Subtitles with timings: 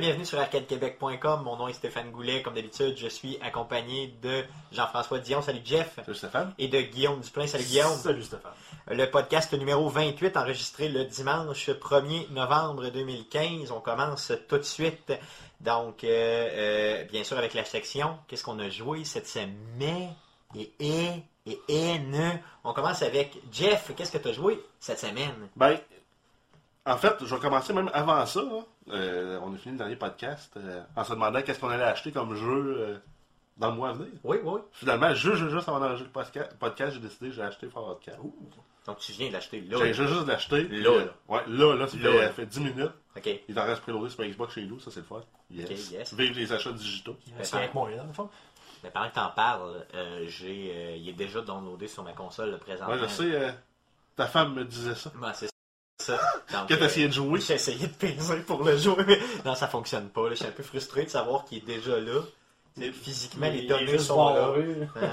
[0.00, 1.42] Bienvenue sur arcadequebec.com.
[1.44, 2.40] Mon nom est Stéphane Goulet.
[2.40, 5.42] Comme d'habitude, je suis accompagné de Jean-François Dion.
[5.42, 5.96] Salut Jeff.
[5.96, 6.54] Salut Stéphane.
[6.56, 7.46] Et de Guillaume Duplain.
[7.46, 7.98] Salut Guillaume.
[7.98, 8.52] Salut Stéphane.
[8.88, 13.72] Le podcast numéro 28 enregistré le dimanche 1er novembre 2015.
[13.72, 15.12] On commence tout de suite.
[15.60, 20.14] Donc, euh, euh, bien sûr, avec la section, qu'est-ce qu'on a joué cette semaine?
[20.56, 21.10] Et et
[21.44, 22.30] et et ne.
[22.64, 23.92] On commence avec Jeff.
[23.94, 25.48] Qu'est-ce que tu as joué cette semaine?
[25.56, 25.78] Ben,
[26.90, 28.42] en fait, je vais commencer même avant ça.
[28.42, 28.60] là.
[28.92, 32.10] Euh, on a fini le dernier podcast euh, en se demandant qu'est-ce qu'on allait acheter
[32.12, 32.96] comme jeu euh,
[33.56, 34.10] dans le mois à venir.
[34.24, 34.60] Oui, oui.
[34.72, 37.98] Finalement, juste, juste, juste avant d'enregistrer le podcast, podcast, j'ai décidé que j'ai acheté Fallout
[38.04, 38.18] 4.
[38.86, 39.76] Donc, tu viens de l'acheter là.
[39.78, 40.62] J'ai juste, l'acheter.
[40.64, 41.04] Là, là.
[41.28, 42.30] Ouais, là, là, ça fait, Là.
[42.30, 42.90] fait 10 minutes.
[43.16, 43.28] OK.
[43.48, 45.22] Il en reste préloadé sur Xbox chez nous, ça c'est le fun.
[45.50, 45.70] Yes.
[45.70, 46.14] Ok, yes.
[46.14, 47.16] Vive les achats digitaux.
[47.42, 48.28] C'est avec moi, là, dans le fond.
[48.82, 52.52] Mais pendant que t'en parles, euh, j'ai, euh, il est déjà downloadé sur ma console
[52.52, 52.94] le présentement.
[52.94, 53.50] Ouais, je sais, euh,
[54.16, 55.12] ta femme me disait ça.
[55.34, 55.50] C'est
[56.00, 56.14] ça.
[56.52, 59.18] Donc, Quand euh, t'as essayé de jouer, J'ai essayé de peser pour le jouer, mais
[59.44, 60.22] non, ça fonctionne pas.
[60.24, 60.30] là.
[60.30, 62.20] Je suis un peu frustré de savoir qu'il est déjà là.
[62.92, 64.52] Physiquement, les juste sont là.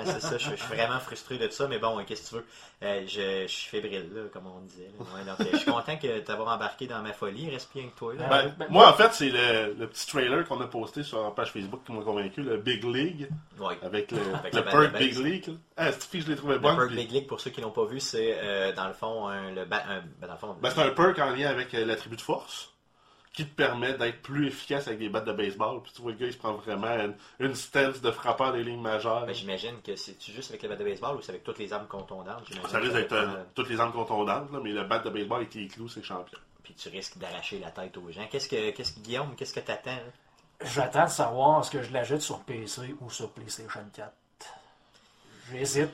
[0.06, 2.46] c'est ça, je, je suis vraiment frustré de ça, mais bon, qu'est-ce que tu veux?
[2.84, 4.90] Euh, je, je suis fébrile, là, comme on disait.
[5.00, 5.06] là.
[5.16, 7.46] Ouais, donc, euh, je suis content que t'avoir embarqué dans ma folie.
[7.48, 8.14] Il reste bien que toi.
[8.14, 8.28] Là.
[8.30, 11.32] Ben, ben, moi, en fait, c'est le, le petit trailer qu'on a posté sur la
[11.32, 13.28] page Facebook qui m'a convaincu, le Big League,
[13.60, 13.78] Ouais.
[13.82, 15.18] avec le, Avec perk Big.
[15.18, 15.50] League.
[15.76, 16.62] Ah, cette fille, je l'ai trouvé Le.
[16.62, 19.28] Perk puis- Big League, pour ceux qui l'ont pas vu, c'est euh, dans le fond
[19.28, 21.74] un, le ba- un- ben, dans le fond, Ben, c'est un perk en lien avec
[21.74, 22.72] euh, l'attribut de force
[23.38, 25.84] qui te permet d'être plus efficace avec des battes de baseball.
[25.84, 28.64] Puis tu vois, le gars, il se prend vraiment une, une stance de frappeur des
[28.64, 29.28] lignes majeures.
[29.28, 31.72] Ben, j'imagine que c'est juste avec le bat de baseball ou c'est avec toutes les
[31.72, 32.42] armes contondantes.
[32.48, 34.98] j'imagine ça risque que d'être euh, euh, toutes les armes contondantes, là, mais le bat
[34.98, 36.40] de baseball avec les clous, c'est champion.
[36.64, 38.26] Puis tu risques d'arracher la tête aux gens.
[38.28, 39.92] Qu'est-ce que, qu'est-ce que Guillaume, qu'est-ce que t'attends?
[39.92, 40.66] là?
[40.66, 44.12] J'attends de savoir est-ce que je l'achète sur PC ou sur PlayStation 4.
[45.52, 45.92] J'hésite.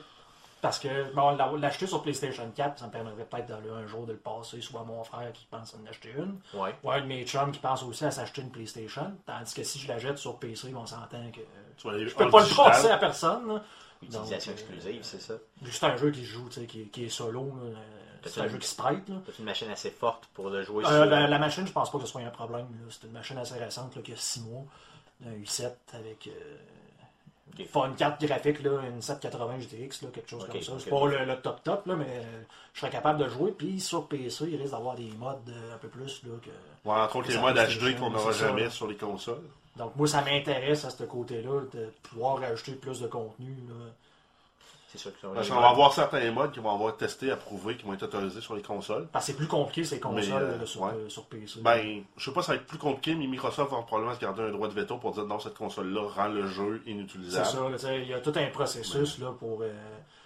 [0.64, 4.06] Parce que bon, l'a- l'acheter sur PlayStation 4, ça me permettrait peut-être d'aller un jour
[4.06, 6.74] de le passer, soit à mon frère qui pense à en acheter une, Ouais.
[6.82, 9.12] ou un de mes chums qui pense aussi à s'acheter une PlayStation.
[9.26, 12.56] Tandis que si je l'achète sur PC, on s'entend que aller je peux pas le
[12.56, 13.46] passer à personne.
[13.46, 13.62] là.
[14.02, 15.34] Utilisation Donc, euh, exclusive, c'est ça.
[15.70, 17.44] C'est un jeu qui se joue, tu sais, qui, qui est solo.
[17.62, 17.78] là.
[18.26, 19.06] C'est un jeu qui se prête.
[19.10, 19.16] Là.
[19.26, 21.04] T'as une machine assez forte pour le jouer Euh, sur.
[21.04, 22.66] la, la machine, je pense pas que ce soit un problème.
[22.88, 24.62] C'est une machine assez récente, là, qui a 6 mois.
[25.26, 26.56] Un i7 avec euh,
[27.52, 27.66] Ok.
[27.70, 30.72] pas une carte graphique, là, une 780 GTX, là, quelque chose comme ça.
[30.78, 33.52] C'est pas le, le top top, là, mais euh, je serais capable de jouer.
[33.52, 36.88] Puis sur PC, il risque d'avoir des modes euh, un peu plus là, que.
[36.88, 39.42] Ouais, entre autres, les modes HD qu'on n'aura ça, jamais sur les consoles.
[39.76, 43.54] Donc moi, ça m'intéresse à ce côté-là de pouvoir rajouter plus de contenu.
[43.68, 43.74] là.
[44.94, 47.84] C'est sûr que Parce qu'on va avoir certains modes qui vont avoir testé, approuvés, qui
[47.84, 49.08] vont être autorisés sur les consoles.
[49.12, 50.92] Parce que c'est plus compliqué ces consoles Mais, euh, là, sur, ouais.
[50.94, 51.60] euh, sur PC.
[51.62, 54.42] Ben, je sais pas, ça va être plus compliqué, mais Microsoft va probablement se garder
[54.42, 57.44] un droit de veto pour dire non, cette console-là rend le jeu C'est inutilisable.
[57.46, 59.62] ça, tu sais, il y a tout un processus là, pour.
[59.62, 59.72] euh,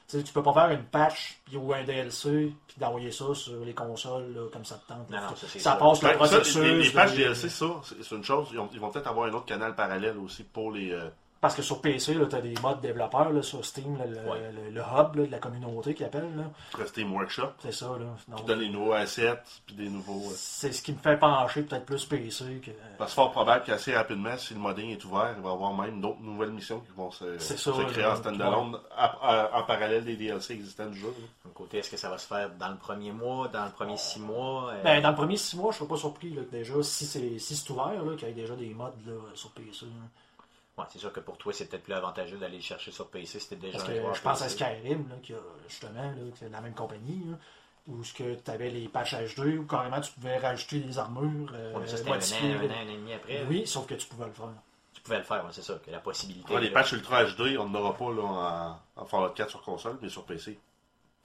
[0.06, 3.62] tu sais, tu peux pas faire une patch ou un DLC puis d'envoyer ça sur
[3.64, 5.08] les consoles là, comme ça te tente.
[5.10, 5.78] Non, non, ça, c'est ça sûr.
[5.78, 6.62] passe le Ben, ça, processus.
[6.62, 8.48] les, les patchs DLC, ça, c'est c'est une chose.
[8.52, 10.92] Ils, ont- ils vont peut-être avoir un autre canal parallèle aussi pour les.
[11.40, 14.50] Parce que sur PC, tu as des modes développeurs là, sur Steam, là, le, Ouais.
[14.52, 16.28] le- le hub là, de la communauté qui appelle.
[16.36, 16.44] là.
[16.76, 17.86] le Steam Workshop, C'est ça.
[17.86, 18.06] Là.
[18.26, 20.28] Donc, qui donne les nouveaux assets, puis des nouveaux.
[20.30, 22.72] euh, c'est ce qui me fait pencher peut-être plus PC que.
[22.98, 25.72] Parce que fort probable qu'assez rapidement, si le modding est ouvert, il va y avoir
[25.74, 29.62] même d'autres nouvelles missions qui vont se, C'est se ça, créer là, en standalone en
[29.62, 31.14] parallèle des DLC existants du jeu.
[31.44, 33.96] D'un côté, est-ce que ça va se faire dans le premier mois, dans le premier
[33.96, 36.50] six mois euh, Ben, dans le premier six mois, je serais pas surpris là, que
[36.50, 39.86] déjà, si c'est si c'est ouvert, qu'il y ait déjà des modes là, sur PC.
[39.86, 39.90] là.
[40.78, 43.40] Ouais, c'est sûr que pour toi, c'est peut-être plus avantageux d'aller le chercher sur PC
[43.40, 44.48] si t'es déjà Parce un que je pense à.
[44.48, 47.36] Skyrim, là, qui a justement, là, qui est la même compagnie, là,
[47.88, 51.50] où ce que tu avais les patchs HD, où carrément tu pouvais rajouter des armures,
[51.54, 53.44] euh, Ouais, mais ça, c'était un, an, un an, un an et demi après.
[53.48, 54.46] Oui, sauf que tu pouvais le faire.
[54.94, 56.52] Tu pouvais le faire, ouais, c'est ça, que la possibilité.
[56.52, 58.22] Ouais, les patchs Ultra HD, on n'en aura pas là,
[58.96, 60.58] en, en Fallout 4 sur console, mais sur PC.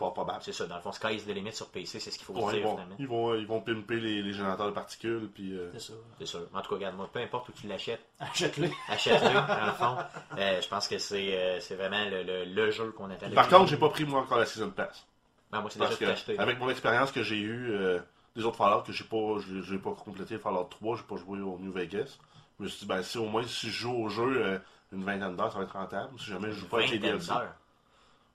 [0.07, 0.39] Pas probable.
[0.43, 2.33] C'est ça, dans le fond, Sky is the limit sur PC, c'est ce qu'il faut
[2.33, 2.95] Ouais, se ils, dire vont, finalement.
[2.99, 5.29] ils, vont, ils vont pimper les, les générateurs de particules.
[5.33, 5.93] Puis, euh, C'est ça.
[6.19, 6.41] C'est sûr.
[6.53, 8.69] En tout cas, regarde, moi, peu importe où tu l'achètes, Achète-le.
[8.89, 9.97] achète-le, dans le fond.
[10.37, 13.29] Euh, je pense que c'est euh, c'est vraiment le, le, le jeu qu'on attend.
[13.31, 15.05] Par contre, j'ai pas pris moi encore la Season Pass.
[15.51, 16.37] Ben, moi, c'est Parce que, acheté.
[16.39, 17.99] avec mon expérience que j'ai eue euh,
[18.35, 21.39] des autres Fallout, que j'ai pas, j'ai j'ai pas complété Fallout 3, j'ai pas joué
[21.41, 22.17] au New Vegas.
[22.59, 24.59] Je me suis dit, ben, si au moins si je joue au jeu euh,
[24.91, 26.19] une vingtaine d'heures, ça va être rentable.
[26.19, 27.53] Si jamais je joue pas avec les Vingtaine DLC, d'heures.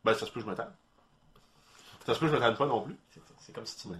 [0.05, 0.69] ben, ça se peut que je me tente.
[2.07, 2.97] Ça se peut que je me tente pas non plus.
[3.41, 3.95] C'est- comme si tu me.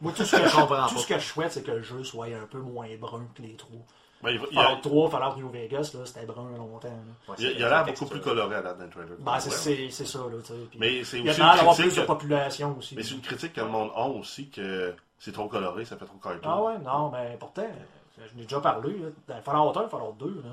[0.00, 1.00] Moi, tout ce que, Je comprends tout pas.
[1.00, 3.54] ce que je souhaite, c'est que le jeu soit un peu moins brun que les
[3.54, 3.84] trous.
[4.22, 6.88] Ben, il, va- il a, Fallout 3, Fallout New Vegas, là, c'était brun longtemps.
[6.88, 6.94] là.
[7.28, 9.16] Ouais, il il a l'air la beaucoup plus coloré à d'un trailer.
[9.18, 9.90] Ben, c'est- Ouais.
[9.90, 10.54] ça, là, tu sais.
[10.70, 12.96] Puis Mais c'est Il y a aussi l'air plus de population aussi.
[12.96, 16.04] Mais c'est une critique que le monde a aussi que c'est trop coloré, ça fait
[16.06, 16.40] trop cartoon.
[16.44, 17.66] Ah ouais, non, mais pourtant,
[18.18, 18.92] je n'ai déjà parlé.
[18.98, 20.50] Là, dans Fallout 1, Fallout 2, là,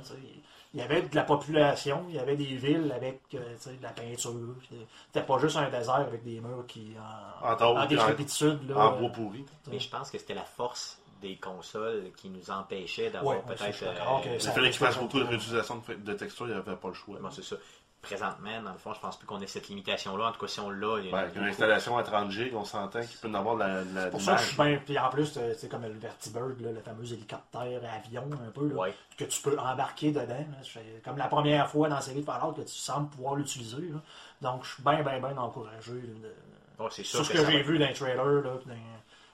[0.73, 3.73] il y avait de la population, il y avait des villes avec euh, tu sais,
[3.77, 4.33] de la peinture.
[5.07, 6.93] C'était pas juste un désert avec des murs qui
[7.41, 7.55] en, En en
[7.87, 8.69] puis en- décrépitude.
[8.69, 9.45] Là, En bois pourri.
[9.71, 13.83] Mais je pense que c'était la force des consoles qui nous empêchaient d'avoir Ouais, peut-être.
[13.83, 16.57] euh, Il ça- fallait qu'il fasse ça- beaucoup de réutilisation de, de textures, il n'y
[16.59, 17.17] avait pas le choix.
[17.19, 17.55] Bon, c'est ça.
[18.07, 20.25] Présentement, dans le fond, je pense plus qu'on ait cette limitation-là.
[20.27, 22.03] En tout cas, si on l'a, il y a Ouais, une- avec une installation à
[22.03, 24.55] 30 G, on s'entend qu'il peut en avoir la, la pour ça que je suis
[24.57, 24.79] bien.
[24.85, 28.67] Puis en plus, euh, c'est comme le Vertibird, là, le fameux hélicoptère avion, un peu,
[28.69, 28.93] là, Ouais.
[29.17, 30.27] que tu peux embarquer dedans.
[30.27, 30.57] là.
[30.63, 33.91] C'est comme la première fois dans la série de Fallout que tu sembles pouvoir l'utiliser.
[34.41, 37.79] Donc, je suis bien, bien, bien encouragé de- sûr sur ce que j'ai va- vu
[37.79, 38.73] dans les trailers, là, dans,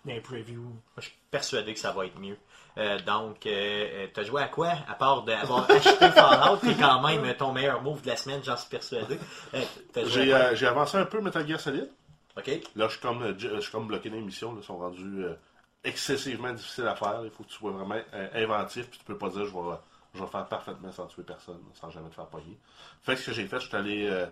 [0.06, 0.62] dans les previews.
[0.64, 2.38] Moi, je suis persuadé que ça va être mieux.
[2.78, 4.70] Euh, donc, euh, t'as joué à quoi?
[4.88, 8.42] À part d'avoir acheté Fallout, qui est quand même ton meilleur move de la semaine,
[8.44, 9.20] j'en suis persuadé.
[9.54, 9.62] Euh,
[10.08, 11.90] J'ai euh, avancé un peu Metal Gear Solid.
[12.36, 12.48] Ok.
[12.76, 14.56] Là, je suis comme, euh, je suis comme bloqué dans les missions.
[14.58, 15.36] Ils sont rendus euh,
[15.84, 17.22] excessivement difficiles à faire.
[17.24, 18.90] Il faut que tu sois vraiment euh, inventif.
[18.90, 19.78] Puis tu peux pas dire je vais,
[20.16, 22.58] je vais faire parfaitement sans tuer personne, sans jamais te faire pogner.
[23.04, 24.26] Fait que ce que j'ai fait, je suis allé.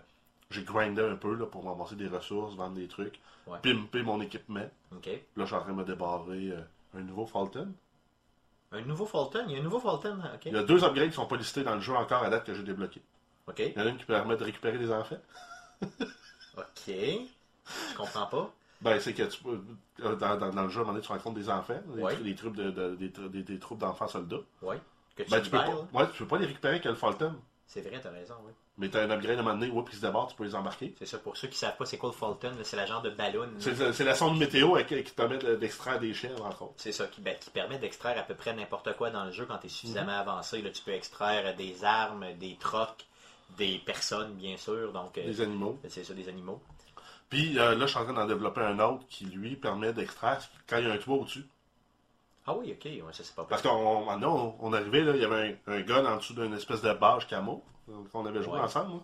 [0.52, 3.58] J'ai grindé un peu là, pour m'amasser des ressources, vendre des trucs, Ouais.
[3.64, 4.60] pimper mon équipement.
[4.92, 5.00] Là,
[5.38, 6.62] je suis en train de me débarrer euh,
[6.98, 7.74] un nouveau Fulton.
[8.72, 9.46] Un nouveau Fulton?
[9.48, 10.46] Il y a un nouveau Fulton Ok.
[10.46, 12.46] Il y a deux upgrades qui sont pas listés dans le jeu encore à date
[12.46, 13.02] que j'ai débloqué.
[13.48, 13.60] Ok.
[13.60, 15.18] Il y en a une qui permet de récupérer des enfants.
[16.58, 16.88] Ok.
[16.88, 18.52] Je comprends pas.
[18.82, 19.62] Ben, c'est que tu peux,
[20.02, 22.02] euh, dans, dans, dans le jeu, à un moment donné, tu rencontres des enfants, des,
[22.02, 22.16] Ouais.
[22.18, 24.38] des troupes de, de- des, des- troupes d'enfants soldats.
[24.62, 24.80] Ouais.
[25.16, 27.36] Que tu Ben, tu peux pas, ouais, tu peux pas les récupérer avec le Fulton.
[27.68, 28.52] C'est vrai, t'as raison, oui.
[28.82, 30.56] Mais t'as un upgrade à un moment donné, oups, ils se débarquent, tu peux les
[30.56, 30.94] embarquer.
[30.98, 33.12] C'est ça, pour ceux qui savent pas c'est quoi le Fulton, c'est la genre de
[33.12, 33.48] ballon.
[33.60, 36.74] C'est la sonde météo avec- qui te permet de- d'extraire des chèvres, entre autres.
[36.78, 39.46] C'est ça, qui, ben, qui permet d'extraire à peu près n'importe quoi dans le jeu
[39.46, 40.62] quand tu es suffisamment avancé.
[40.62, 43.06] Là, tu peux extraire des armes, des trocs,
[43.58, 44.92] des personnes, bien sûr.
[44.92, 45.78] Donc, euh, Des animaux.
[45.88, 46.60] c'est ça, des animaux.
[47.30, 50.40] Puis euh, là, je suis en train d'en développer un autre qui, lui, permet d'extraire
[50.68, 51.46] quand il y a un toit au-dessus.
[52.48, 55.26] Ah oui, ok, ouais, ça c'est pas Parce qu'on on, on arrivait, là, il y
[55.26, 58.54] avait un, un gun en dessous d'une espèce de bâche camo euh, qu'on avait joué
[58.54, 58.60] Ouais.
[58.62, 58.94] ensemble.
[58.96, 59.00] là.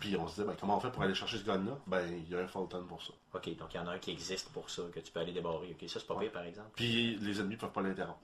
[0.00, 1.78] Puis on se disait, ben, comment on fait pour aller chercher ce gun-là?
[1.86, 3.12] Ben, il y a un Fulton pour ça.
[3.34, 5.32] Ok, donc il y en a un qui existe pour ça, que tu peux aller
[5.32, 5.76] débarrer.
[5.80, 6.70] Ok, ça c'est pas pire par exemple.
[6.74, 8.18] Puis les ennemis peuvent pas l'interrompre.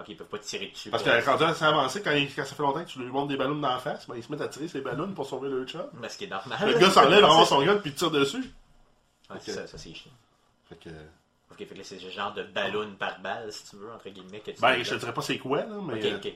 [0.00, 0.90] Ok, ils peuvent pas tirer dessus.
[0.90, 3.28] Parce que quand c'est avancé, quand, il- quand ça fait longtemps que tu lui montes
[3.28, 5.48] des ballons dans la face, ben, ils se mettent à tirer ces ballons pour sauver
[5.48, 5.88] le chat.
[5.94, 6.58] Mais ce qui est normal.
[6.72, 8.52] Le gars s'enlève, ramasse son gun, puis tire dessus.
[9.30, 10.10] Ouais, ça, ça c'est chiant.
[10.68, 10.90] Fait que,
[11.58, 14.40] Ok, fait que c'est ce genre de ballon par balle, si tu veux, entre guillemets.
[14.40, 15.94] Que tu ben, je te dirais pas c'est quoi, là, mais.
[15.94, 16.32] Ok, euh, ok.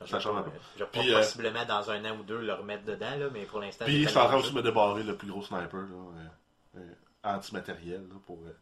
[0.00, 0.50] Je ça vais change pas- un peu.
[0.74, 3.26] je vais pas Puis, euh, possiblement dans un an ou deux le remettre dedans, là,
[3.30, 3.84] mais pour l'instant.
[3.84, 5.86] Puis je suis en train aussi de me débarrer le plus gros sniper, là,
[6.76, 6.94] euh, euh,
[7.24, 8.56] anti-matériel, là, pour, euh,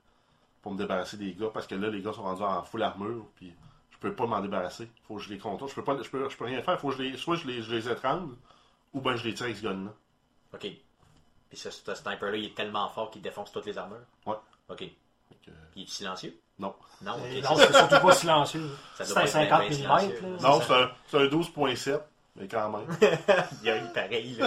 [0.61, 3.26] pour me débarrasser des gars, parce que là, les gars sont rendus en full armure,
[3.37, 3.55] puis
[3.90, 4.90] je peux pas m'en débarrasser.
[5.06, 5.70] Faut que je les contourne.
[5.70, 6.78] Je peux, pas, je peux, je peux rien faire.
[6.81, 8.34] Faut que je les, soit je les, je les étrangle,
[8.93, 9.93] ou ben je les tire avec ce gun-là.
[10.52, 10.61] Ok.
[11.49, 14.05] Puis ce, ce sniper-là, il est tellement fort qu'il défonce toutes les armures?
[14.26, 14.37] Ouais.
[14.69, 14.84] Ok.
[15.44, 16.34] Que, Puis il est silencieux?
[16.58, 16.74] non.
[17.02, 17.14] Non,
[17.56, 18.68] c'est surtout pas silencieux.
[18.96, 20.42] C'est un être 50 bien mm.
[20.42, 22.00] Non, c'est un, c'est un 12.7,
[22.36, 22.86] mais quand même.
[23.62, 24.38] Il y a eu pareil.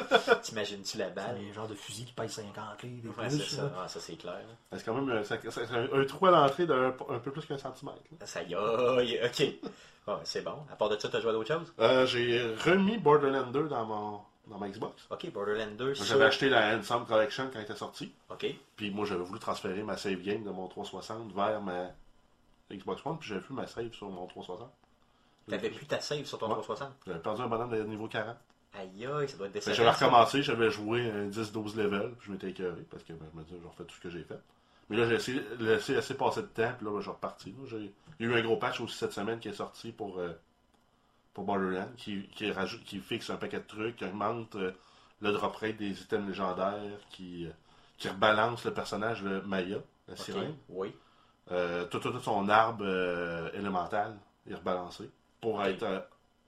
[0.43, 1.37] T'imagines-tu la C'est balle?
[1.39, 3.71] des genres de fusils qui pèsent 50 livres Ouais, c'est ça.
[3.75, 4.37] Ah, ça, c'est clair.
[4.71, 7.31] C'est quand même euh, ça- ça- c'est un, un trou à l'entrée d'un un peu
[7.31, 7.97] plus qu'un centimètre.
[8.19, 8.27] là.
[8.27, 10.17] Ça y est, ok.
[10.25, 10.57] C'est bon.
[10.71, 11.73] À part de ça, t'as joué à d'autres choses?
[11.79, 15.07] Euh, J'ai remis Borderlands 2 dans, mon, dans ma Xbox.
[15.09, 15.95] Ok, Borderlands 2.
[15.95, 18.11] sur- J'avais acheté la Ensemble Collection quand elle était sortie.
[18.29, 18.45] Ok.
[18.75, 21.87] Puis moi, j'avais voulu transférer ma save game de mon 360 vers ma
[22.71, 23.17] Xbox One.
[23.19, 24.69] Puis j'avais plus ma save sur mon 360.
[25.49, 26.53] T'avais plus ta save sur ton Ouais.
[26.55, 26.91] 360?
[27.07, 28.37] J'avais perdu un bonhomme de niveau 40.
[28.75, 29.75] Aïe, aïe, ça doit être décevant.
[29.75, 32.11] J'avais recommencé, j'avais joué un 10-12 level.
[32.17, 34.09] Puis je m'étais écœuré parce que ben, je me disais, j'ai refait tout ce que
[34.09, 34.39] j'ai fait.
[34.89, 36.71] Mais là, j'ai essayé, laissé assez passer de temps.
[36.77, 37.51] Puis là, ben, je suis reparti.
[37.71, 37.77] là.
[38.19, 40.29] Il y a eu un gros patch aussi cette semaine qui est sorti pour, euh,
[41.33, 44.71] pour Borderlands qui, qui, rajoute, qui fixe un paquet de trucs, qui augmente euh,
[45.21, 47.51] le drop rate des items légendaires, qui, euh,
[47.97, 50.55] qui rebalance le personnage, le Maya, la sirène.
[50.69, 50.93] Oui.
[51.51, 54.17] Euh, tout, tout, tout son arbre euh, élémental
[54.49, 55.09] est rebalancé
[55.41, 56.07] pour être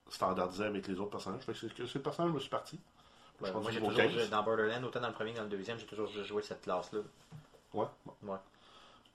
[0.10, 1.42] standardisé avec les autres personnages.
[1.42, 2.80] Fait que c'est le personnage, je me suis parti.
[3.42, 4.12] Ouais, suis moi, j'ai toujours 15.
[4.12, 6.62] joué dans Borderlands, autant dans le premier que dans le deuxième, j'ai toujours joué cette
[6.62, 7.00] classe-là.
[7.74, 7.88] Ouais.
[8.06, 8.32] bon.
[8.32, 8.38] Ouais.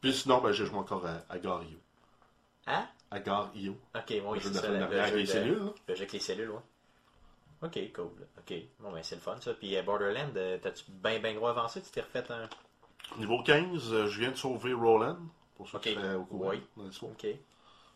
[0.01, 1.79] Puis sinon, ben, j'ai joué encore à, à Gar.io.
[2.67, 2.87] Hein?
[3.11, 3.73] À Gar.io.
[3.95, 4.69] Ok, oui, Le jeu de ça.
[4.69, 5.59] avec les de- cellules.
[5.59, 5.73] là.
[5.89, 6.61] Le jeu avec les cellules, ouais.
[7.63, 8.11] Ok, cool.
[8.39, 9.53] Ok, bon, ben c'est le fun ça.
[9.55, 11.83] Puis euh, Borderlands, euh, t'as-tu bien, bien gros avancé?
[11.83, 12.49] Tu t'es refait un?
[13.19, 15.19] Niveau 15, euh, je viens de sauver Roland.
[15.57, 15.83] Pour ceux Ok.
[15.83, 16.51] qui au courant.
[16.51, 16.63] Oui.
[17.03, 17.27] Ok.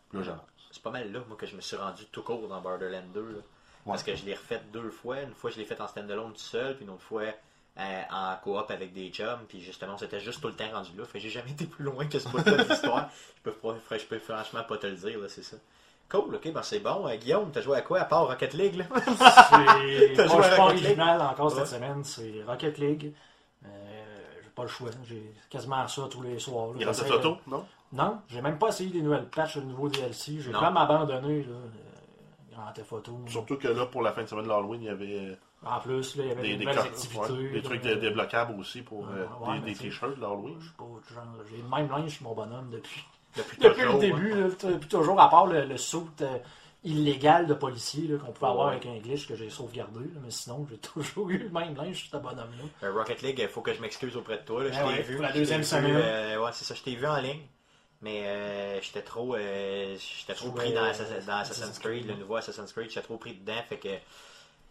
[0.09, 0.45] Puis là.
[0.71, 3.21] C'est pas mal là, moi, que je me suis rendu tout court dans Borderlands 2.
[3.21, 3.39] là.
[3.85, 5.21] Parce que je l'ai refait deux fois.
[5.21, 7.23] Une fois, je l'ai fait en standalone tout seul, puis une autre fois
[7.77, 9.39] euh, en coop avec des chums.
[9.47, 11.05] Puis justement, c'était juste tout le temps rendu là.
[11.05, 13.09] Fait j'ai jamais été plus loin que ce bout-là de l'histoire.
[13.45, 13.55] Je peux,
[13.97, 15.57] je peux franchement pas te le dire, là, c'est ça.
[16.07, 17.07] Cool, ok, ben c'est bon.
[17.07, 18.85] Euh, Guillaume, t'as joué à quoi à part Rocket League, là?
[18.95, 20.85] C'est T'as pas, joué à je suis pas Rocket League?
[20.85, 21.59] original encore Ouais.
[21.65, 23.13] cette semaine, c'est Rocket League.
[23.65, 23.67] Euh,
[24.43, 26.67] j'ai pas le choix, j'ai quasiment ça tous les soirs.
[26.67, 26.73] là.
[26.79, 27.65] Il reste photo, non?
[27.91, 30.39] Non, j'ai même pas essayé des nouvelles patchs, le nouveau DLC.
[30.41, 30.61] J'ai Non.
[30.61, 33.19] même abandonné là, euh, Grand Theft Auto.
[33.27, 35.79] Surtout que là, pour la fin de semaine de l'Halloween, il y avait euh, En
[35.79, 37.19] plus, là, il y avait des, des, des, activités.
[37.19, 40.57] ouais, trucs euh, dé- débloquables aussi pour euh, Ouais, des, des t-shirts de l'Halloween.
[40.59, 43.03] je sais pas, genre, J'ai le même linge sur mon bonhomme depuis.
[43.35, 46.37] Depuis, Depuis toujours, le début, là, depuis toujours, à part le, le saut euh,
[46.83, 50.65] illégal de policier qu'on pouvait avoir avec un glitch que j'ai sauvegardé, là, mais sinon,
[50.69, 52.87] j'ai toujours eu le même linge, ce bonhomme-là.
[52.87, 54.63] Euh, Rocket League, il faut que je m'excuse auprès de toi.
[54.63, 54.71] Là.
[54.71, 55.13] Je Ah t'ai ouais, vu.
[55.15, 55.95] pour la deuxième semaine.
[55.95, 57.41] euh, ouais, c'est ça, je t'ai vu en ligne.
[58.01, 62.05] Mais euh, j'étais trop, euh, j'étais trop pris dans, euh, Assassin's- dans Assassin's Creed.
[62.05, 62.89] le nouveau Assassin's Creed.
[62.89, 63.87] J'étais trop pris dedans, fait que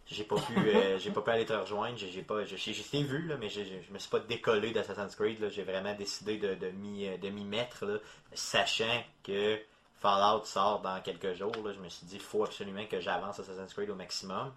[0.07, 1.95] j'ai pas pu, euh, j'ai pas pu aller te rejoindre.
[1.97, 5.15] J'ai pas, j'ai, j'ai- je t'ai vu là, mais je me suis pas décollé d'Assassin's
[5.15, 5.39] Creed.
[5.41, 5.49] là.
[5.49, 7.97] J'ai vraiment décidé de, de m'y, euh, de m'y mettre, là,
[8.33, 9.57] sachant que
[9.99, 11.53] Fallout sort dans quelques jours.
[11.65, 14.51] Là, je me suis dit, il faut absolument que j'avance Assassin's Creed au maximum.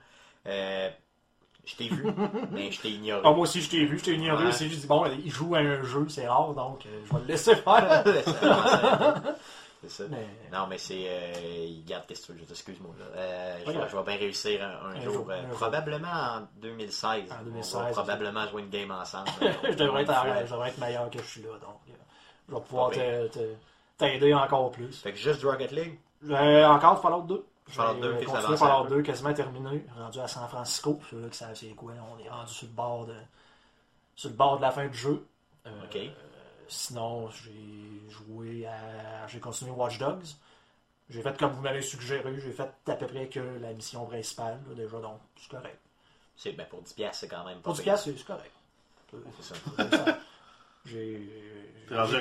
[0.47, 0.91] Euh,
[1.65, 2.05] je t'ai vu,
[2.51, 3.23] mais je t'ai ignoré.
[3.25, 4.49] Ah, moi aussi, je t'ai vu, je t'ai ignoré Ouais.
[4.51, 4.69] aussi.
[4.71, 7.27] Je dis, bon, il joue à un jeu, c'est rare, donc euh, je vais le
[7.27, 8.05] laisser faire.
[9.83, 10.05] c'est ça.
[10.11, 11.05] mais, Non, mais c'est.
[11.07, 12.33] Euh, garde, qu'est-ce que
[12.73, 13.05] tu veux, là.
[13.17, 13.89] Euh, je, vais, grave.
[13.91, 15.13] je vais bien réussir un, un Un jour.
[15.15, 15.57] jour, euh, un jour.
[15.57, 17.31] probablement en 2016.
[17.33, 17.93] En On 2016, va ok.
[17.93, 19.29] probablement jouer une game ensemble.
[19.63, 20.13] je, devrais être,
[20.47, 21.93] je devrais être meilleur que je suis là, donc euh,
[22.49, 22.91] je vais pouvoir
[23.99, 25.01] t'aider encore plus.
[25.01, 25.99] Fait que juste Rocket League?
[26.31, 27.45] Encore Fallout 2.
[27.69, 28.95] Fallout 2, J'ai ok, ça continué Fallout peu.
[28.97, 29.85] 2, quasiment terminé.
[29.97, 30.99] Rendu à San Francisco.
[31.11, 33.15] Ceux là qui savent c'est quoi, on est rendu sur le bord de,
[34.17, 35.27] sur le bord de la fin du jeu.
[35.67, 35.99] Ok.
[36.69, 39.27] Sinon, j'ai joué à.
[39.27, 40.25] J'ai continué Watch Dogs.
[41.11, 44.61] J'ai fait comme vous m'avez suggéré, j'ai fait à peu près que la mission principale,
[44.69, 45.79] là, déjà, donc c'est correct.
[46.37, 47.95] C'est, ben, pour 10$, piastres, c'est quand même pas Pour du pire.
[47.95, 48.53] cas, c'est c'est correct.
[49.41, 49.55] C'est ça.
[50.85, 51.29] J'ai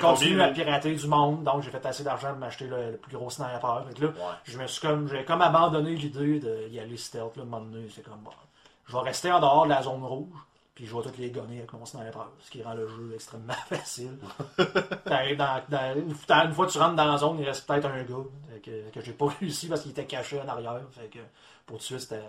[0.00, 3.16] combien, à pirater du monde, donc j'ai fait assez d'argent pour m'acheter le, le plus
[3.16, 3.84] gros sniper.
[3.88, 4.34] Fait que là, Ouais.
[4.44, 6.38] je me suis comme, j'ai comme abandonné l'idée
[6.68, 7.36] d'y aller stealth.
[7.36, 8.30] Là, à un moment donné, c'est comme, bon,
[8.86, 10.38] je vais rester en dehors de la zone rouge,
[10.78, 13.52] puis je vais toutes les gonner avec mon sniper, ce qui rend le jeu extrêmement
[13.68, 14.16] facile.
[14.56, 17.86] Dans, dans- une, dans- une fois que tu rentres dans la zone, il reste peut-être
[17.86, 20.80] un gars que, que j'ai pas réussi parce qu'il était caché en arrière.
[20.92, 21.18] Fait que
[21.66, 22.22] pour tout de suite, c'était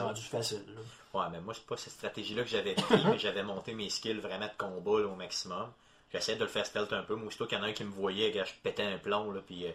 [0.00, 0.62] rendu facile.
[0.68, 1.20] là.
[1.20, 4.20] Ouais, mais moi, c'est pas cette stratégie-là que j'avais pris, mais j'avais monté mes skills
[4.20, 5.68] vraiment de combat là, au maximum.
[6.14, 7.14] J'essayais de le faire stealth un peu.
[7.16, 9.40] Moi, aussitôt qu'il y en a un qui me voyait, je pétais un plomb, là,
[9.44, 9.70] puis euh,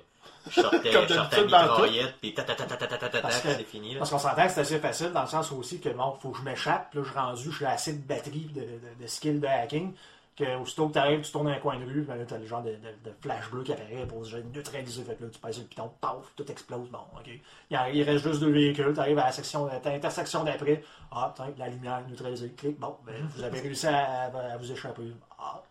[0.50, 1.44] je sortais, je sortais tout.
[1.46, 3.94] mitraillette, puis ta ta ta ta ta ta ta ta, Parce puis que- c'est fini.
[3.94, 4.00] Là.
[4.00, 6.38] Parce qu'on s'entend que c'est assez facile dans le sens aussi que bon, faut que
[6.40, 9.40] je m'échappe, là, je suis rendu, je suis assez de batterie de, de, de skill
[9.42, 9.94] de hacking,
[10.38, 12.46] que aussitôt que tu arrives, tu tournes un coin de rue, ben là, t'as le
[12.48, 15.38] genre de, de, de flash bleu qui apparaît pour déjà neutraliser, fait que là, tu
[15.40, 17.30] pèses le piton, paf, tout explose, bon, ok.
[17.70, 20.82] Il, reste juste deux véhicules, tu arrives à la section, à l'intersection d'après,
[21.12, 25.12] ah, tiens, la lumière neutralisée, clic, bon, ben, vous avez réussi à, à vous échapper,
[25.38, 25.62] ah.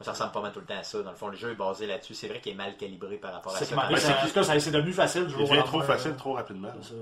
[0.00, 1.02] Ça ressemble pas mal tout le temps à ça.
[1.02, 2.14] Dans le fond, le jeu est basé là-dessus.
[2.14, 4.58] C'est vrai qu'il est mal calibré par rapport à C'est ça.
[4.58, 6.68] c'est devenu facile du Il devient trop facile trop rapidement.
[6.82, 6.94] C'est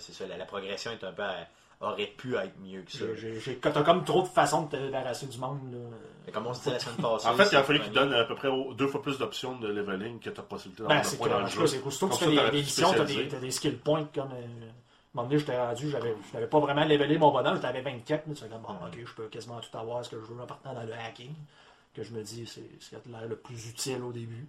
[0.00, 0.12] ça.
[0.12, 0.26] C'est.
[0.28, 1.22] La, la progression est un peu.
[1.22, 1.46] à-
[1.80, 3.04] aurait pu être mieux que ça.
[3.60, 5.78] T'as comme trop de façons de te débarrasser du monde, là.
[6.24, 7.26] Mais comme on se dit la semaine passée.
[7.26, 8.10] En fait, il c'est a fallu le qu'il premier.
[8.10, 10.88] donne à peu près deux fois plus d'options de leveling que tu as possibilité Ben,
[10.90, 11.62] d'avoir c'est de que, points dans en le tout jeu.
[11.62, 14.30] cas, c'est qu'aussitôt que tu fais des, missions, t'as des, t'as skill points comme.
[14.30, 17.58] Euh, à un moment donné, j'étais rendu, j'avais, je n'avais pas vraiment levelé mon bonhomme,
[17.60, 20.24] j'avais 24, mais c'est comme, bon, ok, je peux quasiment tout avoir ce que je
[20.32, 21.34] veux en partant dans le hacking,
[21.94, 24.48] que je me dis, c'est ce qui a l'air le plus utile au début.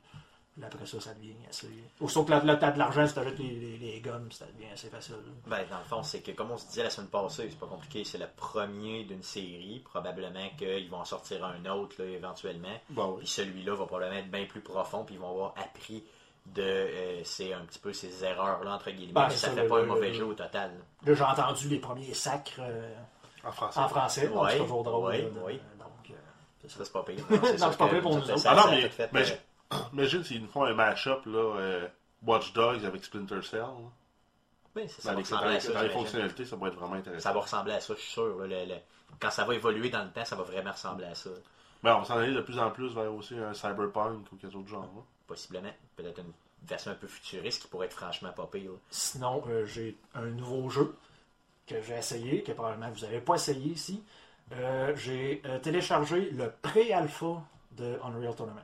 [0.56, 1.68] Puis après ça, ça devient assez.
[2.00, 4.70] Aussitôt que là, là, t'as de l'argent, si t'ajoutes les, les, les guns, ça devient
[4.72, 5.16] assez facile.
[5.48, 7.66] Ben, dans le fond, c'est que, comme on se disait la semaine passée, c'est pas
[7.66, 9.82] compliqué, c'est le premier d'une série.
[9.84, 12.80] Probablement qu'ils vont en sortir un autre, là, éventuellement.
[12.92, 13.20] Bon, oui.
[13.22, 16.04] Puis celui-là va probablement être bien plus profond, puis ils vont avoir appris
[16.46, 19.14] de euh, c'est un petit peu ces erreurs-là, entre guillemets.
[19.14, 20.72] Ben, ça ça, fait le- pas un mauvais le- jeu au total.
[21.04, 22.94] Là, j'ai entendu les premiers sacres euh,
[23.44, 23.80] En français.
[23.80, 25.06] en français, donc c'est Ouais, toujours drôle.
[25.10, 25.60] ouais, de- ouais.
[26.68, 26.78] Ça.
[26.78, 27.20] Ça, c'est pas pire.
[27.30, 28.38] Non, sûr c'est pas pire pour ça nous autres.
[28.40, 31.26] ça- Ah non, ça mais- fait, mais euh, je- Imagine s'ils nous font un mash-up,
[31.26, 31.88] là, euh,
[32.26, 33.60] Watch Dogs avec Splinter Cell.
[33.60, 33.74] là.
[34.76, 35.74] oui, c'est- ça, Dans va les, ressembler à ça.
[35.74, 37.24] dans les fonctionnalités, ça pourrait être vraiment intéressant.
[37.30, 38.38] Ça va ressembler à ça, je suis sûr.
[38.40, 38.80] là, le- le-
[39.20, 41.30] Quand ça va évoluer dans le temps, ça va vraiment ressembler à ça.
[41.84, 44.56] Mais on va s'en aller de plus en plus vers aussi un cyberpunk ou quelque
[44.56, 44.82] autre genre.
[44.84, 45.02] là.
[45.28, 45.70] Possiblement.
[45.96, 46.32] Peut-être une
[46.68, 48.72] version un peu futuriste qui pourrait être franchement pas pire.
[48.90, 50.96] Sinon, euh, j'ai un nouveau jeu
[51.68, 54.04] que j'ai essayé, que probablement vous n'avez pas essayé ici.
[54.56, 57.42] Euh, j'ai euh, téléchargé le pré-alpha
[57.72, 58.62] de Unreal Tournament.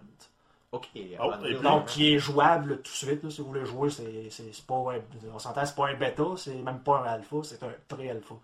[0.72, 0.88] Ok.
[1.20, 3.24] Oh, et Donc, qui est jouable tout de suite.
[3.24, 5.00] là, si vous voulez jouer, c'est, c'est, c'est pas un,
[5.34, 8.36] on s'entend, c'est pas un bêta, c'est même pas un alpha, c'est un pré-alpha.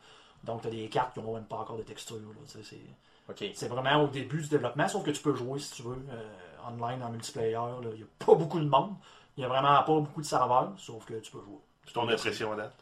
[0.43, 2.17] Donc, tu as des cartes qui n'ont même pas encore de texture.
[2.47, 2.77] c'est,
[3.29, 3.43] Ok.
[3.53, 6.67] c'est vraiment au début du développement, sauf que tu peux jouer si tu veux euh,
[6.67, 7.57] online en multiplayer.
[7.83, 8.93] Il n'y a pas beaucoup de monde.
[9.37, 11.59] Il n'y a vraiment pas beaucoup de serveurs, sauf que tu peux jouer.
[11.85, 12.75] C'est ton impression à date.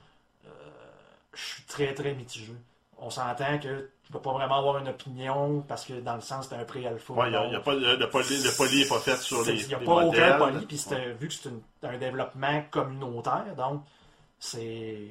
[1.33, 2.53] je suis très très mitigé.
[2.99, 6.47] On s'entend que tu peux pas vraiment avoir une opinion parce que dans le sens
[6.49, 7.13] c'est un pré-alpha.
[7.13, 9.67] Ouais, y a, pas, le, le poli, le poli est pas fait sur les, Il
[9.67, 10.35] n'y a les pas modèles.
[10.35, 11.49] aucun poli, puis c'est- vu que c'est
[11.83, 13.83] un développement communautaire, donc
[14.39, 15.07] c'est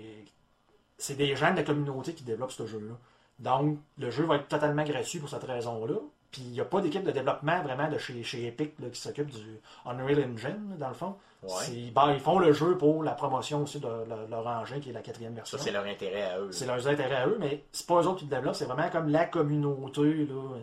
[0.98, 2.94] c'est des gens de la communauté qui développent ce jeu-là.
[3.40, 5.94] Donc, le jeu va être totalement gratuit pour cette raison-là.
[6.30, 9.00] Puis, il n'y a pas d'équipe de développement vraiment de chez, chez Epic là, qui
[9.00, 11.16] s'occupe du Unreal Engine, là, dans le fond.
[11.42, 11.90] Ouais.
[11.92, 14.92] Ben, ils font le jeu pour la promotion aussi de, leur- leur engin, qui est
[14.92, 15.58] la quatrième version.
[15.58, 16.52] Ça, c'est leur intérêt à eux.
[16.52, 18.88] C'est leurs intérêts à eux, mais c'est pas eux autres qui le développent, c'est vraiment
[18.90, 20.58] comme la communauté là, euh,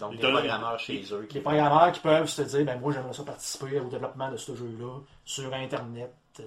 [0.00, 1.26] Donc, Ils des donnent- programmeurs chez eux.
[1.28, 4.36] qui- Les programmeurs qui peuvent se dire, ben moi j'aimerais ça participer au développement de
[4.36, 6.12] ce jeu-là sur Internet.
[6.40, 6.42] euh,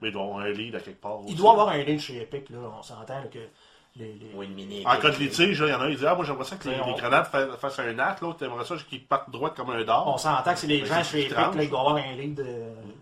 [0.00, 1.18] Mais il doit avoir un lead à quelque part.
[1.22, 1.34] il aussi.
[1.34, 3.40] doit y avoir un lien chez Epic, là, on s'entend que
[3.98, 4.86] les, les- Ou une mini.
[4.86, 6.56] En cas de litige, il y en a un qui dit Ah, moi j'aimerais ça
[6.56, 9.30] que les, Ouais, on- les grenades fa- fassent un acte, l'autre aimerait ça qu'ils partent
[9.30, 10.06] droite comme un dard.
[10.06, 12.34] on s'entend que c'est les gens chez Epic, là, il doit y avoir un lead
[12.34, 12.44] de-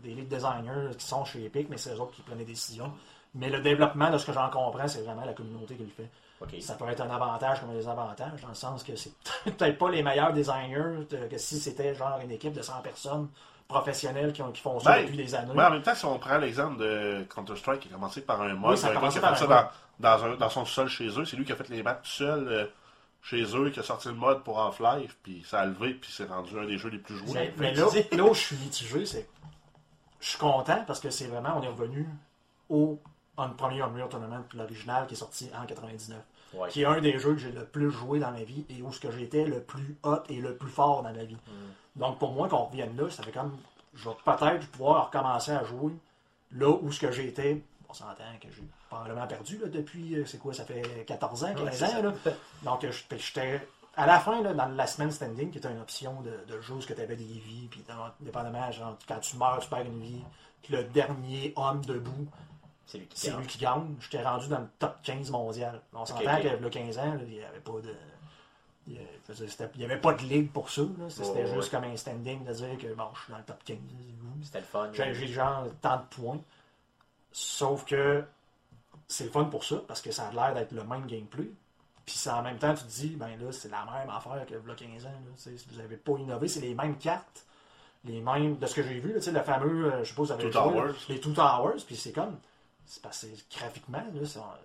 [0.02, 2.92] des lead designers qui sont chez Epic, mais c'est eux autres qui prennent les décisions.
[3.34, 6.60] Mais le développement, de ce que j'en comprends, c'est vraiment la communauté qui le fait.
[6.60, 9.12] Ça peut être un avantage comme un désavantage, dans le sens que c'est
[9.44, 13.28] peut-être pas les meilleurs designers de- que si c'était genre une équipe de 100 personnes
[13.68, 15.52] professionnelles qui, ont- qui font ça Ben, depuis des années.
[15.54, 18.54] Mais en même temps, si on prend l'exemple de Counter-Strike qui a commencé par un
[18.54, 19.64] mod, Oui, ça a commencé par ça dans,
[20.00, 22.10] dans, un- dans son sol chez eux, c'est lui qui a fait les maps tout
[22.10, 22.66] seul euh,
[23.22, 26.28] chez eux, qui a sorti le mod pour Half-Life, puis ça a levé, puis c'est
[26.28, 27.32] rendu un des jeux les plus joués.
[27.34, 29.28] Mais, mais là, là où je suis mitigé, c'est
[30.20, 32.06] je suis content parce que c'est vraiment, on est revenu
[32.68, 32.98] au
[33.38, 36.18] un premier Unreal Tournament, l'original qui est sorti en 99,
[36.54, 36.68] Ouais.
[36.70, 38.90] qui est un des jeux que j'ai le plus joué dans ma vie et où
[38.92, 41.36] ce que j'étais le plus hot et le plus fort dans ma vie.
[41.96, 43.54] Donc pour moi, qu'on revienne là, ça fait comme,
[43.94, 45.92] je vais peut-être pouvoir recommencer à jouer
[46.52, 47.62] là où ce que j'étais.
[47.88, 51.54] On s'entend que j'ai probablement perdu là, depuis, euh, c'est quoi, ça fait 14 ans,
[51.54, 52.02] 15 Ouais, c'est ans.
[52.02, 52.12] Là.
[52.62, 53.66] Donc, euh, j'étais-.
[53.98, 56.74] À la fin, là, dans la semaine standing, qui était une option de, de jeu,
[56.74, 60.00] où tu avais des vies, puis dans- dépendamment, genre, quand tu meurs, tu perds une
[60.00, 60.22] vie.
[60.62, 62.26] Puis le dernier homme debout,
[62.84, 63.40] C'est lui qui c'est gagne.
[63.40, 63.94] lui qui gagne.
[64.00, 65.80] J'étais rendu dans le top 15 mondial.
[65.94, 66.40] On s'entend ok.
[66.42, 67.94] qu'il y a 15 ans, là, il n'y avait pas de.
[68.88, 69.00] Il
[69.78, 70.82] n'y avait pas de ligue pour ça.
[70.82, 71.08] là.
[71.08, 71.80] C'était juste ouais.
[71.80, 73.76] comme un standing de dire que bon, je suis dans le top 15.
[74.40, 74.90] c'est C'était le fun.
[74.92, 76.40] j'ai j'ai genre tant de points.
[77.32, 78.24] Sauf que
[79.08, 81.50] c'est le fun pour ça, parce que ça a l'air d'être le même gameplay.
[82.04, 84.74] Puis en même temps, tu te dis, ben là, c'est la même affaire que le
[84.74, 85.08] 15 ans.
[85.08, 87.44] Là, vous n'avez pas innové, c'est les mêmes cartes.
[88.04, 90.46] Les mêmes, de ce que j'ai vu, là, le fameux, euh, je suppose, avec
[91.08, 92.36] les Two Towers, puis c'est comme,
[92.84, 94.04] c'est parce que graphiquement,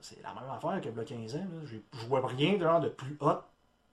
[0.01, 1.47] c'est, la même affaire que le 15 ans.
[1.65, 3.39] Je vois rien de, genre, de plus hot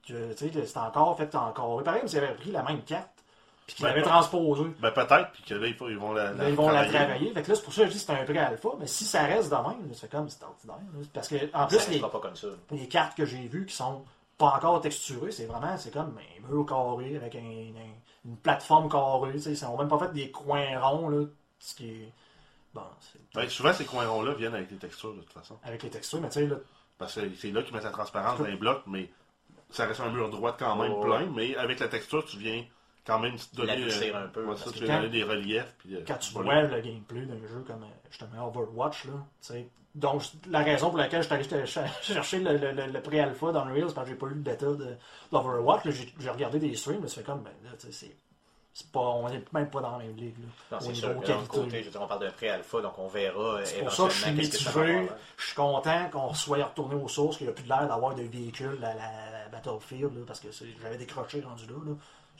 [0.06, 1.82] que, c'est encore fait encore.
[1.82, 3.24] Pareil, mais s'ils avaient pris la même carte,
[3.68, 4.70] puis qu'ils Ben, l'avaient transposée.
[4.80, 7.32] Ben peut-être, puis que là, ils vont la, Là, ils vont la travailler.
[7.34, 8.70] Fait que là, c'est pour ça que je dis que c'est un pré alpha.
[8.80, 10.76] Mais si ça reste de même, c'est comme c'est ordinaire.
[11.12, 12.46] Parce que, en Ça plus, les, restera pas comme ça.
[12.70, 14.04] les cartes que j'ai vues qui sont
[14.38, 18.88] pas encore texturées, c'est vraiment, c'est comme un mur carré avec un- un- une plateforme
[18.88, 19.32] carrée.
[19.34, 19.52] tu sais.
[19.52, 21.26] Ils n'ont même pas fait des coins ronds, là.
[21.60, 22.12] Ce qui est.
[22.74, 23.20] Bon, c'est.
[23.34, 25.58] Ben, souvent, ces coins ronds-là viennent avec les textures, de toute façon.
[25.62, 26.56] Avec les textures, mais tu sais, là.
[26.96, 29.10] Parce que c'est là qu'ils mettent la transparence dans les blocs, mais
[29.70, 32.64] ça reste un mur droit quand même Oh, plein, mais avec la texture, tu viens
[33.08, 35.74] quand même donner, L'adoucir un peu, ouais, ça, tu quand- donner des reliefs.
[35.78, 36.66] Puis, euh, quand tu voilà.
[36.66, 40.90] vois le gameplay d'un jeu comme euh, justement Overwatch, là, tu sais, donc la raison
[40.90, 43.88] pour laquelle je suis allé ch- ch- chercher le, le, le, le pré-alpha dans Unreal,
[43.88, 44.96] c'est parce que j'ai pas eu le bêta de
[45.32, 45.84] d'Overwatch.
[45.86, 48.16] là, J'ai j'ai regardé des streams, mais ça fait comme, ben là, tu sais, c'est.
[48.74, 50.36] c'est Pas, on est même pas dans la même ligue.
[50.38, 51.08] Là, Non, au c'est niveau sûr.
[51.22, 51.48] que d'un qualité.
[51.48, 54.04] côté, je veux dire, on parle d'un pré-alpha, donc on verra euh, C'est pour ça
[54.04, 54.68] que je suis mitigé.
[54.68, 55.16] avoir.
[55.38, 58.14] Je suis content qu'on soit retourné aux sources, qu'il n'y a plus de l'air d'avoir
[58.14, 61.72] de véhicules à la Battlefield, là, parce que c'est- j'avais décroché rendu là.
[61.86, 61.92] là.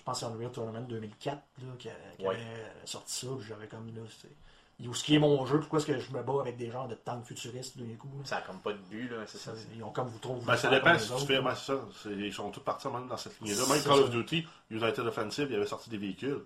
[0.09, 2.35] Je pense que c'est Unreal Tournament 2004 là, qui, a- Ouais.
[2.37, 3.27] avait sorti ça.
[3.39, 4.03] puis J'avais comme là.
[4.21, 6.71] c'est- Où ce qui est mon jeu, pourquoi est-ce que je me bats avec des
[6.71, 8.09] gens de tanks futuristes d'un coup?
[8.17, 8.25] là?
[8.25, 9.53] Ça a comme pas de but, là, c'est ça.
[9.75, 10.47] Ils ont comme vous trouvez.
[10.47, 11.75] Ben, ça dépend si tu fais, ben, ça.
[12.07, 13.63] Ils sont tous partis même dans cette lignée-là.
[13.69, 14.03] Même Call ça.
[14.05, 16.43] of Duty, United Offensive, il avait sorti des véhicules.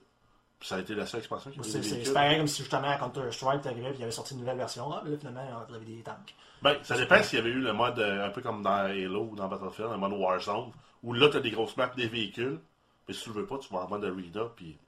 [0.58, 2.96] Puis ça a été la seule expansion qui avait C'est pareil comme si justement à
[2.96, 4.90] Counter-Strike t'arrivais et il avait sorti une nouvelle version.
[4.92, 6.34] Ah, là finalement, on avait des tanks.
[6.62, 9.28] Ben, ça dépend s'il y avait eu le mode euh, un peu comme dans Halo
[9.32, 10.70] ou dans Battlefield, le mode Warzone,
[11.02, 12.60] où là, tu as des grosses maps, des véhicules.
[13.08, 14.78] Mais si tu le veux pas, tu vas en mode Arena, puis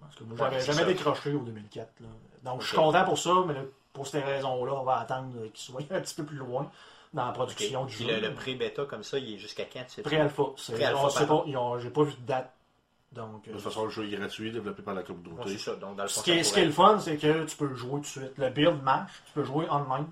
[0.00, 2.00] Parce que moi, Ouais, j'avais c'est jamais décroché au 2004.
[2.00, 2.06] là.
[2.44, 3.60] Donc, je suis content pour ça, mais là,
[3.92, 6.70] pour ces raisons-là, on va attendre qu'il soit un petit peu plus loin
[7.12, 8.06] dans la production du jeu.
[8.06, 10.02] le, le pré-bêta comme ça, il est jusqu'à quand, tu sais?
[10.02, 10.42] Pré-alpha.
[10.56, 11.44] c'est- Pré-alpha, on sait pas,
[11.78, 12.52] j'ai pas vu de date.
[13.12, 15.50] Donc, de euh, toute façon, le jeu est gratuit, développé par la communauté.
[15.50, 15.74] c'est ça.
[15.76, 17.44] Donc, dans le fond, ce, qui est, ça ce qui est le fun, c'est que
[17.44, 18.38] tu peux jouer tout de suite.
[18.38, 20.06] Le build marche, tu peux jouer online.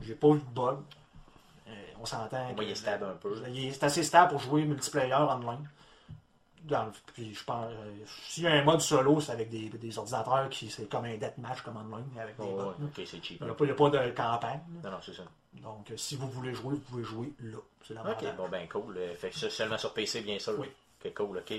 [0.00, 0.78] J'ai pas vu de bug.
[1.68, 2.42] Euh, on s'entend.
[2.46, 3.36] Moi, que- il est stable un peu.
[3.48, 5.68] Il est assez stable pour jouer multiplayer online.
[6.64, 7.92] Dans le- puis je pense, euh,
[8.28, 11.16] s'il y a un mode solo, c'est avec des, des ordinateurs qui c'est comme un
[11.16, 12.84] deathmatch comme online avec des Oh, bots, ouais, là.
[12.86, 13.38] ok, c'est cheap.
[13.40, 14.60] Il n'y a, pas- il y a pas de campagne.
[14.82, 14.90] là.
[14.90, 15.22] Non, non, c'est ça.
[15.54, 17.58] Donc, euh, si vous voulez jouer, vous pouvez jouer là.
[17.86, 18.36] C'est Ok, l'avantage.
[18.36, 18.96] bon, ben cool.
[18.98, 20.54] Euh, Fait que ça, seulement sur PC, bien sûr.
[20.58, 20.68] Oui.
[21.04, 21.54] Ok, cool, ok.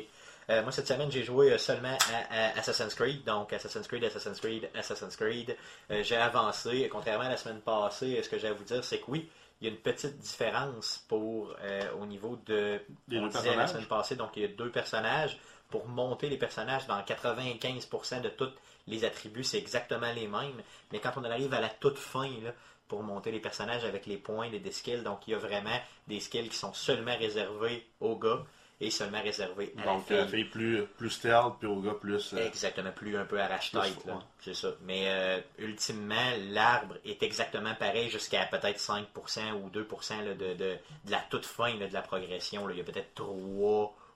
[0.49, 1.97] Euh, moi, cette semaine, j'ai joué euh, seulement
[2.29, 3.23] à, à Assassin's Creed.
[3.23, 5.55] Donc, Assassin's Creed, Assassin's Creed, Assassin's Creed.
[5.89, 6.87] Euh, j'ai avancé.
[6.91, 9.29] Contrairement à la semaine passée, ce que j'ai à vous dire, c'est que oui,
[9.61, 12.81] il y a une petite différence pour euh, au niveau de.
[13.11, 15.37] On disait la semaine passée, donc il y a deux personnages.
[15.69, 18.49] Pour monter les personnages, dans 95% de tous
[18.87, 20.61] les attributs, c'est exactement les mêmes.
[20.91, 22.51] Mais quand on arrive à la toute fin, là,
[22.89, 25.79] pour monter les personnages avec les points et des skills, donc il y a vraiment
[26.07, 28.43] des skills qui sont seulement réservés aux gars
[28.81, 30.41] et seulement réservés à Donc, la la fille.
[30.41, 32.33] fille plus, plus stealth, puis au gars plus.
[32.33, 33.95] euh, Exactement, plus un peu arrache-tête.
[34.05, 34.13] Ouais.
[34.41, 34.69] C'est ça.
[34.81, 40.55] Mais euh, ultimement, l'arbre est exactement pareil jusqu'à peut-être 5% ou 2% là, de, de,
[40.55, 42.67] de la toute fin là, de la progression.
[42.67, 42.73] là.
[42.73, 43.29] Il y a peut-être 3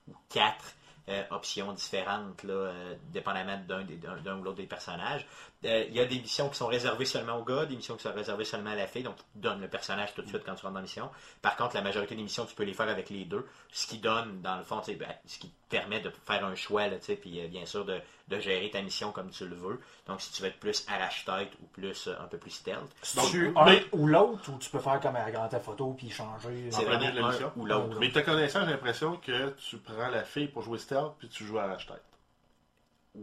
[0.08, 0.73] ou quatre
[1.10, 5.26] euh, options différentes, là, euh, dépendamment d'un, ou l'autre des personnages.
[5.63, 8.04] Euh, Il y a des missions qui sont réservées seulement aux gars, des missions qui
[8.04, 10.44] sont réservées seulement à la fille, donc ils te donnent le personnage tout de suite
[10.46, 11.10] quand tu rentres dans la mission.
[11.41, 14.00] Par contre, la majorité des missions, tu peux les faire avec les deux, ce qui
[14.00, 17.40] donne, dans le fond, tu ben, ce qui permet de faire un choix, là, puis
[17.42, 19.80] euh, bien sûr de, de gérer ta mission comme tu le veux.
[20.08, 23.30] Donc, si tu veux être plus arrache-tête ou plus euh, un peu plus stealth, Donc,
[23.32, 26.70] tu mais- ou l'autre, ou tu peux faire comme à regarder ta photo puis changer.
[26.72, 27.52] c'est En vraiment premier de la un mission.
[27.58, 27.98] ou l'autre.
[28.00, 31.44] Mais ta connaissance, j'ai l'impression que tu prends la fille pour jouer stealth, puis tu
[31.46, 31.98] joues hashtag.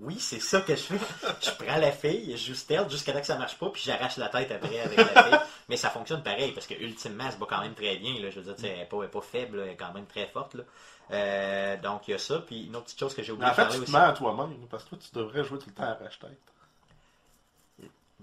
[0.00, 0.98] Oui, c'est ça que je fais.
[1.40, 4.28] Je prends la fille, je joue jusqu'à temps que ça marche pas, puis j'arrache la
[4.28, 5.38] tête après avec la fille.
[5.68, 8.14] Mais ça fonctionne pareil, parce que ultimement, elle se bat quand même très bien.
[8.20, 8.30] Là.
[8.30, 10.54] Je veux dire, elle n'est pas, faible, là, elle est quand même très forte.
[10.54, 10.64] Là.
[11.10, 12.38] Euh, donc, il y a ça.
[12.38, 13.96] Puis une autre petite chose que j'ai oublié en de fait, parler tu te aussi.
[13.96, 16.32] à toi-même, parce que toi, tu devrais jouer tout le temps à hashtag.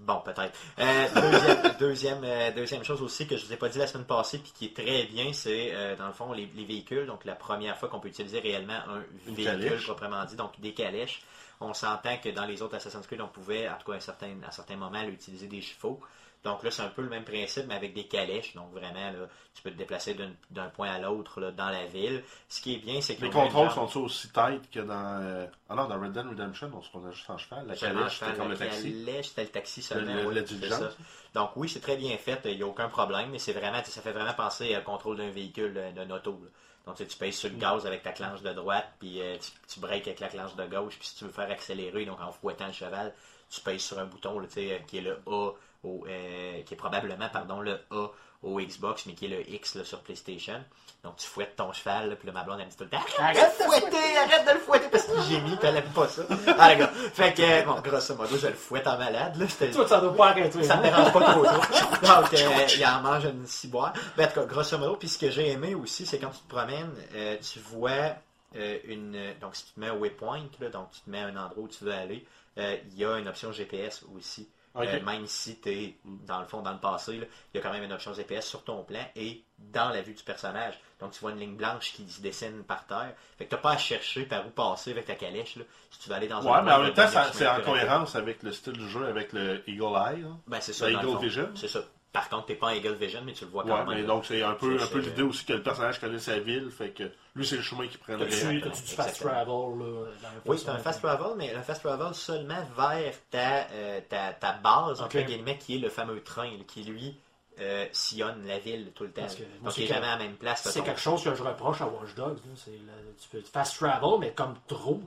[0.00, 0.58] Bon, peut-être.
[0.78, 4.06] Euh, deuxième, deuxième, euh, deuxième chose aussi que je vous ai pas dit la semaine
[4.06, 7.06] passée, puis qui est très bien, c'est euh, dans le fond les, les véhicules.
[7.06, 9.84] Donc la première fois qu'on peut utiliser réellement un Une véhicule calèche.
[9.84, 11.20] proprement dit, donc des calèches.
[11.60, 14.00] On s'entend que dans les autres Assassin's Creed, on pouvait, en tout cas à un
[14.00, 16.00] certain, à certains moments, utiliser des chevaux.
[16.42, 18.54] Donc là, c'est un peu le même principe, mais avec des calèches.
[18.54, 20.16] Donc vraiment, là, tu peux te déplacer
[20.50, 22.24] d'un- point à l'autre dans la ville.
[22.48, 25.20] Ce qui est bien, c'est que Les contrôles sont aussi tight que dans.
[25.20, 27.66] euh, Ah non, dans Red Dead Redemption, on se prenait juste en cheval.
[27.66, 28.90] La calèche, c'était comme le taxi.
[28.90, 30.14] La calèche, c'était le taxi seulement.
[30.14, 30.78] Le- le- oui, la c'est diligence.
[30.80, 30.90] ça.
[31.34, 34.00] Donc oui, c'est très bien fait, il n'y a aucun problème, mais c'est vraiment, ça
[34.00, 36.40] fait vraiment penser au contrôle d'un véhicule, d'un auto.
[36.42, 36.48] là.
[36.86, 39.36] Donc tu sais, tu payes sur le gaz avec ta clenche de droite, puis euh,
[39.38, 42.20] tu, tu breaks avec la clenche de gauche, puis si tu veux faire accélérer, donc
[42.20, 43.14] en fouettant le cheval,
[43.50, 45.50] tu payes sur un bouton là, tu sais, euh, qui est le A,
[45.84, 48.08] au, euh, qui est probablement pardon, le A
[48.42, 50.62] au Xbox, mais qui est le X là, sur PlayStation.
[51.02, 52.90] Donc tu fouettes ton cheval, là, puis là, ma blonde elle me dit tout le
[52.90, 55.76] temps Arrête de le fouetter, arrête de le fouetter parce que j'ai mis, puis elle
[55.76, 56.22] aime pas ça.
[56.58, 56.90] Ah, les gars.
[57.14, 59.36] Fait que, bon, grosso modo, je le fouette en malade.
[59.36, 60.62] Là, Toi, ça doit pas arrêter.
[60.62, 60.76] ça hein?
[60.78, 61.54] me dérange pas trop trop.
[61.54, 63.92] Donc, euh, il en mange une ciboire.
[64.16, 66.40] Ben, en tout cas, grosso modo, puis ce que j'ai aimé aussi, c'est quand tu
[66.40, 68.14] te promènes, euh, tu vois
[68.56, 69.34] euh, une.
[69.40, 71.64] Donc, si tu te mets au waypoint, là, donc tu te mets à un endroit
[71.64, 72.26] où tu veux aller,
[72.58, 74.48] euh, il y a une option GPS aussi.
[74.76, 77.72] Euh, même si tu es, dans le fond, dans le passé, il y a quand
[77.72, 80.78] même une option GPS sur ton plan et dans la vue du personnage.
[81.00, 83.14] Donc, tu vois une ligne blanche qui se dessine par terre.
[83.36, 85.56] Fait que tu pas à chercher par où passer avec ta calèche.
[85.56, 85.64] Là.
[85.90, 88.42] Si tu veux aller dans un Ouais, mais en même temps, c'est en cohérence avec
[88.44, 90.22] le style du jeu, avec le Eagle Eye.
[90.22, 90.28] là.
[90.46, 90.88] Ben, c'est ça.
[90.88, 91.18] Le Eagle.
[91.20, 91.50] Vision.
[91.56, 91.80] C'est ça.
[92.12, 93.98] Par contre, t'es pas en Eagle Vision, mais tu le vois quand Ouais, même.
[94.00, 96.68] mais donc c'est un peu, un peu l'idée aussi que le personnage connaît sa ville,
[96.70, 97.04] fait que
[97.36, 98.26] lui c'est le chemin qu'il prendrait.
[98.28, 99.30] T'as-tu du fast exactement.
[99.30, 99.46] travel,
[99.78, 100.10] là?
[100.22, 104.00] dans la Oui, c'est un fast travel, mais un fast travel seulement vers ta, euh,
[104.08, 107.16] ta, ta base, entre guillemets, qui est le fameux train, qui lui
[107.60, 109.20] euh, sillonne la ville tout le temps.
[109.62, 110.62] Donc, il est que- jamais à la même place.
[110.68, 112.38] C'est quelque chose que je reproche à Watch Dogs.
[112.56, 114.98] C'est le- tu peux fast travel, mais comme trop.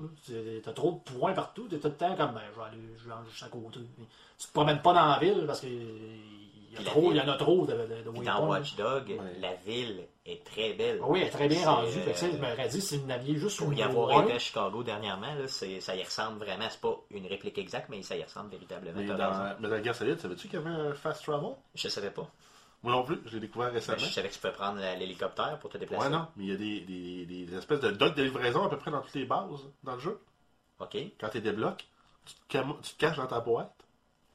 [0.63, 1.67] T'as trop de points partout.
[1.67, 3.79] T'es tout le temps comme, ben, je vais aller je vais aller juste à côté.
[3.97, 4.05] Mais
[4.37, 5.67] tu te promènes pas dans la ville parce que
[6.79, 8.47] il y, a trop- il y en a trop de, de, de Puis dans.
[8.47, 9.17] Watch Dog, Ouais.
[9.39, 10.99] la ville est très belle.
[11.01, 11.87] Ah Oui, elle est très bien rendue.
[12.07, 14.83] euh, je m'aurais dit, si vous n'aviez juste Pour une y avoir été à Chicago
[14.83, 16.65] dernièrement, là, c'est- ça y ressemble vraiment.
[16.69, 18.99] C'est pas une réplique exacte, mais ça y ressemble véritablement.
[18.99, 21.51] Mais dans Metal Gear Solid, savais-tu qu'il y avait un fast travel?
[21.75, 22.27] Je savais pas.
[22.81, 23.97] Moi non plus, je l'ai découvert Ben, récemment.
[23.99, 26.03] je savais que tu peux prendre l'hélicoptère pour te déplacer.
[26.05, 28.69] Ouais, non, mais il y a des, des, des espèces de docks de livraison à
[28.69, 30.19] peu près dans toutes les bases dans le jeu.
[30.79, 30.97] OK.
[31.17, 31.85] Quand tu débloques,
[32.25, 33.73] tu te, tu te caches dans ta boîte.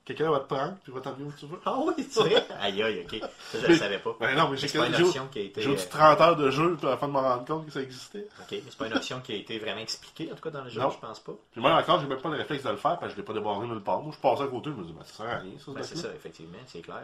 [0.09, 1.61] Quelqu'un va te prendre, puis va t'emmener où tu veux.
[1.67, 2.47] Ah oui, c'est vrai?
[2.59, 3.21] aïe, aïe, OK.
[3.21, 4.17] Ça, je le Mais- savais pas.
[4.19, 5.61] Ben non, mais j'ai C'est pas une option qui a été...
[5.61, 8.27] j'ai euh, 30 heures de jeu avant de me rendre compte que ça existait.
[8.41, 10.65] OK, mais c'est pas une option qui a été vraiment expliquée, en tout cas, dans
[10.65, 10.89] le jeu, Non.
[10.91, 11.33] je pense pas.
[11.53, 13.23] Puis moi encore, j'ai même pas le réflexe de le faire parce que je l'ai
[13.23, 14.01] pas débarré nulle part.
[14.01, 15.83] Moi, je passais à côté, je me dis, ben, ça sert à rien, ça, Ben,
[15.83, 17.03] c'est ça, effectivement, c'est clair.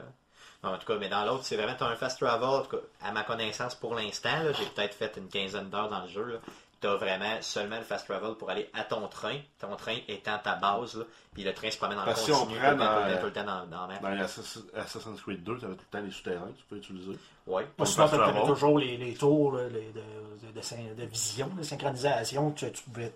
[0.62, 2.70] Non, en tout cas, mais dans l'autre, c'est vraiment, as un fast travel, en tout
[2.76, 6.40] cas, à ma connaissance pour l'instant, j'ai peut-être fait une quinzaine d'heures dans le jeu,
[6.86, 10.38] tu as vraiment seulement le fast travel pour aller à ton train, ton train étant
[10.38, 12.70] ta base, là, puis le train se promène en Parce que si on continu, prend
[12.70, 14.16] tout le temps, dans- tout le temps, tout le temps dans, dans la map.
[14.16, 17.18] Dans Assassin's Creed 2, tu avais tout le temps les souterrains que tu peux utiliser.
[17.46, 17.66] Ouais.
[17.78, 18.42] Moi, fast t'avais travel.
[18.46, 22.72] toujours les, les tours là, les- de, de, de de vision, de synchronisation, que tu,
[22.72, 23.14] tu pouvais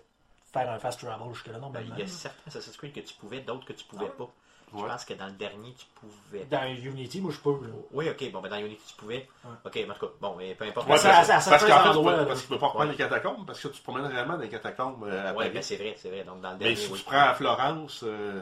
[0.51, 3.41] faire un fast travel jusque-là, Ben, il y a certains Assassin's Creed que tu pouvais,
[3.41, 4.29] d'autres que tu pouvais Ah pas.
[4.73, 6.45] Je pense que dans le dernier, tu pouvais.
[6.45, 7.51] Dans Unity, moi, je peux.
[7.65, 7.73] là.
[7.91, 9.27] Oui, ok, bon, ben dans Unity, tu pouvais.
[9.43, 9.51] Ouais.
[9.65, 10.85] Ok, mais en tout cas, bon, mais peu importe.
[10.87, 12.67] Ouais, parce, ça- ça- ça parce fait qu'en fait, endroit, parce que tu peux pas
[12.67, 12.91] reprendre Ouais.
[12.91, 15.49] les catacombes parce que tu te promènes réellement dans les catacombes euh, Paris.
[15.51, 16.23] ben c'est vrai, c'est vrai.
[16.23, 16.99] Donc dans le Mais dernier, si oui.
[16.99, 18.41] tu prends à Florence, euh,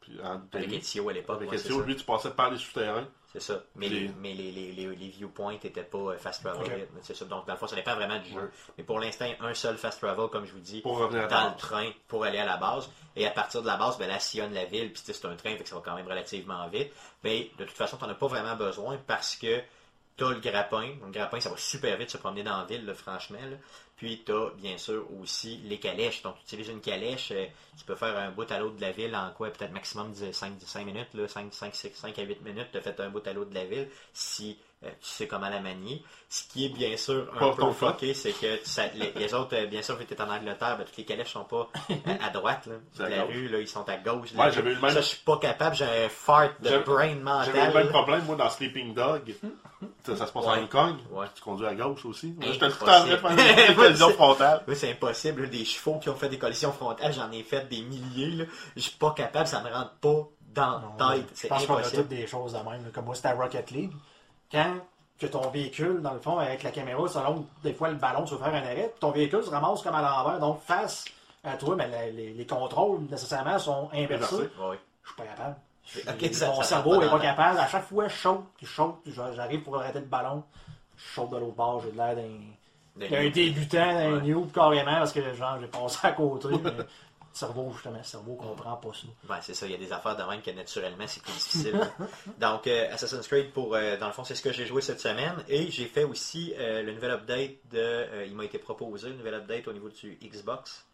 [0.00, 3.06] puis en Avec Ezio à l'époque, avec Ezio, lui, tu passais par les souterrains.
[3.32, 3.62] C'est ça.
[3.76, 6.60] Mais, les, mais les, les, les, les viewpoints n'étaient pas euh, fast travel.
[6.62, 6.88] Ok.
[7.02, 7.24] C'est ça.
[7.24, 8.50] Donc, dans le fond, ça dépend vraiment du jeu.
[8.76, 11.90] Mais pour l'instant, un seul fast travel, comme je vous dis, Pour dans le train
[12.08, 12.90] pour aller à la base.
[13.16, 14.92] Et à partir de la base, ben, là, sillonne la ville.
[14.92, 16.92] Puis, c'est un train, fait que ça va quand même relativement vite.
[17.24, 19.60] Mais de toute façon, tu n'en as pas vraiment besoin parce que
[20.18, 20.94] tu as le grappin.
[21.02, 23.38] Le grappin, ça va super vite se promener dans la ville, là, franchement.
[23.40, 23.56] là.
[24.02, 26.22] Puis, tu as bien sûr aussi les calèches.
[26.22, 27.30] Donc, tu utilises une calèche.
[27.30, 27.46] euh,
[27.78, 30.54] tu peux faire un bout à l'autre de la ville en quoi Peut-être maximum 5,
[30.60, 32.66] 5 minutes, là, 5, 5, 6, 5 à 8 minutes.
[32.72, 33.88] Tu as fait un bout à l'autre de la ville.
[34.88, 36.02] Tu sais comment la manier.
[36.28, 39.54] Ce qui est bien sûr un Pas peu fucké, c'est que ça- les, les autres,
[39.56, 42.30] euh, bien sûr, vu que en Angleterre, ben, toutes les calèches sont pas euh, à
[42.30, 42.66] droite.
[42.66, 42.76] Là.
[42.94, 43.34] C'est à la gauche.
[43.34, 44.32] rue, là, ils sont à gauche.
[44.32, 44.50] Ouais, là.
[44.50, 45.76] j'avais eu le même- Ça, je suis pas capable.
[45.76, 47.68] J'ai un fart de J'avais- brain J'avais mental.
[47.68, 49.34] le même problème, moi, dans Sleeping Dog.
[50.04, 50.58] ça, ça se passe à Ouais.
[50.60, 50.96] Hong Kong.
[51.10, 51.26] Ouais.
[51.34, 52.28] Tu conduis à gauche aussi.
[52.38, 52.52] Moi, Impossible.
[52.70, 53.16] J'étais tout en train de
[53.56, 54.62] faire une collision C'est- frontale.
[54.66, 55.42] Oui, c'est impossible.
[55.42, 55.48] là.
[55.48, 58.48] Des chevaux qui ont fait des collisions frontales, j'en ai fait des milliers.
[58.74, 61.26] Je suis pas capable, ça me rentre pas dans Non, la tête.
[61.34, 62.08] Je C'est pense qu'on a toutes impossible.
[62.08, 62.90] des choses de même.
[62.92, 63.92] Comme moi, c'était à Rocket League.
[64.52, 64.76] Quand
[65.18, 68.34] que ton véhicule, dans le fond, avec la caméra, selon des fois le ballon, tu
[68.34, 70.38] veux faire un arrêt, puis ton véhicule se ramasse comme à l'envers.
[70.40, 71.04] Donc, face
[71.44, 74.34] à toi, la- les, les contrôles, nécessairement, sont inversés.
[74.34, 74.50] Inversés.
[74.60, 74.76] Oui.
[75.04, 75.56] Je suis pas capable.
[76.32, 77.58] Ça- mon ça cerveau n'est pas capable.
[77.58, 78.96] À chaque fois, je saute, puis je saute,
[79.34, 80.42] j'arrive pour arrêter le ballon.
[80.96, 84.20] Je saute de l'autre bord, j'ai l'air d'un débutant, d'un Ouais.
[84.22, 86.48] noob carrément, parce que genre j'ai passé à côté.
[86.64, 86.70] mais
[87.36, 89.06] cerveau, justement, le cerveau comprend pas ça.
[89.32, 91.80] Ouais, c'est ça, il y a des affaires de même que naturellement c'est plus difficile.
[92.38, 95.00] Donc, euh, Assassin's Creed, pour, euh, dans le fond, c'est ce que j'ai joué cette
[95.00, 95.42] semaine.
[95.48, 97.78] Et j'ai fait aussi euh, le nouvel update de.
[97.78, 100.84] euh, il m'a été proposé, le nouvel update au niveau du Xbox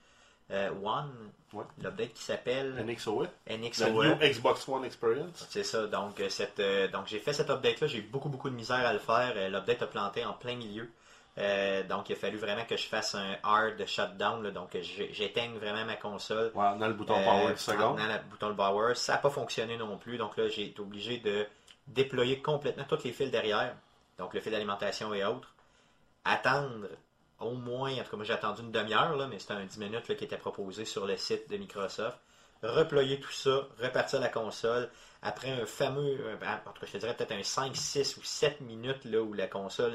[0.50, 1.10] euh, One.
[1.52, 1.64] Ouais.
[1.82, 3.26] L'update qui s'appelle NXOE.
[3.46, 4.04] La NXOE.
[4.04, 5.46] New Xbox One Experience.
[5.50, 8.50] C'est ça, donc, euh, cette, euh, donc j'ai fait cet update-là, j'ai eu beaucoup, beaucoup
[8.50, 9.32] de misère à le faire.
[9.36, 10.88] Euh, L'update a planté en plein milieu.
[11.38, 14.42] Euh, donc, il a fallu vraiment que je fasse un hard shutdown.
[14.42, 14.50] là.
[14.50, 16.50] donc, j'éteigne vraiment ma console.
[16.54, 17.96] Ouais, on a le bouton Euh, Power en 10 secondes.
[17.98, 18.94] tenant le bouton power.
[18.96, 20.18] Ça n'a pas fonctionné non plus.
[20.18, 21.46] Donc là, j'ai été obligé de
[21.86, 23.74] déployer complètement tous les fils derrière.
[24.18, 25.54] Donc le fil d'alimentation et autres.
[26.24, 26.88] Attendre
[27.40, 29.78] au moins, en tout cas moi j'ai attendu une demi-heure, là, mais c'était un 10
[29.78, 32.18] minutes là, qui était proposé sur le site de Microsoft.
[32.64, 34.90] Reployer tout ça, repartir la console.
[35.22, 36.34] Après un fameux, euh,
[36.66, 39.32] en tout cas je te dirais peut-être un 5, 6 ou 7 minutes là, où
[39.32, 39.94] la console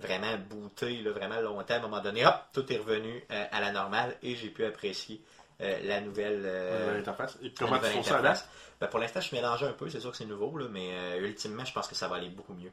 [0.00, 1.74] vraiment bootée, là, vraiment longtemps.
[1.74, 4.64] À un moment donné, hop, tout est revenu euh, à la normale et j'ai pu
[4.64, 5.20] apprécier
[5.60, 7.38] euh, la nouvelle, euh, La nouvelle interface.
[7.42, 8.34] Et comment tu trouves ça là?
[8.80, 11.18] Ben, pour l'instant, je suis mélangé un peu, c'est sûr que c'est nouveau, là, mais
[11.20, 12.72] ultimement, je pense que ça va aller beaucoup mieux.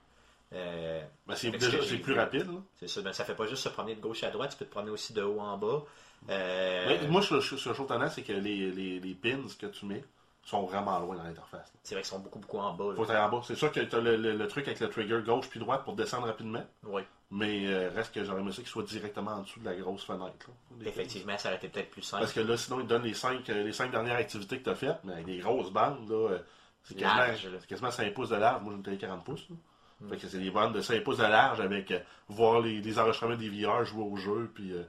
[0.52, 2.48] Ben, c'est plus rapide.
[2.48, 2.60] là.
[2.80, 4.66] C'est ça, ben, ça fait pas juste se promener de gauche à droite, tu peux
[4.66, 5.84] te promener aussi de haut en bas.
[6.28, 9.86] Mais moi, ce que je trouve étonnant, c'est que les, les, les pins que tu
[9.86, 10.04] mets
[10.44, 11.72] sont vraiment loin dans l'interface.
[11.84, 12.86] c'est vrai qu'ils sont beaucoup, beaucoup en bas.
[12.90, 12.96] là.
[12.96, 13.42] Faut aller en bas.
[13.46, 15.84] C'est sûr que tu as le, le- le truc avec le trigger gauche puis droite
[15.84, 19.42] pour descendre rapidement, Oui, mais euh, reste que j'aurais aimé ça qu'il soit directement en
[19.44, 20.48] dessous de la grosse fenêtre.
[20.48, 20.88] là.
[20.88, 22.24] Effectivement, ça aurait été peut-être plus simple.
[22.24, 24.70] Parce que là, sinon, ils donnent les cinq, euh, les cinq dernières activités que tu
[24.72, 26.40] as faites, mais avec des grosses bandes, là, euh,
[26.84, 27.58] c'est quasiment, Large, là.
[27.60, 28.62] c'est quasiment 5 pouces de large.
[28.64, 29.48] Moi, j'ai une télé 40 pouces.
[29.50, 29.56] là.
[30.02, 30.10] Mm.
[30.10, 32.98] Fait que c'est des bandes de 5 pouces de large avec euh, voir les, les
[33.00, 34.82] enregistrements des VR, jouer au jeu, puis euh,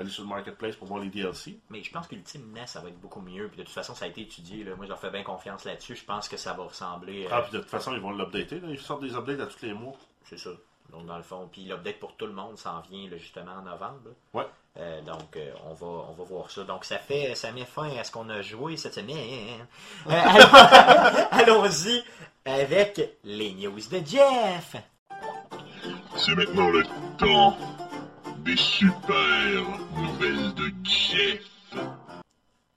[0.00, 1.58] aller sur le marketplace pour voir les DLC.
[1.70, 3.48] Mais je pense qu'ultimement, ça va être beaucoup mieux.
[3.48, 4.64] Puis de toute façon, ça a été étudié.
[4.64, 4.74] là.
[4.76, 5.96] Moi, je leur fais bien confiance là-dessus.
[5.96, 7.26] Je pense que ça va ressembler.
[7.26, 8.60] euh, Ah, puis de toute façon, ils vont l'updater.
[8.68, 9.94] Ils sortent des updates à tous les mois.
[10.24, 10.50] C'est ça.
[10.90, 13.62] Donc, dans le fond, puis l'update pour tout le monde s'en vient là, justement en
[13.62, 14.00] novembre.
[14.06, 14.40] là.
[14.40, 14.46] Ouais.
[14.78, 16.64] Euh, donc, euh, on, va, on va voir ça.
[16.64, 19.66] Donc, ça fait, ça met fin à ce qu'on a joué cette semaine.
[20.06, 20.10] Euh,
[21.30, 22.02] allons- Allons-y
[22.44, 24.76] avec les news de Jeff.
[26.16, 26.82] C'est maintenant le
[27.18, 27.56] temps
[28.48, 29.62] des super
[29.94, 31.44] nouvelles de Jeff.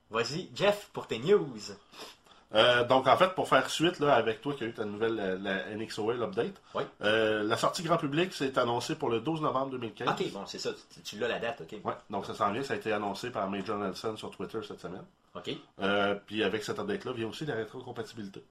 [0.09, 1.47] Vas-y, Jeff, pour tes news.
[2.53, 5.17] Euh, donc, en fait, pour faire suite là, avec toi qui a eu ta nouvelle
[5.17, 6.83] euh, la NXOA, l'update, Oui.
[7.01, 10.09] euh, la sortie grand public s'est annoncée pour le 12 novembre 2015.
[10.09, 10.71] Ok, bon, c'est ça.
[10.93, 11.79] Tu, tu l'as la date, ok.
[11.85, 12.61] Ouais, donc ça s'en vient.
[12.63, 15.05] Ça a été annoncé par Major Nelson sur Twitter cette semaine.
[15.33, 15.51] Ok.
[15.81, 18.43] Euh, puis avec cette update-là vient aussi la rétrocompatibilité.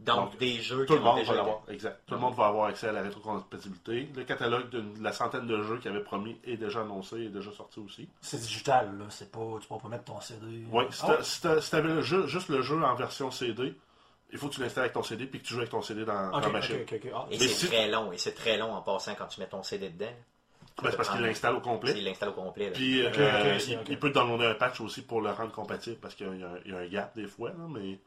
[0.00, 1.62] Donc, Donc, des jeux Tout qui le ont monde déjà va l'avoir.
[1.68, 2.00] Exact.
[2.06, 4.08] Tout le monde va avoir accès à la rétrocompatibilité.
[4.14, 7.52] Le catalogue de la centaine de jeux qu'il avait promis est déjà annoncé et déjà
[7.52, 8.08] sorti aussi.
[8.20, 9.04] C'est digital, là.
[9.10, 10.64] C'est pas, tu peux pas mettre ton CD.
[10.70, 13.72] Oui, si Ah, t'avais le jeu, juste le jeu en version CD,
[14.32, 16.04] il faut que tu l'installes avec ton CD puis que tu joues avec ton CD
[16.04, 16.76] dans, dans ok, la ok, machine.
[17.14, 18.12] Ah, Et Mais c'est si- très long.
[18.12, 20.06] Et c'est très long en passant quand tu mets ton CD dedans.
[20.82, 21.94] Ben, c'est parce qu'il l'installe au complet.
[21.96, 22.66] Il l'installe au complet.
[22.66, 22.72] là.
[22.72, 26.26] Puis euh, il, peut te downloader un patch aussi pour le rendre compatible parce qu'il
[26.26, 28.00] y, a un- il y a un gap des fois, là, mais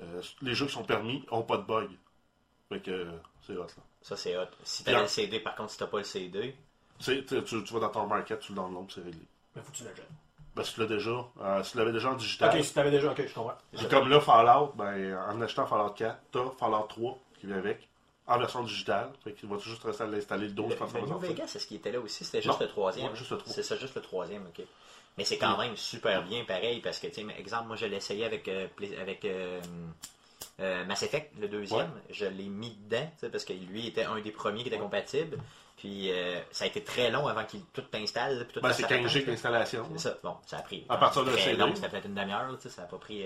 [0.00, 1.90] euh, les jeux qui sont permis n'ont pas de bug.
[2.68, 3.10] Fait que euh,
[3.46, 3.82] c'est hot là.
[4.02, 4.46] Ça, c'est hot.
[4.62, 6.54] Si t'as le CD, par contre, si t'as pas le CD,
[7.00, 7.22] Tu,
[7.72, 9.20] vas dans ton market, tu le downloads, c'est réglé.
[9.54, 10.08] Mais faut que tu l'achètes.
[10.56, 12.78] Ben, si tu l'as déjà, euh, si tu l'avais déjà en digital, Ok, si tu
[12.78, 13.56] l'avais déjà, ok, je comprends.
[13.76, 17.88] puis comme là, Fallout, ben, en achetant Fallout 4, t'as Fallout 3 qui vient avec,
[18.26, 19.10] en version digitale.
[19.24, 21.12] Fait qu'il va juste rester à l'installer le 12 le, quand ça le va New
[21.14, 21.30] sortir.
[21.30, 22.24] Vegas, c'est ce qui était là aussi?
[22.24, 22.66] C'était juste Non.
[22.66, 23.10] le troisième.
[23.10, 23.38] Ouais, juste le.
[23.46, 24.64] C'est ça, juste le troisième, ok.
[25.16, 27.96] Mais c'est quand même super bien, pareil, parce que, tu sais, exemple, moi, je l'ai
[27.96, 28.66] essayé avec, euh,
[29.00, 29.60] avec euh,
[30.60, 31.80] euh, Mass Effect, le deuxième.
[31.80, 32.00] Ouais.
[32.10, 35.38] Je l'ai mis dedans, parce que lui était un des premiers qui était compatible.
[35.76, 38.46] Puis, euh, ça a été très long avant qu'il tout t'installe.
[38.62, 39.26] Ben, c'est sa 15 patente, G là.
[39.26, 39.88] d'installation.
[39.92, 40.18] C'est ça.
[40.22, 40.84] Bon, ça a pris.
[40.88, 43.24] À partir de long, c'était peut-être une demi-heure, ça a pas pris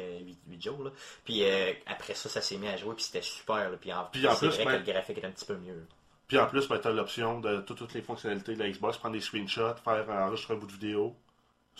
[0.48, 0.83] 8, jours.
[0.83, 0.90] Là.
[1.24, 3.70] Puis euh, après ça, ça s'est mis à jouer, puis c'était super.
[3.70, 3.77] là.
[3.81, 5.57] Puis en, Puis en c'est plus, vrai ben- que le graphique est un petit peu
[5.57, 5.87] mieux.
[6.27, 8.96] Puis en plus, ben, tu as l'option de tout- toutes les fonctionnalités de la Xbox,
[8.98, 11.14] prendre des screenshots, faire enregistrer un bout de vidéo,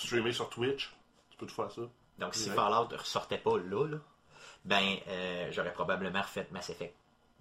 [0.07, 0.93] streamer sur Twitch.
[1.31, 1.83] Tu peux tout faire ça.
[2.19, 2.55] Donc si Ouais.
[2.57, 3.97] Fallout ne ressortait pas là, là,
[4.65, 6.95] ben euh, j'aurais probablement refait Mass Effect.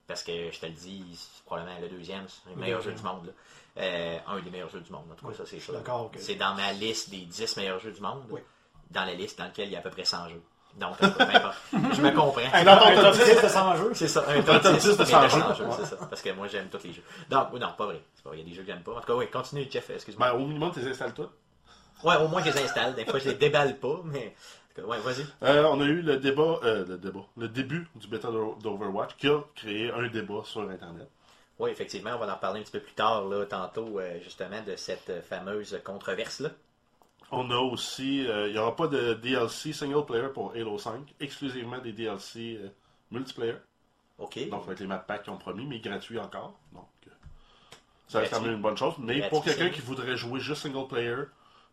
[0.08, 3.02] parce que je te le dis, c'est probablement le deuxième, c'est le meilleur jeu du
[3.04, 3.26] monde.
[3.26, 3.32] là.
[3.80, 6.56] Euh, un des meilleurs jeux du monde, en tout cas, ça c'est que- C'est dans
[6.56, 8.42] ma liste des 10 meilleurs jeux du monde, Oui.
[8.92, 10.42] dans la liste dans laquelle il y a à peu près 100 jeux.
[10.78, 12.42] Donc, je me comprends.
[12.54, 13.92] Un Dans ton un top top 10, 10 de 100 jeux.
[13.96, 15.66] C'est ça, un top top 10 10 de mais 100 jeux.
[15.78, 16.06] c'est ça.
[16.08, 17.04] Parce que moi, j'aime tous les jeux.
[17.30, 18.02] Donc, non, pas vrai.
[18.16, 18.40] C'est pas vrai.
[18.40, 18.94] Il y a des jeux que j'aime pas.
[18.94, 20.32] En tout cas, oui, continue, Jeff, excuse-moi.
[20.32, 21.32] Ben, au minimum, tu les installes toutes.
[22.04, 22.96] Ouais, au moins que je les installe.
[22.96, 24.36] Des fois, je les déballe pas, mais.
[24.84, 25.26] Ouais, vas-y.
[25.42, 29.16] Euh, on a eu le débat, euh, le débat, le début du bêta d'O- d'Overwatch
[29.18, 31.10] qui a créé un débat sur Internet.
[31.58, 34.62] Oui, effectivement, on va en parler un petit peu plus tard, là, tantôt, euh, justement,
[34.62, 36.50] de cette euh, fameuse controverse-là.
[37.32, 41.80] On a aussi, il n'y aura pas de DLC single player pour Halo 5, exclusivement
[41.80, 42.60] des DLC
[43.12, 43.56] multiplayer.
[44.20, 44.48] OK.
[44.50, 46.54] Donc, avec les map packs qu'ils ont promis, mais gratuits encore.
[46.72, 46.86] Donc,
[48.08, 48.46] ça reste quand Gratuit.
[48.48, 48.94] même une bonne chose.
[49.00, 51.16] Mais Gratuit, pour quelqu'un qui voudrait jouer juste single player,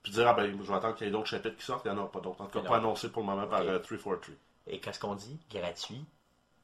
[0.04, 1.90] puis dire, ah ben, je vais attendre qu'il y ait d'autres chapitres qui sortent, il
[1.92, 2.40] n'y en a pas d'autres.
[2.40, 3.66] En tout cas, pas annoncé pour le moment par Ok.
[3.68, 4.34] euh, 343.
[4.68, 5.40] Et qu'est-ce qu'on dit?
[5.50, 6.04] Gratuit,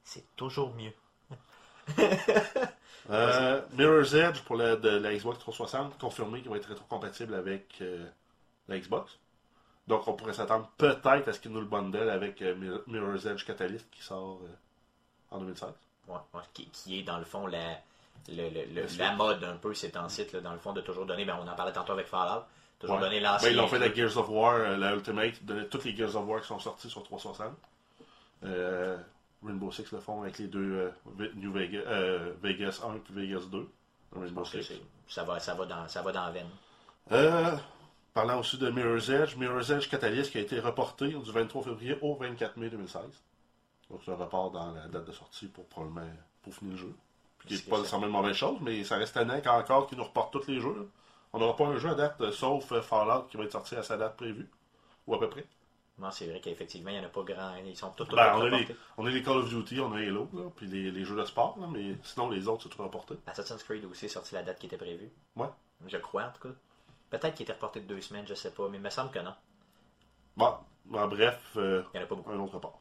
[0.05, 0.92] c'est toujours mieux.
[3.09, 7.79] Euh, Mirror's Edge pour la, de la Xbox 360, confirmé qu'il va être rétrocompatible avec
[7.81, 8.07] euh,
[8.68, 9.18] la Xbox.
[9.88, 13.24] Donc on pourrait s'attendre peut-être à ce qu'il nous le bundle avec euh, Mir- Mirror's
[13.26, 14.38] Edge Catalyst qui sort
[15.31, 15.70] en 2016.
[16.07, 17.70] Ouais, ouais, qui, qui est, dans le fond, la,
[18.29, 19.94] le, le- le- La mode un peu, site,
[20.33, 22.44] là, dans le fond, de toujours donner, ben, on en parlait tantôt avec Fallout,
[22.81, 23.03] toujours Ouais.
[23.03, 25.35] donner Ben, ils l'ont fait avec Gears of War, euh, la Ultimate,
[25.71, 27.53] toutes les Gears of War qui sont sortis sur 360.
[28.45, 28.97] Euh,
[29.45, 31.83] Rainbow Six le font avec les deux euh, New Vegas,
[32.43, 33.69] Vegas 1 et Vegas 2.
[34.14, 34.73] Je Rainbow Six.
[35.09, 37.61] ça va, ça va dans, ça va dans la veine.
[38.12, 41.97] Parlant aussi de Mirror's Edge, Mirror's Edge Catalyst qui a été reporté du 23 février
[42.03, 43.03] au 24 mai 2016.
[43.88, 46.09] Donc c'est un report dans la date de sortie pour probablement
[46.43, 46.95] pour finir le jeu.
[47.47, 50.33] Qui n'est pas nécessairement une mauvaise chose, mais ça reste tannant qu'encore qu'ils nous reportent
[50.33, 50.90] tous les jeux.
[51.33, 53.77] On n'aura pas un jeu à date, euh, sauf euh, Fallout qui va être sorti
[53.77, 54.49] à sa date prévue.
[55.07, 55.47] Ou à peu près.
[55.99, 57.55] Non, c'est vrai qu'effectivement, il n'y en a pas grand.
[57.57, 58.77] Ils sont tous, tous, Ben, tous on, a les, reportés.
[58.97, 61.25] on a les Call of Duty, on a Halo, là, puis les, les jeux de
[61.27, 63.14] sport, là, mais sinon les autres c'est tout reporté.
[63.27, 65.11] Assassin's Creed aussi est sorti la date qui était prévue.
[65.37, 65.49] Ouais.
[65.87, 66.55] Je crois, en tout cas.
[67.11, 69.19] Peut-être qu'il était reporté de deux semaines, je sais pas, mais il me semble que
[69.19, 69.35] non.
[70.37, 70.55] Bon,
[70.95, 72.31] en bref, euh, Il n'y en a pas beaucoup.
[72.31, 72.81] un autre report.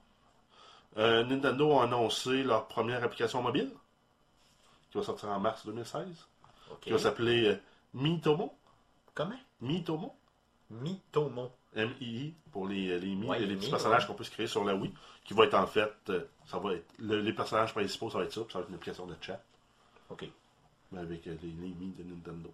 [0.98, 3.72] Euh, Nintendo a annoncé leur première application mobile,
[4.92, 6.28] qui va sortir en mars 2016,
[6.72, 6.80] OK.
[6.80, 7.58] qui va s'appeler
[7.94, 8.54] Mitomo?
[9.14, 9.36] Comment?
[9.62, 10.16] Mitomo?
[10.70, 11.52] Mitomo.
[11.76, 14.08] M-I-I pour les, les Mi, Ouais, les, les petits personnages ouais.
[14.08, 14.92] qu'on peut se créer sur la Wii,
[15.24, 18.24] qui va être en fait, euh, ça va être, le- les personnages principaux, ça va
[18.24, 19.40] être ça, puis ça va être une application de chat,
[20.10, 20.26] OK.
[20.92, 22.52] mais avec euh, les, Mi de Nintendo.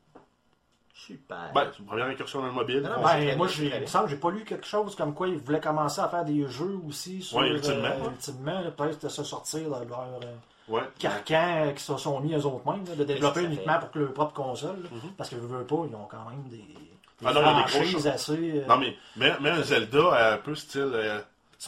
[0.93, 1.51] Super.
[1.53, 2.81] Ben, c'est une première incursion dans le mobile.
[2.81, 5.13] Non, non, On- ben, moi, j'ai- il me semble, j'ai pas lu quelque chose comme
[5.13, 9.03] quoi ils voulaient commencer à faire des jeux aussi sur Ouais, ultimement, euh, ultimement, peut-être
[9.03, 10.35] de se sortir leur euh,
[10.67, 10.81] ouais.
[10.99, 13.91] carcan euh, qui se sont mis eux autres mêmes, là, de développer fait- uniquement pour
[13.91, 14.83] que leur propre console.
[14.83, 14.89] là.
[14.91, 15.11] Mhm.
[15.17, 18.31] Parce que je veux pas, ils ont quand même des, des Ah non, des assez.
[18.59, 21.19] euh, Non, mais, mais, mais un Zelda un peu style euh,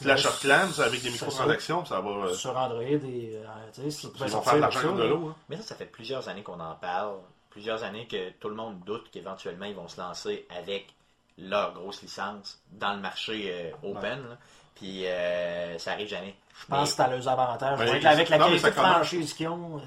[0.02, 1.26] Clash of Clans avec des C'est ça.
[1.26, 2.10] microtransactions, ça va.
[2.10, 3.00] euh, sur Android et
[3.36, 5.28] euh, tu sais, ils vont faire de l'argent de l'eau.
[5.30, 5.36] hein.
[5.50, 7.16] Mais ça, ça fait plusieurs années qu'on en parle.
[7.50, 10.94] Plusieurs années que tout le monde doute qu'éventuellement ils vont se lancer avec
[11.40, 14.38] leur grosse licence dans le marché euh, open.
[14.80, 16.36] Puis euh, ça arrive jamais.
[16.62, 17.80] Je pense que c'est à leurs avantages.
[17.82, 19.78] Avec, avec la qualité de franchise qu'ils ont.
[19.78, 19.82] euh,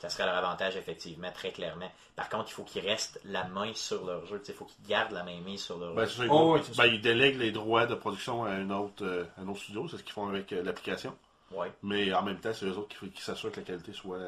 [0.00, 1.90] Ça serait leur avantage, effectivement, très clairement.
[2.16, 4.40] Par contre, il faut qu'ils restent la main sur leur jeu.
[4.44, 6.26] Tu Il faut qu'ils gardent la main mise sur leur Ben, jeu.
[6.30, 9.60] Oh, oui, ben, ils délèguent les droits de production à un autre, euh, un autre
[9.60, 11.14] studio, c'est ce qu'ils font avec euh, l'application.
[11.52, 11.70] Ouais.
[11.82, 14.18] Mais en même temps, c'est eux autres qui, qui s'assurent que la qualité soit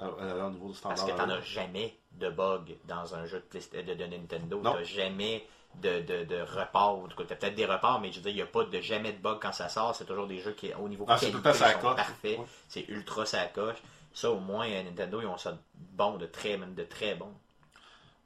[0.00, 0.96] euh, au niveau du standard.
[0.98, 4.60] Parce que t'en as jamais de bug dans un jeu de, de, de Nintendo.
[4.60, 4.72] Non.
[4.72, 6.98] T'as jamais de, de, de report.
[7.04, 8.80] En tout cas, peut-être des reports, mais je veux dire, il n'y a pas de
[8.80, 9.94] jamais de bug quand ça sort.
[9.94, 12.38] C'est toujours des jeux qui, au niveau Ah, qualité, sont parfaits.
[12.38, 12.46] Ouais.
[12.68, 13.76] C'est ultra ça coche.
[14.12, 17.14] Ça, au moins, euh, Nintendo, ils ont ça de bon, de très, même de très
[17.14, 17.32] bon.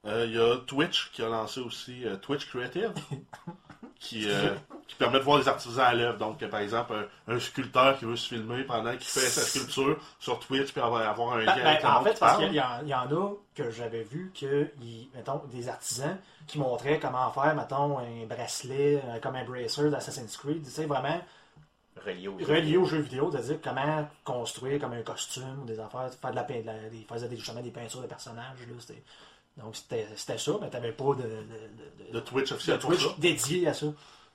[0.07, 2.93] Euh, Il y a Twitch qui a lancé aussi euh, Twitch Creative,
[4.03, 4.55] qui, euh,
[4.89, 6.19] qui permet de voir les artisans à l'œuvre.
[6.19, 6.93] Donc, par exemple,
[7.29, 10.81] un, un sculpteur qui veut se filmer pendant qu'il fait sa sculpture sur Twitch, puis
[10.81, 12.95] avoir, avoir un lien Ben, avec ben, en fait, parce qu'il y, en- il y
[12.95, 14.69] en a que j'avais vu que,
[15.15, 16.17] mettons, des artisans
[16.49, 20.87] qui montraient comment faire, mettons, un bracelet euh, comme un bracer d'Assassin's Creed, tu sais,
[20.87, 21.21] vraiment
[22.05, 26.11] Relié au relié aux jeux vidéo, c'est-à-dire comment construire comme un costume ou des affaires,
[26.21, 28.59] faire de la, de la- des, faire des, justement des peintures de personnages.
[28.67, 29.03] Là, c'était-
[29.57, 30.07] donc c'était
[30.39, 33.69] ça, mais t'avais pas de, de, de- de- de Twitch de officiel pour Twitch dédié
[33.69, 33.87] à ça.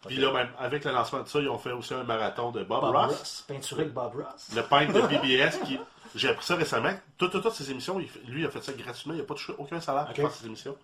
[0.05, 2.63] Puis là, même avec le lancement de ça, ils ont fait aussi un marathon de
[2.63, 3.17] Bob, Bob Ross.
[3.17, 4.49] Ross, peinturé avec Bob Ross.
[4.55, 5.79] Le peintre de BBS qui.
[6.15, 6.93] J'ai appris ça récemment.
[7.17, 9.13] Toutes, toutes, toutes ces émissions, lui, il a fait ça gratuitement.
[9.13, 10.15] Il n'a pas touché aucun salaire pour Ok.
[10.17, 10.75] faire ces émissions.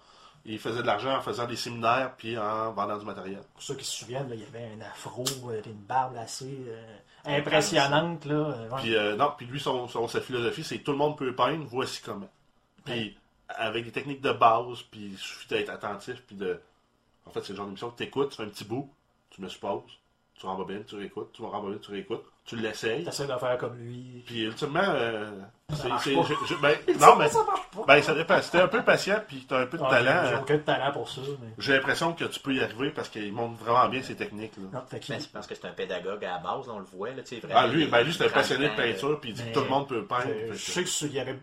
[0.45, 3.39] Il faisait de l'argent en faisant des séminaires puis en vendant du matériel.
[3.53, 6.57] Pour ceux qui se souviennent, là, il y avait un afro, euh, une barbe assez
[6.67, 6.97] euh,
[7.38, 8.25] impressionnante.
[8.25, 8.69] Là, euh.
[8.77, 11.65] Puis, euh, non, puis lui, son, son- sa philosophie, c'est tout le monde peut peindre,
[11.69, 12.29] voici comment.
[12.84, 13.17] Puis,
[13.50, 16.60] avec des techniques de base, puis il suffit d'être attentif, puis de.
[17.26, 18.91] En fait, c'est le genre d'émission que tu écoutes, tu fais un petit bout,
[19.30, 19.84] tu me supposes,
[20.38, 22.24] tu rembobines, tu réécoutes, tu rembobines, tu réécoutes.
[22.46, 23.06] tu l'essayes.
[23.06, 24.24] T'essaies de faire comme lui.
[24.26, 25.32] Puis ultimement, euh,
[25.70, 25.88] c'est.
[26.62, 27.30] ben, non, mais.
[27.30, 27.84] Ça marche pas.
[27.88, 28.41] Ben, ça dépend.
[28.41, 30.58] Si t'es un peu patient puis t'as un peu de Ouais, talent, J'ai euh, aucun
[30.60, 31.22] talent pour ça.
[31.41, 31.48] Mais...
[31.60, 34.58] j'ai l'impression que tu peux y arriver parce qu'il montre vraiment bien ses techniques.
[34.58, 34.64] Là.
[34.80, 36.86] Non, fait qu'il- Ben, c'est parce que c'est un pédagogue à la base, on le
[36.86, 37.12] voit.
[37.12, 39.30] Là, tu sais, vraiment, Ah, lui, il- ben, lui c'est un passionné de peinture puis
[39.30, 40.30] il dit Mais- que tout le monde peut peindre.
[40.52, 41.39] Je, sais qu'il y avait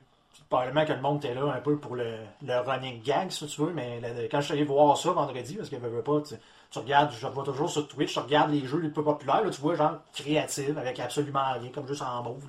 [0.50, 3.60] probablement que le monde était là un peu pour le, le running gag, si tu
[3.62, 6.34] veux, mais quand je suis allé voir ça vendredi, parce qu'il ne veut pas, tu,
[6.70, 9.50] tu regardes, je vois toujours sur Twitch, tu regardes les jeux les plus populaires, là,
[9.50, 12.42] tu vois genre créative, avec absolument rien, comme juste en mauve,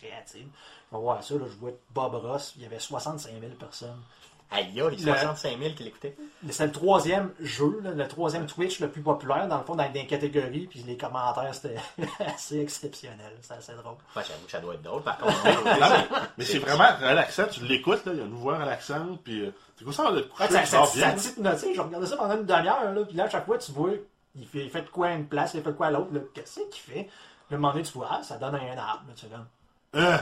[0.00, 0.48] créative.
[0.90, 4.02] Je vais voir ça, là, je vois Bob Ross, il y avait 65 000 personnes.
[4.50, 6.16] Aïe, aïe, 65 000 qui l'écoutaient.
[6.50, 9.90] C'est le troisième jeu, là, le troisième Twitch le plus populaire, dans le fond, dans
[9.90, 11.76] des catégories, puis les commentaires, c'était
[12.24, 13.96] assez exceptionnel, c'est assez drôle.
[14.14, 15.02] Ouais, j'avoue que ça doit être drôle.
[15.02, 17.46] Par contre, non, mais, c'est vraiment relaxant.
[17.50, 19.20] Tu l'écoutes, là, il y a une voix relaxante.
[19.24, 21.14] Puis, euh, c'est quoi ça, de te coucher, Ouais, ça, tu ça, dors ça bien.
[21.14, 21.74] te hypnotise.
[21.74, 23.90] Je regardais ça pendant une demi-heure, là, puis là, à chaque fois, tu vois,
[24.36, 26.12] il fait, il fait de quoi à une place, il fait de quoi à l'autre,
[26.14, 26.20] là.
[26.34, 27.08] Qu'est-ce qu'il fait?
[27.50, 29.34] Là, un moment donné, tu vois, ah, ça donne un arbre, là, tu fais
[29.94, 30.20] Hein?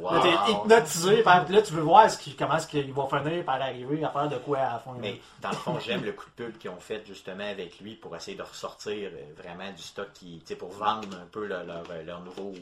[0.00, 0.14] wow.
[0.14, 3.60] Là, t'es hypnotisé, par- là, tu veux voir ce qui, comment est-ce va finir par
[3.62, 4.94] arriver à faire de quoi à la fin.
[4.98, 7.94] Mais dans le fond, j'aime le coup de pub qu'ils ont fait justement avec lui
[7.94, 11.46] pour essayer de ressortir euh, vraiment du stock qui, tu sais, pour vendre un peu
[11.46, 12.52] leur, leur, leur nouveau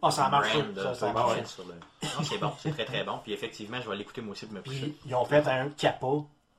[0.00, 1.36] Ah, ça marche, brand, ça, marche.
[1.58, 3.18] le- Non, c'est bon, c'est très très bon.
[3.22, 4.60] Puis effectivement, je vais l'écouter moi aussi pour me.
[4.62, 6.06] Puis, ils ont fait un kappa.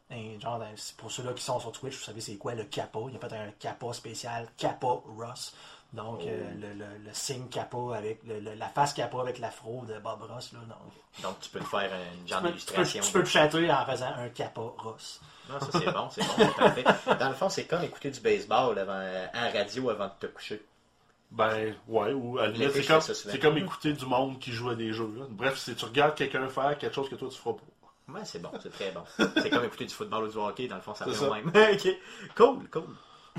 [0.10, 3.00] Un genre, c'est pour ceux-là qui sont sur Twitch, vous savez c'est quoi le kappa?
[3.12, 5.54] Ils ont fait un kappa spécial, kappa Ross.
[5.98, 6.28] Donc, Oh.
[6.28, 9.98] euh, le, le- le signe kappa avec le- le- la face kappa avec l'afro de
[10.00, 10.54] Bob Ross.
[10.54, 11.90] Là, donc, Donc tu peux te faire
[12.22, 13.04] une genre d'illustration.
[13.04, 15.20] tu peux te chatouiller en faisant un kappa Ross.
[15.50, 16.34] Non, ça c'est bon, c'est bon,
[16.76, 17.16] c'est parfait.
[17.20, 19.02] Dans le fond, c'est comme écouter du baseball avant,
[19.34, 20.64] en radio avant de te coucher.
[21.32, 24.94] Ben, ouais, ou à c'est comme, c'est comme écouter du monde qui joue à des
[24.94, 25.12] jeux.
[25.18, 25.26] là.
[25.30, 28.14] Bref, c'est tu regardes quelqu'un faire quelque chose que toi tu feras pas.
[28.14, 29.02] Ouais, c'est bon, c'est très bon.
[29.42, 31.48] C'est comme écouter du football ou du hockey, dans le fond, ça fait même.
[31.74, 31.88] ok,
[32.36, 32.96] cool, cool.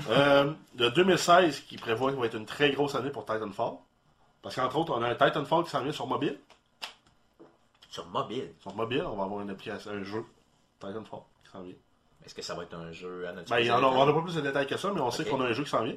[0.09, 3.73] Euh, le 2016 qui prévoit qu'il va être une très grosse année pour Titanfall.
[4.41, 6.37] Parce qu'entre autres, on a un Titanfall qui s'en vient sur mobile.
[7.89, 10.23] Sur mobile, Sur mobile, on va avoir une application, un jeu
[10.79, 11.73] Titanfall qui s'en vient.
[12.25, 14.35] est-ce que ça va être un jeu à notre Ben, a- on n'a pas plus
[14.35, 15.95] de détails que ça, mais on sait qu'on a un jeu qui s'en vient.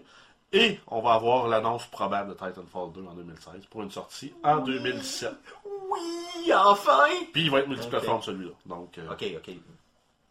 [0.54, 4.58] Et on va avoir l'annonce probable de Titanfall 2 en 2016 pour une sortie en
[4.58, 5.32] 2017.
[5.90, 7.04] Oui, enfin!
[7.32, 8.52] Puis il va être multiplateforme celui-là.
[8.66, 9.54] Donc, euh, Ok, ok.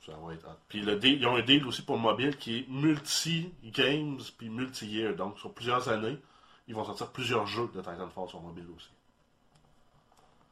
[0.05, 0.57] Ça va être hot.
[0.67, 4.49] Puis le deal, ils ont un deal aussi pour le mobile qui est multi-games puis
[4.49, 5.15] multi-year.
[5.15, 6.17] Donc sur plusieurs années,
[6.67, 8.89] ils vont sortir plusieurs jeux de Titanfall sur mobile aussi.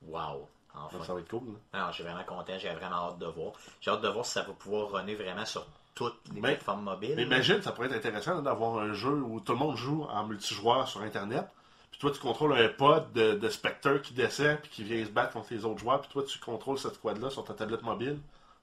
[0.07, 0.97] Wow, enfin.
[0.97, 1.43] Donc ça va être cool.
[1.73, 1.79] là.
[1.79, 3.53] Non, je suis vraiment content, j'ai vraiment hâte de voir.
[3.81, 6.83] J'ai hâte de voir si ça va pouvoir runner vraiment sur toutes les Mais- plateformes
[6.83, 7.15] mobiles.
[7.15, 10.25] Mais imagine, ça pourrait être intéressant d'avoir un jeu où tout le monde joue en
[10.25, 11.47] multijoueur sur Internet.
[11.91, 15.09] Puis toi, tu contrôles un pod de, de Spectre qui descend puis qui vient se
[15.09, 15.99] battre contre les autres joueurs.
[16.01, 18.19] Puis toi, tu contrôles cette squad-là sur ta tablette mobile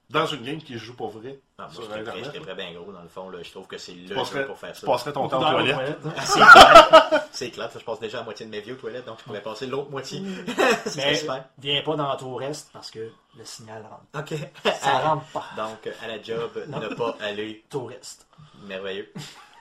[0.09, 2.91] dans une game qui se joue pour vrai Ah, moi, sur je triperais bien gros
[2.91, 3.29] dans le fond.
[3.29, 3.39] Là.
[3.43, 4.85] Je trouve que c'est le Tu jeu passerais, pour faire tu ça.
[4.87, 5.75] passerais ton temps aux toilettes.
[5.75, 6.13] toilettes, hein.
[6.23, 7.23] C'est clair.
[7.31, 9.23] C'est clair, ça, je passe déjà à moitié de mes vies aux toilettes, donc je
[9.25, 10.21] pourrais passer l'autre moitié.
[10.85, 11.45] C'est Mais super.
[11.59, 14.33] viens pas dans tout reste parce que le signal rentre.
[14.33, 14.39] Ok.
[14.79, 15.45] Ça rentre pas.
[15.57, 17.63] Donc, à la job, ne pas aller.
[17.69, 18.27] Tout reste.
[18.63, 19.11] Merveilleux.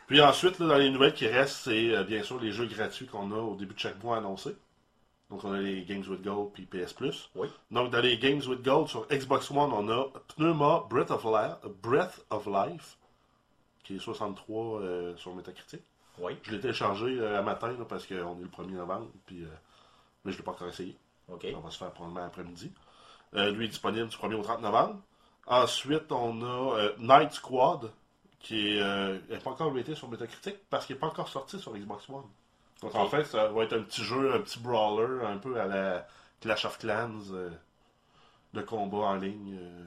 [0.07, 3.07] Puis ensuite, là, dans les nouvelles qui restent, c'est euh, bien sûr les jeux gratuits
[3.07, 4.55] qu'on a au début de chaque mois annoncés.
[5.31, 7.31] Donc on a les Games with Gold puis PS Plus.
[7.35, 7.49] Oui.
[7.71, 11.73] Donc dans les Games with Gold sur Xbox One, on a Pneuma Breath of Life,
[11.83, 12.97] Breath of Life
[13.83, 15.83] qui est 63 euh, sur Metacritic.
[16.19, 16.37] Oui.
[16.43, 19.49] Je l'ai téléchargé euh, à matin là, parce qu'on est le 1er novembre, puis, euh,
[20.25, 20.97] mais je ne l'ai pas encore essayé.
[21.29, 22.73] On va se faire probablement après-midi.
[23.35, 25.01] Euh, lui est disponible du 1er au 30 novembre.
[25.47, 27.91] Ensuite, on a euh, Night Squad,
[28.39, 31.59] qui est, euh, n'est pas encore raté sur Metacritic parce qu'il n'est pas encore sorti
[31.59, 32.25] sur Xbox One.
[32.83, 35.67] Donc en fait, ça va être un petit jeu, un petit brawler, un peu à
[35.67, 36.07] la
[36.41, 37.51] Clash of Clans, euh,
[38.53, 39.85] de combat en ligne, euh,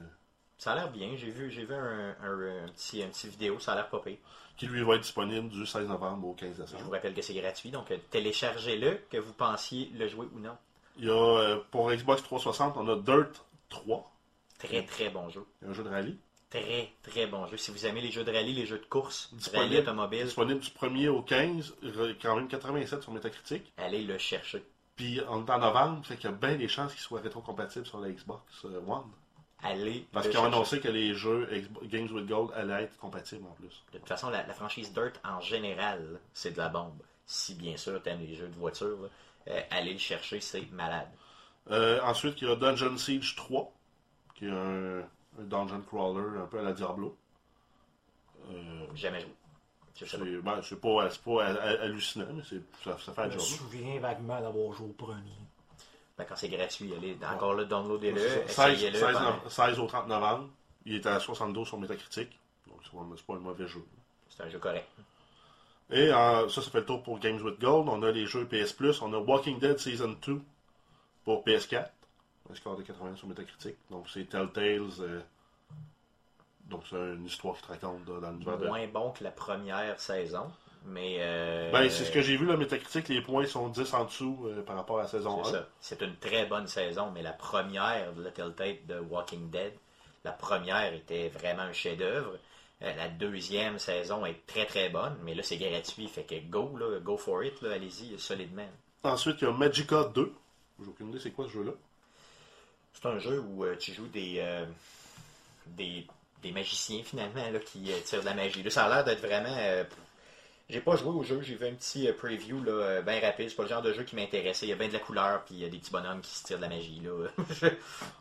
[0.57, 1.15] Ça a l'air bien.
[1.15, 3.99] J'ai vu, j'ai vu un, un- un petit, un petit vidéo, ça a l'air pas
[3.99, 4.17] pire.
[4.57, 6.91] qui lui va être disponible du 16 novembre au 15 Je vous décembre.
[6.91, 10.57] rappelle que c'est gratuit, donc euh, téléchargez-le, que vous pensiez le jouer ou non.
[10.97, 14.11] Il y a, euh, pour Xbox 360, on a Dirt 3,
[14.57, 15.45] Très très bon jeu.
[15.65, 16.17] un jeu de rallye.
[16.49, 17.57] Très très bon jeu.
[17.57, 19.67] Si vous aimez les jeux de rallye, les jeux de course, Disponible.
[19.75, 23.71] rallye automobile, Disponible du 1er au 15, re- quand même 87 sur Metacritic.
[23.77, 24.63] allez le chercher.
[24.95, 27.85] Puis on est en novembre, fait qu'il y a bien des chances qu'il soit rétrocompatible
[27.85, 29.03] sur la Xbox euh, One.
[29.61, 31.47] Allez Parce qu'ils ont annoncé que les jeux
[31.83, 33.83] Games with Gold allaient être compatibles en plus.
[33.93, 36.97] De toute façon, la, la franchise Dirt en général, c'est de la bombe.
[37.25, 39.09] Si bien sûr t'aimes les jeux de voiture, là,
[39.53, 41.09] euh, allez le chercher, c'est malade.
[41.71, 43.71] Euh, ensuite, il y a Dungeon Siege 3,
[44.35, 45.03] qui est un
[45.45, 47.15] dungeon crawler un peu à la Diablo.
[48.51, 49.29] Euh, Jamais joué.
[49.95, 50.23] Je c'est pas.
[50.23, 54.87] ben, pas, pas hallucinant, mais ça, ça fait Je le me souviens vaguement d'avoir joué
[54.87, 55.33] au premier.
[56.17, 58.63] Ben, quand c'est gratuit, allez encore là, downloadez-le, C'est ça.
[58.67, 58.97] 16, essayez-le.
[58.99, 60.49] 16 ben, no- 16 au 30 novembre.
[60.85, 62.29] Il est à 72 sur Metacritic.
[62.67, 63.83] Donc c'est pas, c'est pas un mauvais jeu.
[64.29, 64.87] c'est un jeu correct.
[65.91, 67.89] Et euh, ça, ça fait le tour pour Games with Gold.
[67.89, 69.01] On a les jeux PS Plus.
[69.01, 70.41] On a Walking Dead Season 2
[71.25, 71.89] pour PS4.
[72.51, 73.75] Un score de 80 sur Metacritic.
[73.91, 74.89] Donc c'est Telltales.
[75.01, 75.21] euh,
[76.65, 78.67] donc c'est une histoire qui te raconte dans l'univers de.
[78.67, 80.51] Moins bon que la première saison,
[80.85, 81.17] mais...
[81.19, 84.45] euh, Ben, c'est ce que j'ai vu, là, Metacritic, les points sont 10 en dessous
[84.45, 85.65] euh, par rapport à la saison 1.
[85.79, 89.73] C'est une très bonne saison, mais la première de la Telltale de Walking Dead,
[90.23, 92.37] la première était vraiment un chef-d'œuvre.
[92.81, 96.77] Euh, la deuxième saison est très très bonne, mais là c'est gratuit, fait que go,
[96.77, 98.67] là, go for it, là, allez-y solidement.
[99.03, 100.33] Ensuite, il y a Magica 2.
[100.81, 101.71] J'ai aucune idée c'est quoi ce jeu-là.
[103.01, 104.65] C'est un jeu où euh, tu joues des, euh,
[105.67, 106.05] des,
[106.43, 108.61] des magiciens finalement là, qui euh, tirent de la magie.
[108.63, 109.55] Là, ça a l'air d'être vraiment.
[110.69, 113.49] j'ai pas joué au jeu, j'ai vu un petit preview là, bien rapide.
[113.49, 114.65] C'est pas le genre de jeu qui m'intéressait.
[114.65, 116.35] Il y a bien de la couleur, puis il y a des petits bonhommes qui
[116.35, 117.01] se tirent de la magie.
[117.03, 117.29] là.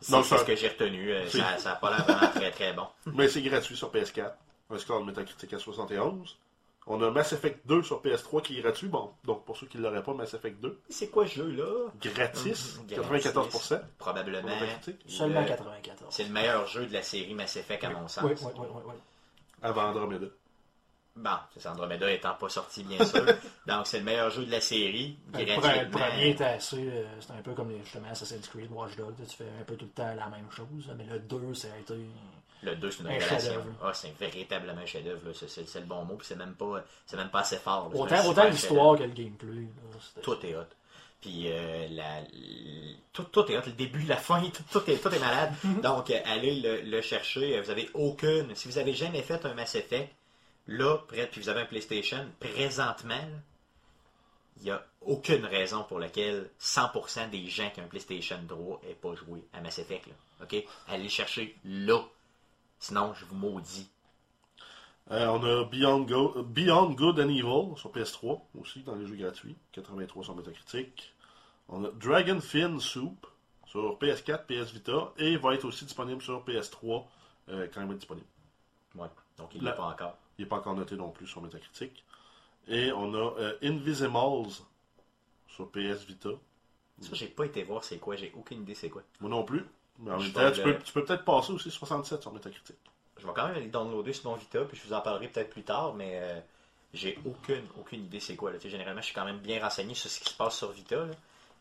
[0.01, 1.13] c'est ça- ce que j'ai retenu.
[1.29, 2.87] Ça, ça a pas l'air vraiment très très bon.
[3.07, 4.31] Mais c'est gratuit sur PS4.
[4.71, 6.37] Un score de Metacritic à 71.
[6.91, 8.87] On a Mass Effect 2 sur PS3 qui est gratuit.
[8.87, 10.81] Bon, donc pour ceux qui ne l'auraient pas, Mass Effect 2.
[10.89, 11.91] C'est quoi ce jeu-là?
[12.01, 12.79] Gratis.
[12.79, 13.79] Mhm, 94%.
[13.99, 14.41] Probablement.
[14.41, 14.99] Pour Metacritic.
[15.07, 16.07] Seulement Le- 94.
[16.09, 18.23] C'est le meilleur jeu de la série Mass Effect à mon sens.
[18.23, 18.93] Oui, oui, oui, oui, oui.
[19.61, 20.25] Avant Andromeda.
[21.15, 23.25] Bon, c'est Andromeda étant pas sorti, bien sûr.
[23.67, 25.17] Donc, c'est le meilleur jeu de la série.
[25.27, 26.77] Ben, Le, premier était assez.
[26.89, 29.15] euh, C'était un peu comme les- justement Assassin's Creed, Watch Dogs.
[29.27, 30.89] Tu fais un peu tout le temps la même chose.
[30.97, 31.93] Mais le 2, ça a été.
[32.61, 33.65] Le 2, c'est une Un révélation.
[33.81, 35.31] Ah, c'est véritablement un chef-d'œuvre.
[35.33, 36.15] C'est- le bon mot.
[36.15, 37.89] puis C'est même pas, c'est même pas assez fort.
[37.93, 37.99] là.
[38.01, 39.61] Autant, l'histoire que le gameplay.
[39.61, 40.63] là, Tout est hot.
[41.21, 42.21] Puis euh, la,
[43.13, 43.61] tout, tout est hot.
[43.65, 45.53] Le début, la fin, tout, tout est, tout est malade.
[45.83, 47.57] Donc, allez le, le chercher.
[47.57, 48.53] Euh, Vous avez aucune.
[48.55, 50.13] Si vous avez jamais fait un Mass Effect,
[50.67, 53.19] là, près, puis vous avez un PlayStation, présentement,
[54.57, 58.81] il n'y a aucune raison pour laquelle 100% des gens qui ont un PlayStation 3
[58.85, 60.07] n'aient pas joué à Mass Effect.
[60.07, 60.13] Là.
[60.43, 60.63] OK?
[60.89, 62.01] Allez le chercher là.
[62.79, 63.89] Sinon, je vous maudis.
[65.11, 69.15] Euh, on a Beyond, Go- Beyond Good and Evil sur PS3 aussi dans les jeux
[69.15, 69.55] gratuits.
[69.71, 71.13] 83 sur Metacritic.
[71.67, 73.25] On a Dragon Fin Soup
[73.65, 77.05] sur PS4, PS Vita et va être aussi disponible sur PS3
[77.49, 78.27] euh, quand il va être disponible.
[78.95, 79.07] Ouais.
[79.37, 80.17] Donc, il ne La- l'est pas encore.
[80.37, 82.03] Il n'est pas encore noté non plus sur Metacritic.
[82.67, 84.61] Et on a euh, Invisimals
[85.47, 86.29] sur PS Vita.
[87.01, 88.15] Ça, j'ai pas été voir c'est quoi.
[88.15, 89.01] J'ai aucune idée c'est quoi.
[89.21, 89.65] Moi non plus.
[89.99, 92.31] Mais en Je même vais temps, tu peux, tu peux peut-être passer aussi 67 sur
[92.31, 92.75] Metacritic.
[93.17, 95.49] Je vais quand même aller downloader sur mon Vita, puis je vous en parlerai peut-être
[95.49, 96.39] plus tard, mais euh,
[96.93, 98.51] j'ai aucune, aucune idée c'est quoi.
[98.51, 98.57] Là.
[98.63, 101.13] Généralement, je suis quand même bien renseigné sur ce qui se passe sur Vita, là.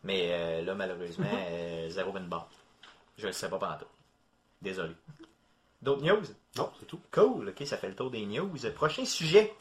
[0.05, 2.49] mais euh, là, malheureusement, euh, zéro ben barre.
[3.17, 3.87] Je le sais pas pendant tout.
[4.63, 4.95] Désolé.
[5.83, 6.23] D'autres news?
[6.57, 7.01] Non, c'est tout.
[7.11, 8.51] Cool, ok, ça fait le tour des news.
[8.75, 9.53] Prochain sujet.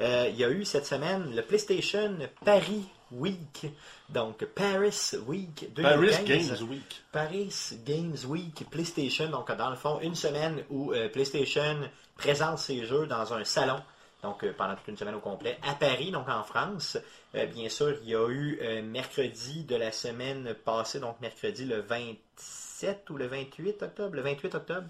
[0.00, 3.66] Euh, il y a eu cette semaine le PlayStation Paris Week.
[4.08, 5.82] Donc, Paris Week 2015.
[5.84, 7.02] Paris Games Week.
[7.12, 12.84] Paris Games Week PlayStation, donc dans le fond, une semaine où euh, PlayStation présente ses
[12.84, 13.80] jeux dans un salon,
[14.22, 16.98] donc euh, pendant toute une semaine au complet, à Paris, donc en France.
[17.34, 21.80] Euh, bien sûr, il y a eu mercredi de la semaine passée, donc mercredi le
[21.80, 24.88] 27 ou le 28 octobre, le 28 octobre,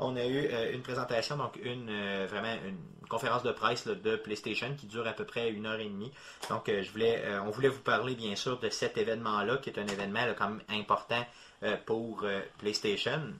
[0.00, 4.16] on a eu euh, une présentation, donc une euh, vraiment une conférence de presse de
[4.16, 6.12] PlayStation qui dure à peu près une heure et demie.
[6.48, 6.82] Donc, euh,
[7.44, 10.62] on voulait vous parler bien sûr de cet événement-là, qui est un événement quand même
[10.68, 11.24] important
[11.86, 12.24] pour
[12.58, 13.34] PlayStation.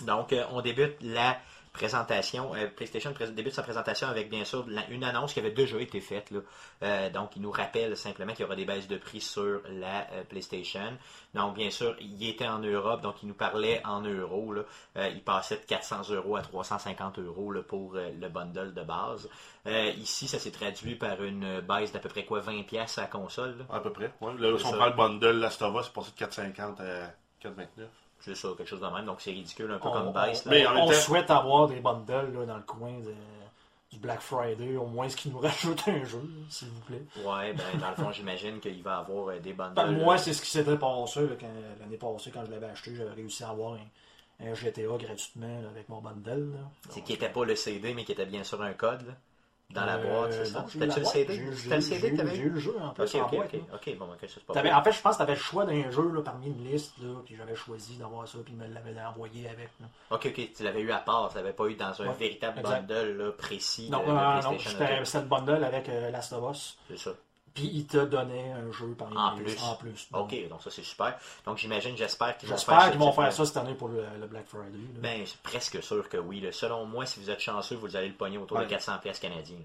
[0.00, 1.38] Donc, on débute la
[1.72, 2.54] présentation.
[2.54, 6.00] euh, PlayStation débute sa présentation avec bien sûr la- une annonce qui avait déjà été
[6.00, 6.30] faite.
[6.30, 6.40] Là.
[6.82, 10.06] Euh, donc, il nous rappelle simplement qu'il y aura des baisses de prix sur la
[10.12, 10.96] euh, PlayStation.
[11.34, 14.52] Donc, bien sûr, il était en Europe, donc il nous parlait en euros.
[14.52, 14.62] Là.
[15.10, 19.28] Il passait de 400 euros à 350 euros là, pour le bundle de base.
[19.96, 23.06] Ici, ça s'est traduit par une baisse d'à peu près quoi 20 pièces à la
[23.06, 23.56] console.
[23.58, 23.64] là?
[23.76, 24.12] À peu près.
[24.20, 24.32] Ouais.
[24.38, 27.10] Là, si on prend le bundle Last of Us, c'est passé de 4,50 à
[27.40, 27.86] 4,29.
[28.20, 29.06] C'est ça, quelque chose de même.
[29.06, 30.32] Donc, c'est ridicule, un peu On, comme là.
[30.46, 33.14] Mais on temps- souhaite avoir des bundles là, dans le coin de-
[33.90, 37.02] du Black Friday, au moins ce qui nous rajoute un jeu, s'il vous plaît.
[37.24, 39.74] Ouais, ben, dans le fond, j'imagine qu'il va y avoir euh, des bundles.
[39.74, 40.18] Ben, moi, là.
[40.20, 41.26] c'est ce qui s'était passé
[41.80, 42.94] l'année passée quand je l'avais acheté.
[42.94, 46.52] J'avais réussi à avoir un, un GTA gratuitement là, avec mon bundle.
[46.52, 46.60] là.
[46.90, 49.12] C'est qui n'était pas le CD, mais qui était bien sûr un code là,
[49.70, 50.60] dans la Euh, boîte, c'est ça?
[50.60, 51.04] non, j'ai eu C'était-tu la le.
[51.04, 51.56] CD?
[51.56, 52.50] C'était le CD que t'avais J'ai eu?
[52.50, 53.04] le jeu en plus.
[53.04, 53.96] Ok, en ok, ok.
[53.98, 55.64] bon, ok, ça c'est pas T'avais- en fait, je pense que tu avais le choix
[55.64, 58.66] d'un jeu là, parmi une liste, là, puis j'avais choisi d'avoir ça, puis il me
[58.66, 59.70] l'avait envoyé avec.
[60.10, 63.34] Ok, ok, tu l'avais eu à part, tu l'avais pas eu dans un véritable bundle
[63.38, 65.04] précis Non, euh, non, c'était ok.
[65.04, 67.14] c'était le bundle avec euh, Last of Us, C'est ça.
[67.54, 69.62] Puis il te donnait un jeu parmi En plus.
[69.62, 70.08] en plus.
[70.10, 71.18] Donc, Ok, donc ça c'est super.
[71.44, 73.88] Donc j'imagine, j'espère qu'ils vont faire J'espère ce qu'ils vont faire ça cette année pour
[73.88, 74.78] le, le Black Friday.
[74.78, 75.00] là.
[75.00, 76.40] Ben, c'est presque sûr que oui.
[76.40, 76.52] là.
[76.52, 78.68] Selon moi, si vous êtes chanceux, vous allez le pogner autour de Ouais.
[78.68, 79.56] 400 pièces canadiens.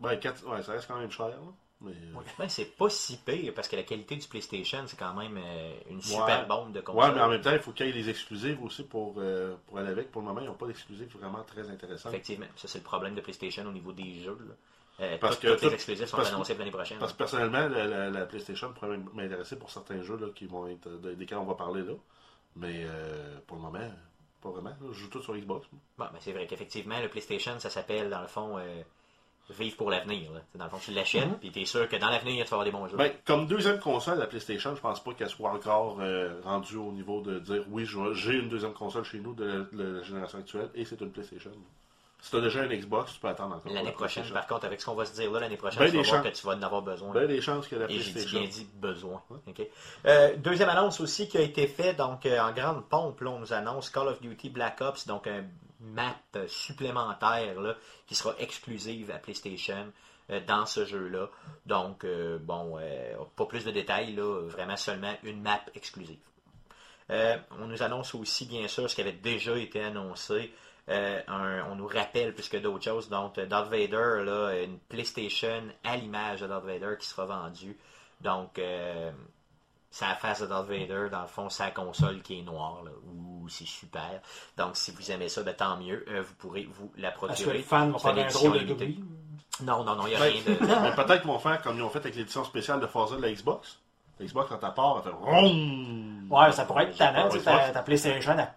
[0.00, 0.46] Ben, 4...
[0.46, 1.28] ouais, ça reste quand même cher.
[1.28, 1.36] Là.
[1.82, 5.14] Mais, euh, Ben, c'est pas si pire parce que la qualité du PlayStation, c'est quand
[5.14, 6.46] même euh, une super Ouais.
[6.46, 7.14] bombe de Ouais, console.
[7.14, 9.78] mais en même temps, il faut qu'il y ait les exclusives aussi pour, euh, pour
[9.78, 10.10] aller avec.
[10.10, 12.12] Pour le moment, ils n'ont pas d'exclusives vraiment très intéressantes.
[12.12, 14.36] Effectivement, ça c'est le problème de PlayStation au niveau des jeux.
[14.46, 14.54] là.
[15.00, 16.98] Euh, Parce que toutes les exclusifs sont annoncés l'année prochaine.
[16.98, 20.66] Parce que personnellement, la, la- la PlayStation pourrait m'intéresser pour certains jeux là, qui vont
[20.68, 21.94] être de- desquels on va parler là.
[22.56, 23.90] Mais euh, pour le moment,
[24.42, 24.74] pas vraiment.
[24.92, 25.66] Je joue tout sur Xbox.
[25.96, 28.82] Bon, ben, c'est vrai qu'effectivement, le PlayStation, ça s'appelle, dans le fond, euh,
[29.50, 30.30] vivre pour l'avenir.
[30.54, 32.70] Dans le fond, tu l'achètes, puis t'es sûr que dans l'avenir, tu vas avoir des
[32.70, 32.96] bons jeux.
[32.96, 36.92] Ben, comme deuxième console, la PlayStation, je pense pas qu'elle soit encore euh, rendue au
[36.92, 40.38] niveau de dire oui, j'ai une deuxième console chez nous de la, de la génération
[40.38, 41.50] actuelle et c'est une PlayStation.
[42.22, 43.72] Si tu as déjà une Xbox, tu peux attendre encore.
[43.72, 45.90] L'année la prochaine, par contre, avec ce qu'on va se dire là, l'année prochaine, Ben,
[45.90, 47.12] tu vas voir que tu vas en avoir besoin.
[47.12, 49.22] Ben, des chances que la Et j'ai dit bien dit besoin.
[50.06, 53.20] Euh, deuxième annonce aussi qui a été faite donc euh, en grande pompe.
[53.22, 55.44] Là, on nous annonce Call of Duty Black Ops, donc un
[55.80, 57.74] map euh, supplémentaire là,
[58.06, 59.90] qui sera exclusive à PlayStation
[60.30, 61.30] euh, dans ce jeu-là.
[61.64, 62.04] Donc,
[62.42, 62.78] bon,
[63.36, 66.18] pas plus de détails, là, vraiment seulement une map exclusive.
[67.08, 70.52] On nous annonce aussi, bien sûr, ce qui avait déjà été annoncé.
[70.88, 73.08] Euh, un- on nous rappelle plus que d'autres choses.
[73.08, 77.76] Donc, euh, Darth Vader, là, une PlayStation à l'image de Darth Vader qui sera vendue.
[78.20, 79.10] Donc, euh,
[80.00, 82.82] la face de Darth Vader, dans le fond, la console qui est noire.
[82.84, 82.90] Là.
[83.06, 84.20] Ouh, c'est super.
[84.56, 86.04] Donc, si vous aimez ça, ben, tant mieux.
[86.08, 87.58] Euh, vous pourrez vous la Est-ce que procurer.
[87.58, 88.74] le fan va C'est faire un drôle de
[89.64, 90.50] Non, non, non, il n'y a rien de...
[90.82, 93.22] Mais peut-être qu'ils vont faire comme ils ont fait avec l'édition spéciale de Forza de
[93.22, 93.78] la Xbox.
[94.18, 96.34] La Xbox, quand elle part, elle fait!
[96.34, 98.52] Ouais, ça pourrait être tannant, tu sais, Ouais, ta, ta PlayStation, elle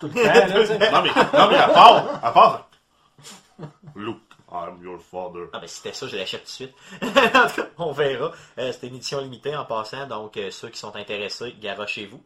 [0.00, 0.78] tout le temps, là, tu sais.
[0.78, 2.68] Non, mais, non, mais à part, à part.
[3.94, 4.20] Luke,
[4.50, 5.48] I'm your father.
[5.52, 6.74] Ah ben c'était ça, je l'achète tout de suite.
[7.02, 8.32] en tout cas, on verra.
[8.58, 12.22] Euh, C'était une édition limitée en passant, donc euh, ceux qui sont intéressés, garochez-vous.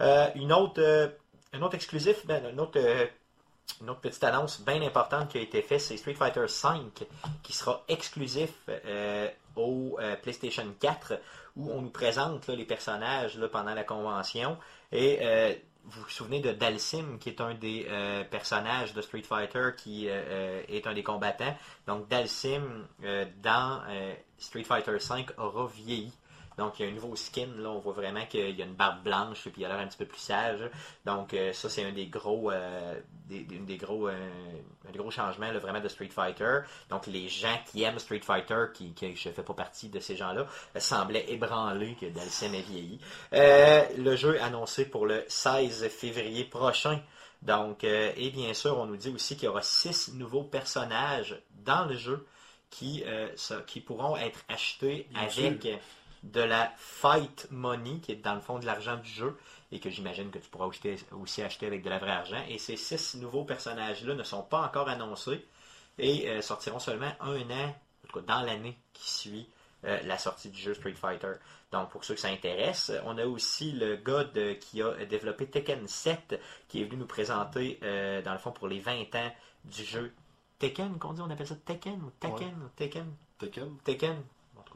[0.00, 1.08] Euh, une autre, euh,
[1.52, 2.78] un autre exclusif, ben, une autre,
[3.80, 7.04] une autre petite annonce bien importante qui a été faite, c'est Street Fighter V
[7.42, 11.14] qui sera exclusif euh, au euh, PlayStation 4
[11.56, 14.56] où on nous présente là, les personnages là, pendant la convention
[14.90, 15.54] et euh,
[15.84, 20.08] vous vous souvenez de Dalsim, qui est un des euh, personnages de Street Fighter, qui
[20.08, 21.56] euh, euh, est un des combattants.
[21.86, 22.86] Donc Dalsim,
[23.42, 23.82] dans
[24.38, 26.12] Street Fighter V, aura vieilli.
[26.62, 28.74] Donc il y a un nouveau skin, là, on voit vraiment qu'il y a une
[28.74, 30.60] barbe blanche et puis il a l'air un petit peu plus sage.
[31.04, 32.94] Donc euh, ça c'est un des gros, euh,
[33.28, 34.12] des, gros, euh,
[34.88, 36.60] un des gros changements là, vraiment de Street Fighter.
[36.88, 40.14] Donc les gens qui aiment Street Fighter, qui, qui je fais pas partie de ces
[40.14, 40.46] gens-là,
[40.78, 43.00] semblaient ébranlés que Dalsim ait vieilli.
[43.32, 47.00] Euh, le jeu est annoncé pour le 16 février prochain.
[47.42, 51.86] Donc, et bien sûr, on nous dit aussi qu'il y aura six nouveaux personnages dans
[51.86, 52.24] le jeu
[52.70, 53.02] qui,
[53.66, 55.72] qui pourront être achetés Bien avec sûr.
[56.22, 59.36] De la fight money, qui est dans le fond de l'argent du jeu,
[59.72, 62.42] et que j'imagine que tu pourras acheter- aussi acheter avec de la vraie argent.
[62.48, 65.44] Et ces six nouveaux personnages-là ne sont pas encore annoncés
[65.98, 67.68] et euh, sortiront seulement un an,
[68.04, 69.48] en tout cas dans l'année qui suit
[69.84, 71.32] euh, la sortie du jeu Street Fighter.
[71.72, 75.46] Donc pour ceux que ça intéresse, on a aussi le gars de- qui a développé
[75.46, 79.32] Tekken 7 qui est venu nous présenter euh, dans le fond pour les 20 ans
[79.64, 80.12] du jeu
[80.58, 83.16] Tekken, qu'on dit, on appelle ça Tekken ou Tekken ou Tekken?
[83.38, 83.76] Tekken.
[83.82, 84.22] Tekken.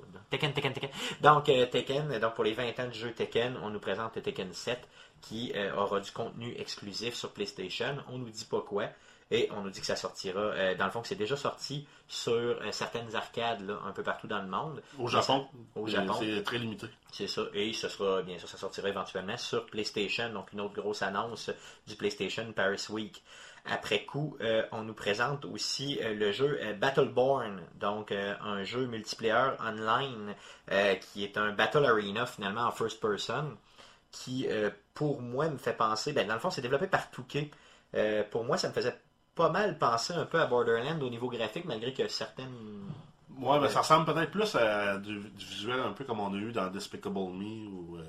[0.03, 0.91] En tout cas, Tekken, Tekken, Tekken.
[1.21, 4.23] Donc, euh, Tekken, donc pour les 20 ans du jeu Tekken, on nous présente le
[4.23, 4.89] Tekken 7
[5.21, 7.97] qui euh, aura du contenu exclusif sur PlayStation.
[8.09, 8.89] On nous dit pas quoi.
[9.33, 11.85] Et on nous dit que ça sortira, euh, dans le fond, que c'est déjà sorti
[12.07, 14.81] sur certaines arcades là, un peu partout dans le monde.
[14.99, 15.49] Au Japon.
[15.75, 16.15] Au Japon.
[16.21, 16.87] C'est très limité.
[17.11, 17.43] C'est ça.
[17.53, 20.33] Et ce sera, bien sûr, ça sortira éventuellement sur PlayStation.
[20.33, 21.51] Donc, une autre grosse annonce
[21.89, 23.21] du PlayStation Paris Week.
[23.69, 28.87] Après coup, euh, on nous présente aussi euh, le jeu euh, Battleborn, donc un jeu
[28.87, 30.35] multiplayer online
[31.01, 33.57] qui est un Battle Arena finalement en first person,
[34.11, 34.47] qui
[34.95, 37.51] pour moi me fait penser, ben, dans le fond c'est développé par Touquet.
[38.31, 38.97] Pour moi ça me faisait
[39.35, 42.89] pas mal penser un peu à Borderlands au niveau graphique, malgré que certaines...
[43.39, 46.37] Ouais, ben ça ressemble peut-être plus à du, du visuel un peu comme on a
[46.39, 48.03] eu dans Despicable Me ou euh,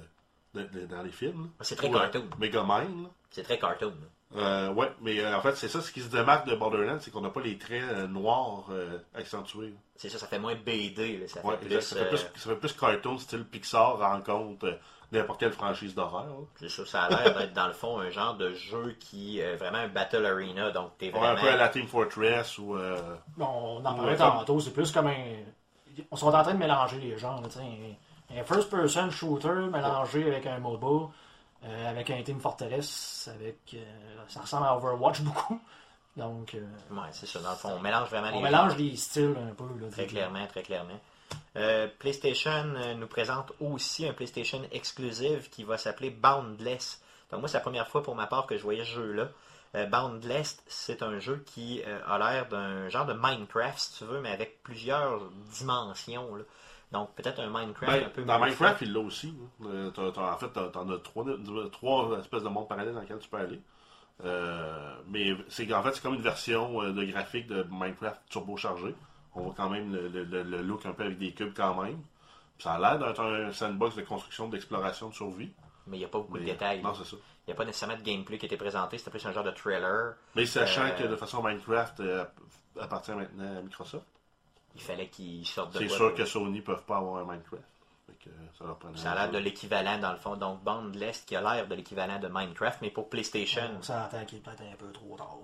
[0.53, 1.49] de- de- dans les films.
[1.59, 2.29] C'est très euh, cartoon.
[2.39, 3.03] Megamind.
[3.03, 3.09] là.
[3.29, 3.93] C'est très cartoon.
[4.35, 7.11] Euh, ouais, mais euh, en fait, c'est ça ce qui se démarque de Borderlands, c'est
[7.11, 9.73] qu'on n'a pas les traits euh, noirs euh, accentués.
[9.95, 11.19] C'est ça, ça fait moins BD.
[11.19, 11.27] là.
[11.27, 11.81] Ça fait plus, exact.
[11.81, 14.73] ça, fait plus, ça fait plus cartoon, style Pixar rencontre euh,
[15.13, 16.25] n'importe quelle franchise d'horreur.
[16.25, 16.33] là.
[16.59, 19.55] C'est ça, ça a l'air d'être dans le fond un genre de jeu qui est
[19.55, 21.37] vraiment un battle arena, donc t'es Ouais, vraiment.
[21.37, 22.75] un peu à la Team Fortress ou.
[22.75, 22.97] euh,
[23.37, 25.15] Bon, on en parlait Ouais, tantôt, c'est plus comme un.
[26.11, 27.63] On sont en train de mélanger les genres, là, tu sais.
[28.35, 31.09] Un, un first-person shooter mélangé avec un MOBA,
[31.63, 33.57] euh, avec un Team Fortress, avec.
[33.73, 33.77] euh,
[34.27, 35.59] ça ressemble à Overwatch beaucoup.
[36.15, 38.95] Donc, euh, Ouais, c'est ça, dans le fond, on mélange vraiment on les mélange les
[38.95, 39.65] styles un peu.
[39.79, 40.99] Là, Très clairement, très clairement.
[41.99, 42.63] PlayStation
[42.97, 47.01] nous présente aussi un PlayStation exclusive qui va s'appeler Boundless.
[47.31, 49.29] Donc moi, c'est la première fois pour ma part que je voyais ce jeu-là.
[49.87, 54.31] Boundless, c'est un jeu qui a l'air d'un genre de Minecraft, si tu veux, mais
[54.31, 56.35] avec plusieurs dimensions.
[56.35, 56.43] là.
[56.91, 59.35] Donc peut-être un Minecraft ben, un peu dans Minecraft, il l'a aussi.
[59.37, 59.65] hein.
[59.65, 61.25] Euh, t'as- t'as- en fait, t'en as trois,
[61.71, 63.61] trois espèces de mondes parallèles dans lesquels tu peux aller.
[64.23, 68.95] Euh, mais c'est en fait c'est comme une version euh, de graphique de Minecraft turbochargé.
[69.35, 71.81] On voit quand même le, le- le- le look un peu avec des cubes quand
[71.83, 71.99] même.
[72.57, 75.51] Puis ça a l'air d'être un sandbox de construction, d'exploration, de survie.
[75.85, 76.81] Mais il n'y a pas beaucoup de détails.
[76.81, 77.15] Non, c'est ça.
[77.45, 78.97] Il n'y a pas nécessairement de gameplay qui a été présenté.
[78.97, 80.15] C'était plus un genre de trailer.
[80.35, 82.25] Mais sachant Euh, que de façon Minecraft euh,
[82.79, 84.05] appartient maintenant à Microsoft,
[84.77, 87.25] Il fallait qu'ils sortent de c'est sûr de- que Sony ne peuvent pas avoir un
[87.25, 87.63] Minecraft.
[88.23, 90.35] Que, euh, ça leur Ça a l'air de l'équivalent, dans le fond.
[90.35, 93.63] Donc, Boundless qui a l'air de l'équivalent de Minecraft, mais pour PlayStation.
[93.77, 95.37] On s'entend qu'il est peut-être un peu trop tard.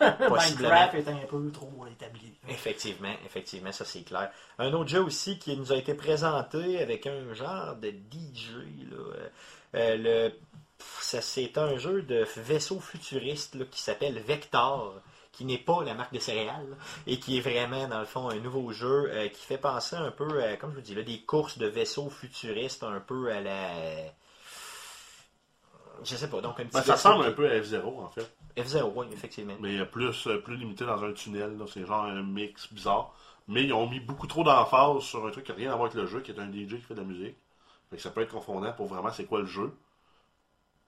[0.20, 2.32] Minecraft est un peu trop établi.
[2.48, 4.30] Effectivement, effectivement, ça c'est clair.
[4.58, 8.50] Un autre jeu aussi qui nous a été présenté avec un genre de DJ.
[8.90, 9.28] Là, euh,
[9.74, 10.28] euh, le,
[10.78, 14.94] pff, ça, c'est un jeu de vaisseau futuriste là, qui s'appelle Vector,
[15.32, 16.76] qui n'est pas la marque de céréales,
[17.06, 20.10] et qui est vraiment, dans le fond, un nouveau jeu euh, qui fait penser un
[20.10, 23.40] peu, à, comme je vous dis, là, des courses de vaisseaux futuristes, un peu à
[23.40, 23.70] la...
[26.02, 28.28] Je sais pas, donc un petit Ben, ça ressemble un peu à F-Zero, en fait.
[28.56, 29.54] F0, oui, effectivement.
[29.60, 31.56] Mais plus, euh, plus limité dans un tunnel.
[31.72, 33.14] C'est genre un mix bizarre.
[33.48, 35.90] Mais ils ont mis beaucoup trop d'emphase sur un truc qui n'a rien à voir
[35.90, 37.36] avec le jeu, qui est un DJ qui fait de la musique.
[37.90, 39.74] Fait que ça peut être confondant pour vraiment c'est quoi le jeu.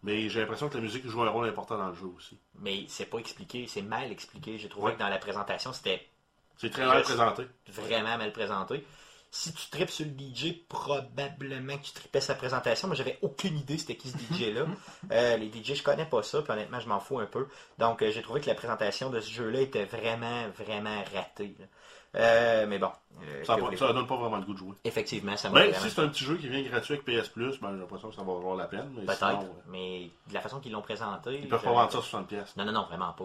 [0.03, 2.39] Mais j'ai l'impression que la musique joue un rôle important dans le jeu aussi.
[2.61, 4.59] Mais c'est pas expliqué, c'est mal expliqué.
[4.59, 4.95] J'ai trouvé Ouais.
[4.95, 6.09] que dans la présentation, c'était
[6.57, 7.45] C'est très mal présenté.
[7.69, 8.85] vraiment mal présenté.
[9.35, 12.87] Si tu tripes sur le DJ, probablement que tu tripais sa présentation.
[12.89, 14.67] Moi, j'avais aucune idée c'était qui ce DJ-là.
[15.11, 17.49] Euh, les DJ, je connais pas ça, puis honnêtement, je m'en fous un peu.
[17.79, 21.57] Donc, euh, j'ai trouvé que la présentation de ce jeu-là était vraiment, vraiment ratée.
[21.59, 21.65] là.
[22.15, 22.91] Euh, mais bon.
[23.23, 24.75] euh, Ça, pas- ça donne pas vraiment le goût de jouer.
[24.85, 25.73] Effectivement, ça vraiment...
[25.81, 28.15] si c'est un petit jeu qui vient gratuit avec PS Plus, ben, j'ai l'impression que
[28.15, 28.91] ça va valoir la peine.
[29.07, 31.39] Peut-être, mais de la façon qu'ils l'ont présenté...
[31.43, 32.25] ils peuvent pas vendre ça 60$.
[32.27, 33.25] pièces Non, non, non, vraiment pas.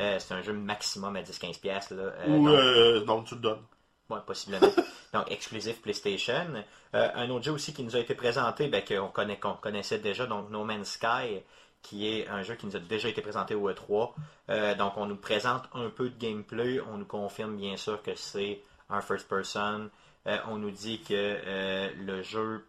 [0.00, 1.60] Euh, c'est un jeu maximum à 10-15$.
[1.60, 2.02] piastres, Là.
[2.26, 3.62] Euh, Ou donc- non, tu le donnes.
[4.10, 4.66] Ouais, possiblement.
[5.14, 6.46] Donc, exclusif PlayStation.
[6.92, 10.26] Un autre jeu aussi qui nous a été présenté, ben, qu'on connaît, qu'on connaissait déjà,
[10.26, 11.40] donc No Man's Sky,
[11.84, 14.12] qui est un jeu qui nous a déjà été présenté au E3.
[14.50, 16.80] Euh, donc, on nous présente un peu de gameplay.
[16.92, 18.60] On nous confirme bien sûr que c'est
[18.90, 19.88] un first person.
[20.26, 22.66] Euh, on nous dit que euh, le jeu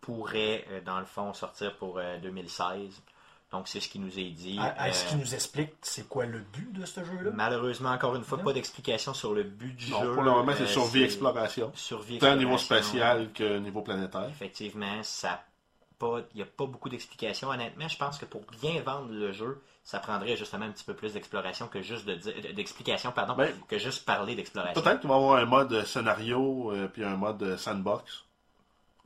[0.00, 3.02] pourrait, euh, dans le fond, sortir pour euh, 2016.
[3.52, 4.58] Donc, c'est ce qui nous est dit.
[4.60, 7.30] Ah, Est-ce Euh, qu'il nous explique c'est quoi le but de ce jeu-là?
[7.34, 8.44] Malheureusement, encore une fois, Non.
[8.44, 10.14] pas d'explication sur le but du Non, jeu.
[10.14, 11.70] pour le moment, c'est Euh, survie exploration.
[11.74, 14.28] Survie Tant au niveau spatial que niveau planétaire.
[14.30, 15.42] Effectivement, ça
[16.02, 17.48] pas, il n'y a pas beaucoup d'explications.
[17.50, 20.94] Honnêtement, je pense que pour bien vendre le jeu, ça prendrait justement un petit peu
[20.94, 22.14] plus d'exploration que juste de
[22.52, 24.80] d'explication, pardon, Ben, que juste parler d'exploration.
[24.82, 28.24] Peut-être qu'il va y avoir un mode scénario euh, puis un mode sandbox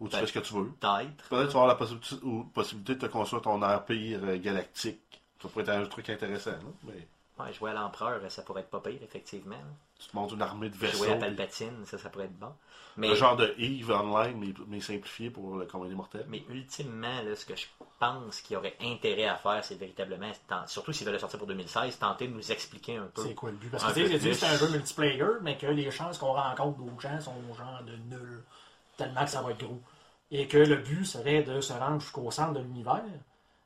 [0.01, 0.21] où tu Peut-être.
[0.21, 0.71] fais ce que tu veux.
[0.71, 1.29] Peut-être.
[1.29, 4.39] Peut-être que tu vas avoir la possibilité, ou possibilité de te construire ton empire euh,
[4.39, 5.01] galactique.
[5.43, 6.51] Ça pourrait être un truc intéressant.
[6.53, 6.59] là.
[6.85, 7.07] Mais
[7.39, 9.57] Ouais, jouer à l'empereur, ça pourrait être pas pire, effectivement.
[9.99, 10.99] tu te montes une armée de vaisseaux.
[11.05, 12.53] Jouer à puis Palpatine, ça, ça pourrait être bon.
[12.97, 16.25] Mais, Le genre de Eve Online, mais, mais simplifié pour le commun des mortels.
[16.29, 17.67] mais ultimement, là, ce que je
[17.99, 21.39] pense qu'il y aurait intérêt à faire, c'est véritablement, tant- surtout s'ils veulent le sortir
[21.39, 23.23] pour 2016, tenter de nous expliquer un peu.
[23.23, 23.69] C'est quoi le but?
[23.71, 27.01] Parce que tu sais, c'est un jeu multiplayer, mais que les chances qu'on rencontre d'autres
[27.03, 28.43] gens sont genre de nul.
[28.97, 29.81] Tellement que ça va être gros.
[30.31, 33.05] Et que le but serait de se rendre jusqu'au centre de l'univers.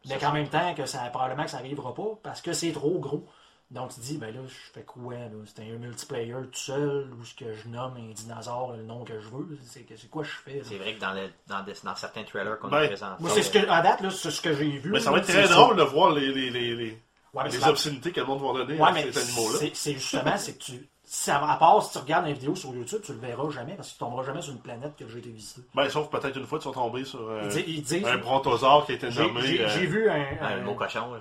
[0.08, 2.98] Mais qu'en même temps, que ça probablement que ça n'arrivera pas parce que c'est trop
[2.98, 3.26] gros.
[3.70, 5.28] Donc tu dis, ben là, je fais quoi là?
[5.46, 9.20] C'est un multiplayer tout seul ou ce que je nomme un dinosaure le nom que
[9.20, 9.56] je veux?
[9.64, 10.62] C'est que- c'est quoi je fais?
[10.64, 13.30] C'est vrai que dans, le, dans, des- dans certains trailers qu'on Ben, a présentés, Moi,
[13.30, 14.90] c'est ce que, à date, là, c'est ce que j'ai vu.
[14.90, 16.98] Mais ça va être très drôle de voir les, les, les, les,
[17.32, 19.58] Ouais, obscénités que le monde va donner Ouais, à ces animaux-là.
[19.60, 20.89] c'est c'est justement, c'est que tu.
[21.28, 23.92] À part si tu regardes une vidéo sur YouTube, tu le verras jamais parce que
[23.94, 25.62] tu tomberas jamais sur une planète que j'ai été visiter.
[25.74, 28.18] Ben, sauf peut-être une fois, tu vas tomber sur euh, Ils disent- ils disent- un
[28.18, 29.40] brontosaure qui a été nommé.
[29.42, 30.26] j'ai- euh, j'ai vu un.
[30.40, 31.12] un mot cochon.
[31.12, 31.18] Ouais.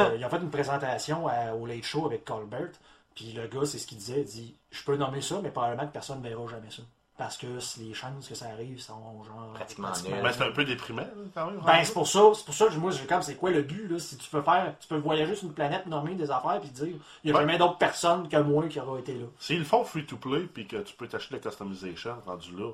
[0.00, 2.68] euh, ils ont fait une présentation à- au Late Show avec Colbert.
[3.14, 4.20] Puis le gars, c'est ce qu'il disait.
[4.20, 6.82] Il dit Je peux nommer ça, mais probablement que personne ne verra jamais ça.
[7.18, 9.52] Parce que si les chances que ça arrive sont genre.
[9.54, 10.22] Pratiquement nulles.
[10.22, 11.60] Ben, c'est un peu déprimant, là, quand même.
[11.64, 13.86] Ben, c'est pour ça, c'est pour ça que moi, j'ai comme, c'est quoi le but,
[13.86, 13.98] là?
[13.98, 16.86] Si tu peux faire, tu peux voyager sur une planète, nommer des affaires, puis dire,
[16.86, 17.40] il n'y a Ouais.
[17.42, 19.26] jamais d'autres personnes que moi qui aura été là.
[19.38, 22.70] S'ils le font free-to-play, puis que tu peux t'acheter la customization rendu là,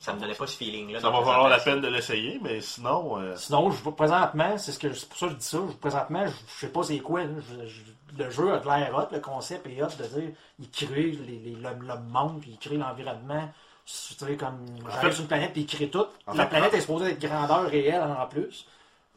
[0.00, 1.00] Ça me donnait pas ce feeling-là.
[1.00, 4.58] ça dans va valoir la peine de l'essayer, mais sinon, euh, Sinon, je vois présentement,
[4.58, 5.58] c'est ce que c'est pour ça que je dis ça.
[5.70, 7.22] je- présentement, je, je sais pas c'est quoi.
[7.24, 7.30] là.
[7.40, 7.82] Je- je-
[8.24, 11.38] le jeu a de l'air hot, le concept est hot de dire il crée les,
[11.38, 13.48] les, le, le monde, puis il crée l'environnement.
[14.18, 16.04] Tu comme j'arrive sur une planète puis il crée tout.
[16.26, 18.66] en la fait, planète est supposée être grandeur réelle en plus.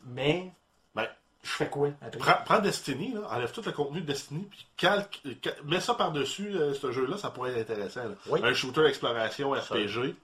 [0.06, 0.52] Mais
[0.96, 1.08] ben,
[1.44, 2.18] je fais quoi après?
[2.20, 5.94] prends, prends Destiny, là, enlève tout le contenu de Destiny, puis calque, cal- mets ça
[5.96, 8.04] par-dessus euh, ce jeu-là, ça pourrait être intéressant.
[8.04, 8.16] là.
[8.28, 8.40] Oui.
[8.44, 9.52] Un shooter exploration.
[9.52, 10.16] RPG.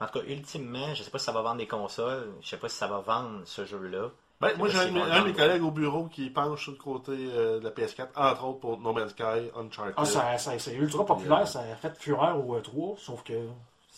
[0.00, 2.56] En tout cas, ultimement, je sais pas si ça va vendre des consoles, je sais
[2.56, 4.10] pas si ça va vendre ce jeu-là.
[4.40, 7.60] Ben, moi, j'ai un, de mes- collègues au bureau qui penche sur le côté euh,
[7.60, 9.94] de la PS4, entre autres pour No Man's Sky, Uncharted.
[9.96, 13.34] Ah, ça, ça- c'est ultra populaire, ça a fait fureur au E3, sauf que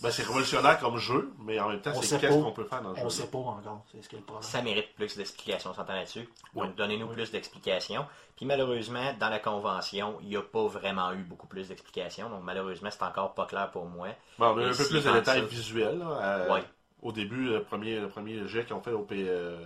[0.03, 2.65] Ben, c'est révolutionnaire comme jeu, mais en même temps, On c'est sait qu'est-ce qu'on peut
[2.65, 3.23] faire dans le On jeu.
[3.23, 4.43] sait pas encore, c'est ce qui est le problème.
[4.43, 6.29] Ça mérite plus d'explications, on s'entend là-dessus.
[6.77, 8.05] Donnez-nous plus d'explications.
[8.37, 12.29] Puis malheureusement, dans la convention, il n'y a pas vraiment eu beaucoup plus d'explications.
[12.29, 14.09] Donc malheureusement, c'est encore pas clair pour moi.
[14.39, 15.99] Bon, on a Et un peu plus de détails ça- visuels.
[15.99, 16.17] là,
[16.47, 16.63] à- Ouais.
[17.03, 19.57] Au début, le premier, le premier jet qu'ils ont fait au, P- euh,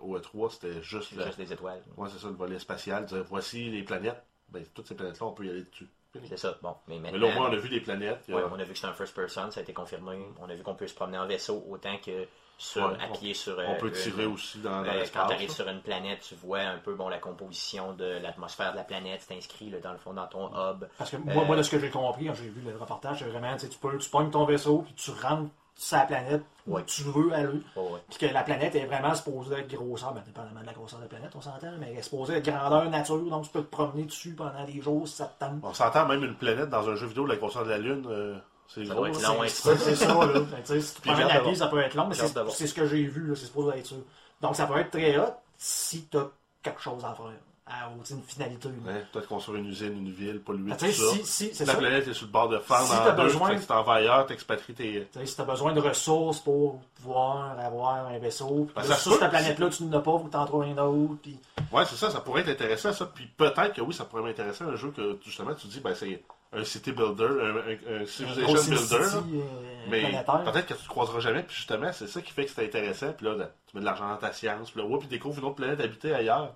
[0.00, 1.82] au E3, c'était juste, la- juste des étoiles.
[1.96, 3.04] ouais, c'est ça, le volet spatial.
[3.04, 4.22] Dire, voici les planètes.
[4.48, 5.88] Ben, toutes ces planètes-là, on peut y aller dessus.
[6.28, 6.56] C'est ça.
[6.62, 7.26] Bon, mais Mais maintenant.
[7.28, 8.24] là, au moins, on a vu des planètes.
[8.28, 10.18] a- ouais, on a vu que c'est un first person, ça a été confirmé.
[10.40, 13.12] On a vu qu'on peut se promener en vaisseau autant que sur, Ouais, à on-
[13.16, 13.56] pied sur.
[13.58, 16.34] on euh, peut tirer aussi dans, dans Euh, quand tu arrives sur une planète, tu
[16.34, 19.22] vois un peu bon, la composition de l'atmosphère de la planète.
[19.28, 20.84] C'est inscrit là, dans le fond dans ton hub.
[20.96, 23.18] Parce que moi, Euh, moi, de ce que j'ai compris quand j'ai vu le reportage,
[23.20, 25.50] c'est vraiment, tu peux, tu pognes ton vaisseau, puis tu rentres
[25.80, 27.62] sur la planète où tu veux aller.
[27.76, 28.00] Ouais.
[28.10, 31.04] Puis que la planète est vraiment supposée être grosseur, ben, dépendamment de la grosseur de
[31.04, 33.70] la planète, on s'entend, mais elle est supposée être grandeur nature, donc tu peux te
[33.70, 35.60] promener dessus pendant des jours si ça te tente.
[35.62, 38.04] On s'entend même une planète dans un jeu vidéo de la grosseur de la Lune.
[38.10, 39.06] euh, c'est Ça gros.
[39.06, 39.12] long,
[39.46, 39.76] C'est peu.
[39.78, 40.40] c'est ça, là.
[40.64, 41.56] Si tu de pied, voir.
[41.56, 42.14] ça peut être long, mais
[42.50, 43.94] c'est ce que j'ai vu, là, c'est supposé être ça.
[44.42, 46.28] Donc ça peut être très hot si tu as
[46.62, 47.32] quelque chose à faire,
[47.68, 48.68] à, tu une finalité.
[48.68, 48.92] là.
[48.92, 51.04] Ouais, Peut-être construire une usine, une ville, polluer tout tu ça.
[51.24, 51.74] si, la ça.
[51.76, 53.94] planète est sur le bord de fendre Si en t'as deux, besoin- si t'en vas
[53.94, 55.08] ailleurs, t'expatries tes...
[55.12, 58.94] Tu si tu as besoin de ressources pour pouvoir avoir un vaisseau, Ben, que ça
[58.96, 59.18] sur peut.
[59.20, 61.14] cette planète-là, tu n'en as pas, faut que tu en trouves un autre.
[61.22, 61.38] Puis...
[61.72, 63.06] Ouais, c'est ça, ça pourrait être intéressant, ça.
[63.06, 66.22] Puis peut-être que oui, ça pourrait m'intéresser un jeu que, justement, tu dis, ben, c'est
[66.50, 68.98] un city builder, un, un- un civilization builder.
[68.98, 69.16] là.
[69.16, 72.50] Euh, Mais peut-être que tu ne croiseras jamais, puis justement, c'est ça qui fait que
[72.50, 73.12] c'est intéressant.
[73.12, 75.38] Puis là, là, tu mets de l'argent dans ta science, puis là, ouais, puis découvres
[75.38, 76.54] une autre planète habitée ailleurs.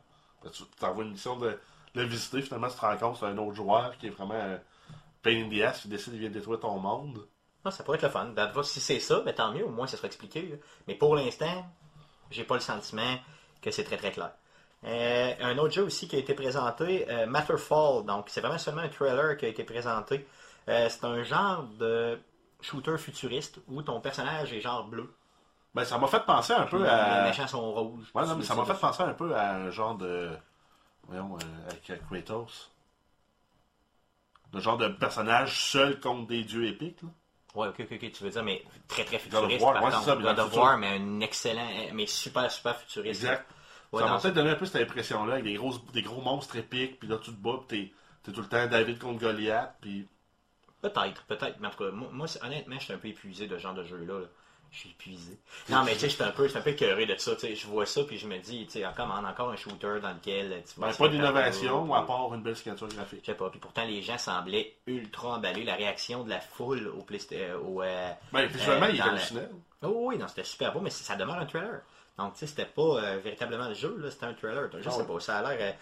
[0.50, 1.58] Tu t'envoies une mission de,
[1.94, 4.58] la visiter, finalement, tu te rends compte c'est un autre joueur qui est vraiment
[5.22, 7.26] pain in the ass, qui décide de vient détruire ton monde.
[7.64, 8.26] Ah, ça pourrait être le fun.
[8.34, 10.58] Ben, si c'est ça, ben, tant mieux, au moins ça sera expliqué.
[10.88, 11.64] Mais pour l'instant,
[12.30, 13.18] j'ai pas le sentiment
[13.60, 14.32] que c'est très très clair.
[14.84, 18.04] Euh, un autre jeu aussi qui a été présenté, euh, Matterfall.
[18.04, 20.26] Donc, c'est vraiment seulement un trailer qui a été présenté.
[20.68, 22.18] Euh, c'est un genre de
[22.60, 25.14] shooter futuriste où ton personnage est genre bleu.
[25.74, 27.24] Ben, ça m'a fait penser un peu Les à.
[27.24, 27.94] méchants sont.
[28.14, 30.30] Ouais, non, mais ça m'a fait penser un peu à un genre de.
[31.04, 32.70] Voyons, euh, avec euh, Kratos.
[34.52, 37.08] Le genre de personnage seul contre des dieux épiques, là.
[37.54, 39.64] Ouais, ok, ok, ok, tu veux dire, mais très très God of futuriste.
[39.64, 40.56] War, God of.
[40.56, 43.22] War, mais un excellent, mais super super futuriste.
[43.22, 43.46] Exact.
[43.92, 46.56] Ouais, ça m'a peut-être donné un peu cette impression-là, avec des, grosses, des gros monstres
[46.56, 49.74] épiques, puis là tu te bats, puis t'es, t'es tout le temps David contre Goliath,
[49.80, 50.08] puis.
[50.80, 51.60] Peut-être, peut-être.
[51.60, 53.74] Mais en tout cas, moi, moi, honnêtement, je suis un peu épuisé de ce genre
[53.74, 54.20] de jeu-là.
[54.20, 54.26] là.
[54.72, 55.38] Je suis épuisé.
[55.68, 57.32] Non, mais tu sais, je suis un peu, un peu écœuré de ça.
[57.42, 60.62] Je vois ça, puis je me dis, tu sais, encore, encore un shooter dans lequel
[60.66, 63.20] tu Ben, pas d'innovation, à part une belle signature graphique.
[63.22, 63.50] Je sais pas.
[63.50, 65.64] Puis pourtant, les gens semblaient ultra emballés.
[65.64, 67.56] La réaction de la foule au PlayStation.
[67.62, 69.40] Au, euh, Ben, visuellement, Euh, il est la- hallucinant.
[69.82, 71.80] Oh oui, non, c'était super beau, mais ça demeure un trailer.
[72.18, 74.70] Donc, tu sais, c'était pas euh, véritablement le jeu, là, c'était un trailer.
[74.80, 75.74] Je Ah sais pas, ça a l'air.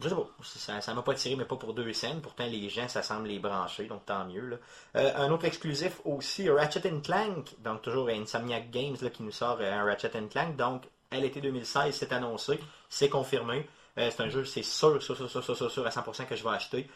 [0.00, 2.20] Je sais pas, ça, ça m'a pas tiré, mais pas pour deux scènes.
[2.20, 4.46] Pourtant, les gens, ça semble les brancher, donc tant mieux.
[4.46, 4.56] Là.
[4.96, 9.58] Euh, un autre exclusif aussi, Ratchet Clank, donc toujours Insomniac Games là, qui nous sort
[9.60, 10.56] euh, un Ratchet Clank.
[10.56, 13.68] Donc, à l'été 2016, c'est annoncé, c'est confirmé.
[13.96, 16.42] Euh, c'est un jeu, c'est sûr, sûr, sûr, sûr, sûr, sûr, à 100% que je
[16.42, 16.90] vais acheter.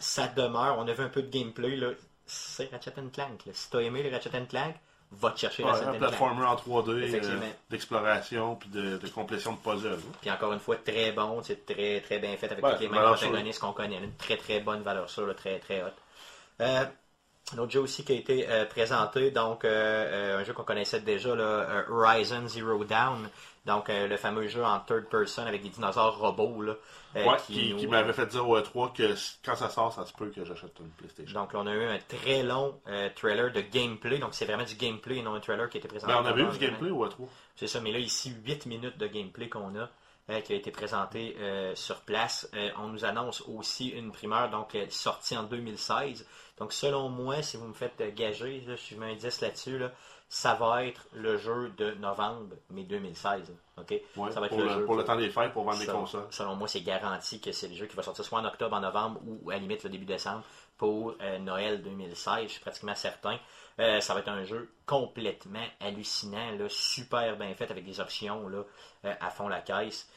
[0.00, 1.78] Ça demeure, on a vu un peu de gameplay,
[2.26, 3.46] c'est Ratchet Clank.
[3.46, 3.52] Là.
[3.52, 4.74] Si t'as aimé les Ratchet Clank,
[5.20, 5.98] va te chercher Ouais, Ratchet un Clank.
[5.98, 7.38] platformer en 3D, euh,
[7.70, 9.98] d'exploration, puis de, de complétion de puzzle.
[10.20, 12.88] Puis encore une fois, très bon, c'est très très bien fait avec Ouais, tous les
[12.88, 13.96] mêmes protagonistes qu'on connaît.
[13.98, 15.94] Une très très bonne valeur sûre, là, très très haute.
[16.60, 16.84] Euh,
[17.54, 21.34] un autre jeu aussi qui a été euh, présenté, donc un jeu qu'on connaissait déjà,
[21.34, 23.28] là, Horizon Zero Dawn.
[23.66, 26.74] Donc euh, le fameux jeu en third person avec des dinosaures robots là,
[27.16, 29.92] euh, Ouais, qui qui, nous- qui m'avait fait dire au E3 que quand ça sort,
[29.92, 31.40] ça se peut que j'achète une PlayStation.
[31.40, 34.18] Donc là, on a eu un très long euh, trailer de gameplay.
[34.18, 36.12] Donc c'est vraiment du gameplay et non un trailer qui a été présenté.
[36.12, 37.26] Ben, on avait eu du gameplay au E3.
[37.56, 39.88] C'est ça, mais là, ici, 8 minutes de gameplay qu'on a,
[40.42, 41.36] qui a été présenté
[41.74, 42.50] sur place.
[42.78, 46.26] On nous annonce aussi une primeur, donc sortie en 2016.
[46.58, 49.90] Donc, selon moi, si vous me faites gager, là, je mets un 10 là-dessus, là,
[50.34, 53.54] ça va être le jeu de novembre, mais 2016.
[53.76, 53.94] OK?
[54.16, 54.84] Ouais, ça va être pour, le, jeu.
[54.84, 56.26] pour le temps des fêtes, pour vendre des Selon- consoles.
[56.30, 58.80] Selon moi, c'est garanti que c'est le jeu qui va sortir soit en octobre, en
[58.80, 60.42] novembre ou à la limite le début décembre
[60.76, 62.42] pour euh, Noël 2016.
[62.42, 63.38] Je suis pratiquement certain.
[63.78, 68.48] Euh, ça va être un jeu complètement hallucinant, là, super bien fait avec des options
[68.48, 68.64] là,
[69.04, 70.10] euh, à fond la caisse.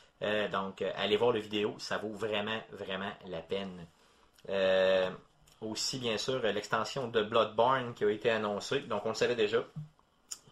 [0.52, 3.86] Donc, allez voir la vidéo, ça vaut vraiment, vraiment la peine.
[5.62, 8.80] Aussi, bien sûr, l'extension de Bloodborne qui a été annoncée.
[8.80, 9.60] Donc, on le savait déjà.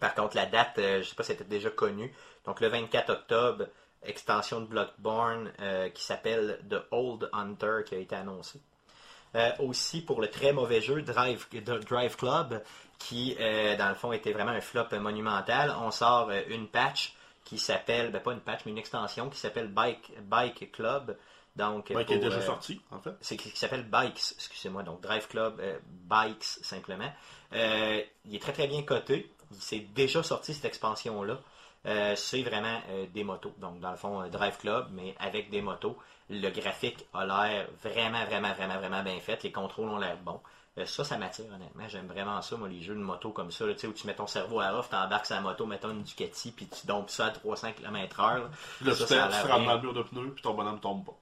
[0.06, 2.14] Par contre, la date, euh, je ne sais pas si c'était déjà connu.
[2.45, 3.66] Donc, le 24 octobre,
[4.03, 8.62] extension de Bloodborne euh, qui s'appelle The Old Hunter qui a été annoncée.
[9.36, 11.47] Euh, aussi pour le très mauvais jeu Drive,
[12.16, 12.64] Club,
[12.99, 15.76] qui euh, dans le fond était vraiment un flop monumental.
[15.82, 19.38] On sort euh, une patch qui s'appelle, ben pas une patch, mais une extension qui
[19.38, 21.18] s'appelle Bike, Bike Club.
[21.56, 23.16] Donc, qui est déjà sorti, en fait.
[23.22, 27.12] c'est qui s'appelle Bikes, excusez-moi, donc Drive Club Bikes simplement.
[27.53, 29.32] Il est très très bien coté.
[29.56, 31.39] Il s'est déjà sorti cette expansion-là.
[31.86, 33.53] Euh, c'est vraiment euh, des motos.
[33.60, 35.97] Donc dans le fond, un Drive Club, mais avec des motos.
[36.30, 39.43] Le graphique a l'air vraiment, vraiment, vraiment, vraiment bien fait.
[39.43, 40.39] Les contrôles ont l'air bons.
[40.78, 41.88] Euh, ça, ça m'attire honnêtement.
[41.88, 44.28] J'aime vraiment ça, moi, les jeux de moto comme ça, là, où tu mets ton
[44.28, 47.74] cerveau à off, t'embarques la moto, mettons une Ducati, puis tu dompes ça à 300
[47.74, 48.39] km/h.
[48.39, 48.95] là.
[48.95, 49.58] Ça, tu bien.
[49.58, 51.14] dans le mur de pneus, puis ton bonhomme tombe pas.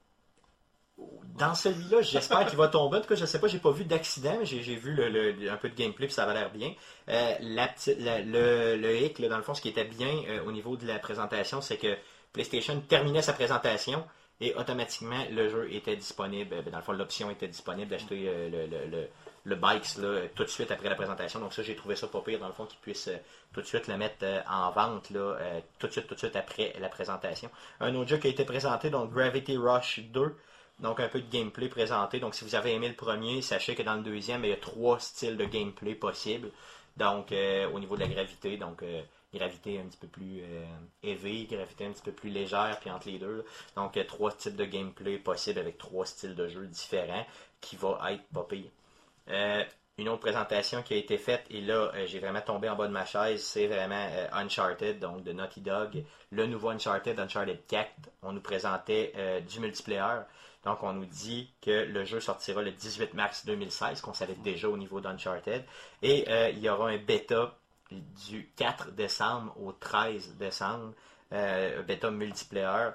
[0.97, 2.97] Dans celui-là, j'espère qu'il va tomber.
[2.97, 5.57] En tout cas, je sais pas, j'ai pas vu d'accident, mais j'ai vu le, un
[5.57, 6.73] peu de gameplay, puis ça avait l'air bien.
[7.09, 10.85] Euh, le, hic, là, dans le fond, ce qui était bien euh, au niveau de
[10.85, 11.97] la présentation, c'est que
[12.31, 14.05] PlayStation terminait sa présentation
[14.41, 16.49] et automatiquement le jeu était disponible.
[16.63, 19.07] Ben, Dans le fond, l'option était disponible d'acheter euh,
[19.45, 19.99] le, Bikes
[20.35, 21.39] tout de suite après la présentation.
[21.39, 23.17] Donc ça, j'ai trouvé ça pas pire, dans le fond, qu'ils puissent euh,
[23.53, 26.35] tout de suite le mettre euh, en vente euh, tout de suite, tout de suite
[26.35, 27.49] après la présentation.
[27.79, 30.35] Un autre jeu qui a été présenté, donc Gravity Rush 2.
[30.80, 32.19] Donc un peu de gameplay présenté.
[32.19, 34.57] Donc si vous avez aimé le premier, sachez que dans le deuxième, il y a
[34.57, 36.51] trois styles de gameplay possibles.
[36.97, 39.01] Donc euh, au niveau de la gravité, donc euh,
[39.34, 40.65] gravité un petit peu plus euh,
[41.49, 43.45] gravité un petit peu plus légère, puis entre les deux.
[43.76, 47.26] Donc euh, trois types de gameplay possibles avec trois styles de jeu différents
[47.61, 48.69] qui va être pas pire.
[49.99, 52.91] Une autre présentation qui a été faite, et là j'ai vraiment tombé en bas de
[52.91, 56.03] ma chaise, c'est vraiment Uncharted, donc de Naughty Dog.
[56.32, 57.91] Le nouveau Uncharted, Uncharted 4,
[58.24, 59.13] on nous présentait
[59.47, 60.21] du multiplayer.
[60.66, 64.70] Donc, on nous dit que le jeu sortira le 18 mars 2016, qu'on savait déjà
[64.70, 65.66] au niveau d'Uncharted.
[66.01, 67.57] Et euh, il y aura un bêta
[67.91, 70.93] du 4 décembre au 13 décembre,
[71.34, 72.91] euh, un bêta multiplayer.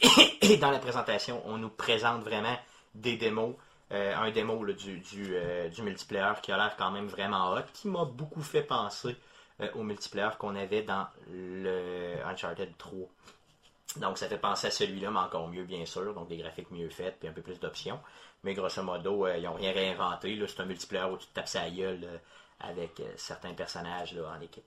[0.42, 2.56] Et dans la présentation, on nous présente vraiment
[2.94, 3.54] des démos.
[3.90, 5.02] Euh, un démo du,
[5.82, 9.16] multiplayer qui a l'air quand même vraiment hot, qui m'a beaucoup fait penser
[9.74, 12.98] au multiplayer qu'on avait dans le Uncharted 3.
[13.96, 16.88] Donc ça fait penser à celui-là, mais encore mieux bien sûr, donc des graphiques mieux
[16.88, 18.00] faits, puis un peu plus d'options.
[18.42, 20.42] Mais grosso modo, euh, ils n'ont rien réinventé.
[20.46, 22.18] C'est un multiplayer où tu te tapes sa gueule euh,
[22.60, 24.64] avec euh, certains personnages là, en équipe.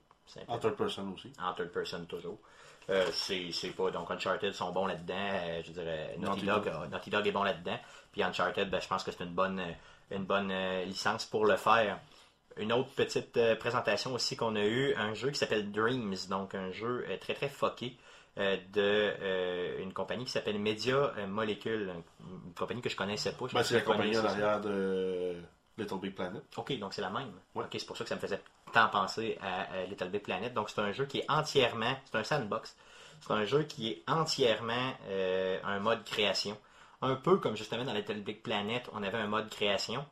[0.48, 1.32] En third person aussi.
[1.40, 2.38] en third person toujours.
[3.12, 5.62] C'est pas donc Uncharted sont bons là-dedans.
[5.64, 6.90] je dirais Naughty, Naughty Dog, Dog.
[6.90, 7.78] Naughty Dog est bon là-dedans.
[8.12, 9.62] Puis Uncharted, ben, je pense que c'est une bonne
[10.10, 10.52] une bonne
[10.84, 12.00] licence pour le faire.
[12.56, 16.70] Une autre petite présentation aussi qu'on a eu, un jeu qui s'appelle Dreams, donc un
[16.70, 17.96] jeu très très fucké
[18.38, 18.80] euh, de
[19.20, 23.46] euh, une compagnie qui s'appelle Media euh, Molecule, une compagnie que je connaissais pas.
[23.52, 25.36] Ben, c'est la compagnie en arrière de
[25.78, 26.42] Little Big Planet.
[26.56, 27.32] Ok, donc c'est la même.
[27.54, 27.64] Ouais.
[27.64, 28.40] Ok, c'est pour ça que ça me faisait
[28.72, 30.52] tant penser à, à Little Big Planet.
[30.52, 32.76] Donc c'est un jeu qui est entièrement, c'est un sandbox.
[33.20, 36.56] C'est un jeu qui est entièrement euh, un mode création.
[37.02, 40.04] Un peu comme justement dans Little Big Planet, on avait un mode création.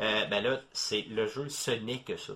[0.00, 2.34] Euh, ben là, c'est le jeu, ce n'est que ça.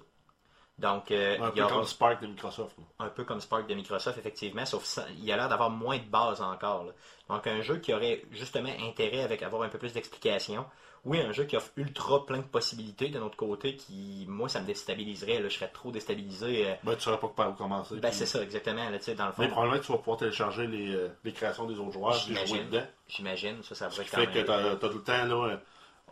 [0.80, 2.76] Donc, euh, Un il peu aura comme Spark de Microsoft.
[2.78, 3.06] là.
[3.06, 6.04] un peu comme Spark de Microsoft, effectivement, sauf ça, il a l'air d'avoir moins de
[6.04, 6.84] base encore.
[6.84, 6.92] là.
[7.28, 10.64] Donc un jeu qui aurait justement intérêt avec avoir un peu plus d'explications.
[11.04, 14.60] Oui, un jeu qui offre ultra plein de possibilités de notre côté, qui, moi, ça
[14.60, 15.40] me déstabiliserait.
[15.40, 16.66] Là, je serais trop déstabilisé.
[16.68, 17.94] euh, Ben, tu saurais pas par où commencer.
[17.94, 18.84] ben, puis- c'est ça, exactement.
[18.90, 21.64] Là, dans le fond, Mais probablement que tu vas pouvoir télécharger les, euh, les créations
[21.66, 22.84] des autres joueurs et jouer dedans.
[23.08, 25.60] J'imagine, ça, ça qui être quand fait que tu as, tout le temps là,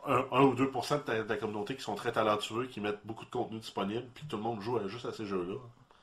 [0.06, 3.24] un, un ou 2% de de ta communauté qui sont très talentueux, qui mettent beaucoup
[3.24, 5.56] de contenu disponible, puis tout le monde joue juste à ces jeux-là.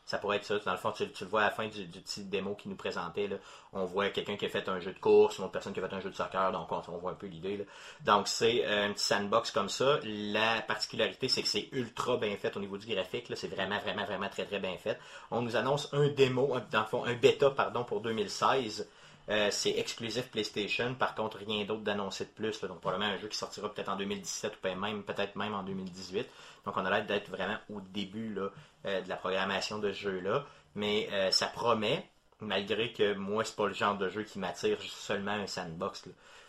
[0.05, 0.59] Ça pourrait être ça.
[0.59, 3.27] Dans le fond, tu, le vois à la fin du, petit démo qu'il nous présentait.
[3.73, 5.87] On voit quelqu'un qui a fait un jeu de course, une autre personne qui a
[5.87, 7.65] fait un jeu de soccer, donc on, voit un peu l'idée.
[8.01, 9.99] Donc c'est euh, un petit sandbox comme ça.
[10.03, 13.31] La particularité, c'est que c'est ultra bien fait au niveau du graphique.
[13.35, 14.99] C'est vraiment, vraiment, vraiment très, très bien fait.
[15.31, 18.87] On nous annonce un démo, dans le fond, un bêta, pardon, pour 2016.
[19.29, 22.61] Euh, c'est exclusif PlayStation, par contre rien d'autre d'annoncé de plus.
[22.61, 26.27] Donc probablement un jeu qui sortira peut-être en 2017 ou peut-être même, en 2018.
[26.65, 30.45] Donc on a l'air d'être vraiment au début euh, de la programmation de ce jeu-là.
[30.75, 32.07] Mais euh, ça promet,
[32.39, 36.07] malgré que moi c'est pas le genre de jeu qui m'attire seulement un sandbox.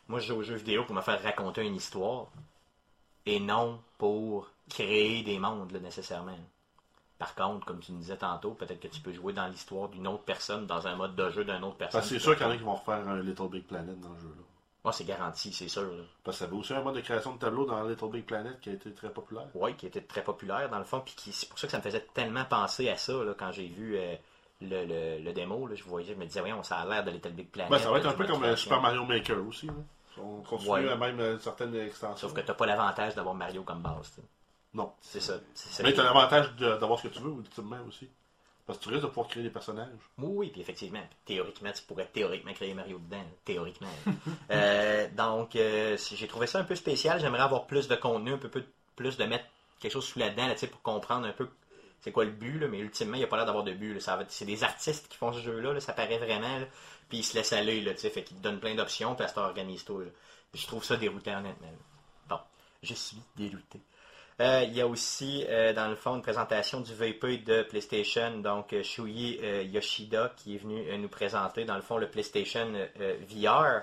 [0.08, 2.26] Moi je joue aux jeux vidéo pour me faire raconter une histoire
[3.24, 6.36] et non pour créer des mondes nécessairement.
[7.18, 10.06] Par contre, comme tu me disais tantôt, peut-être que tu peux jouer dans l'histoire d'une
[10.06, 12.00] autre personne, dans un mode de jeu d'une autre personne.
[12.00, 13.98] Parce que c'est sûr qu'il y en a qui vont refaire un Little Big Planet
[14.00, 14.28] dans le jeu.
[14.28, 14.42] Là.
[14.84, 15.82] Moi, c'est garanti, c'est sûr.
[15.82, 16.02] là.
[16.22, 18.60] Parce que ça avait aussi un mode de création de tableau dans Little Big Planet
[18.60, 19.46] qui a été très populaire.
[19.54, 21.82] Oui, qui était très populaire dans le fond, puis c'est pour ça que ça me
[21.82, 24.14] faisait tellement penser à ça là, quand j'ai vu euh,
[24.60, 25.66] le, le, le démo.
[25.66, 27.70] Là, je voyais, je me disais, voyons, ça a l'air de Little Big Planet.
[27.70, 28.54] Ben, ça va être un peu comme euh.
[28.56, 29.66] Super Mario Maker aussi.
[29.66, 29.72] Là.
[30.18, 30.88] On continue Ouais.
[30.88, 32.28] à même euh, certaines extensions.
[32.28, 34.12] Sauf que t'as pas l'avantage d'avoir Mario comme base.
[34.14, 34.20] tu.
[34.76, 34.92] Non.
[35.00, 35.40] C'est ça.
[35.82, 38.08] Mais tu as l'avantage d'avoir ce que tu veux, ultimement aussi.
[38.66, 39.88] Parce que tu risques de pouvoir créer des personnages.
[40.18, 43.88] Oui, oui, puis effectivement, théoriquement, tu pourrais théoriquement créer Mario dedans, théoriquement.
[44.50, 47.20] Euh, donc, euh, j'ai trouvé ça un peu spécial.
[47.20, 49.44] J'aimerais avoir plus de contenu, un peu plus- de mettre
[49.80, 51.48] quelque chose sous la dent, là, pour comprendre un peu
[52.00, 54.00] c'est quoi le but, là, mais ultimement, il n'y a pas l'air d'avoir de but.
[54.28, 56.60] C'est des artistes qui font ce jeu-là, là, ça paraît vraiment.
[57.08, 59.26] Puis ils se laissent aller, là, tu sais, fait qu'ils te donnent plein d'options, puis
[59.26, 60.04] à organise-toi.
[60.04, 60.10] là.
[60.54, 61.72] Je trouve ça déroutant, honnêtement.
[62.28, 62.38] Bon,
[62.82, 63.80] je suis dérouté.
[64.40, 68.38] Euh, il y a aussi, euh, dans le fond, une présentation du VP de PlayStation,
[68.38, 72.06] donc euh, Shuyi euh, Yoshida, qui est venu euh, nous présenter, dans le fond, le
[72.08, 72.70] PlayStation
[73.00, 73.82] euh, VR.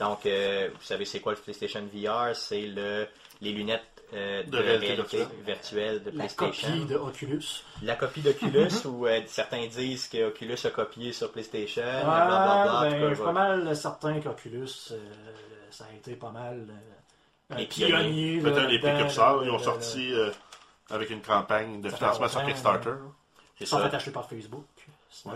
[0.00, 3.06] Donc, euh, vous savez, c'est quoi le PlayStation VR C'est le,
[3.40, 3.82] les lunettes
[4.14, 5.44] euh, de, De réalité réalité, virtuelle.
[5.46, 6.68] virtuelle de La PlayStation.
[6.68, 7.44] copie de Oculus.
[7.82, 12.72] La copie d'Oculus, où euh, certains disent que Oculus a copié sur PlayStation, Ouais, blablabla.
[12.74, 14.98] en tout ben, cas, je suis pas mal certain qu'Oculus, euh,
[15.70, 16.72] ça a été pas mal euh,
[17.56, 17.92] Les pionnier.
[17.92, 18.40] pionniers.
[18.40, 20.30] Peut-être les précurseurs, ils ont là, sorti euh,
[20.90, 22.94] avec une campagne de Ça financement sur Kickstarter.
[23.56, 24.64] C'est Ils sont acheter par Facebook.
[25.26, 25.32] Ouais.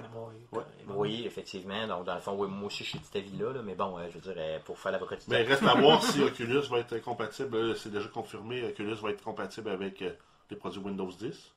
[0.53, 0.63] ouais.
[0.89, 1.87] Oui, effectivement.
[1.87, 3.99] Donc, dans le fond, oui, moi aussi, je suis de cet avis-là, là, mais bon,
[3.99, 6.63] euh, je veux dire, euh, pour faire l'avocat du Mais reste à voir si Oculus
[6.71, 7.77] va être compatible.
[7.77, 10.13] C'est déjà confirmé, Oculus va être compatible avec euh,
[10.51, 11.53] les produits Windows 10.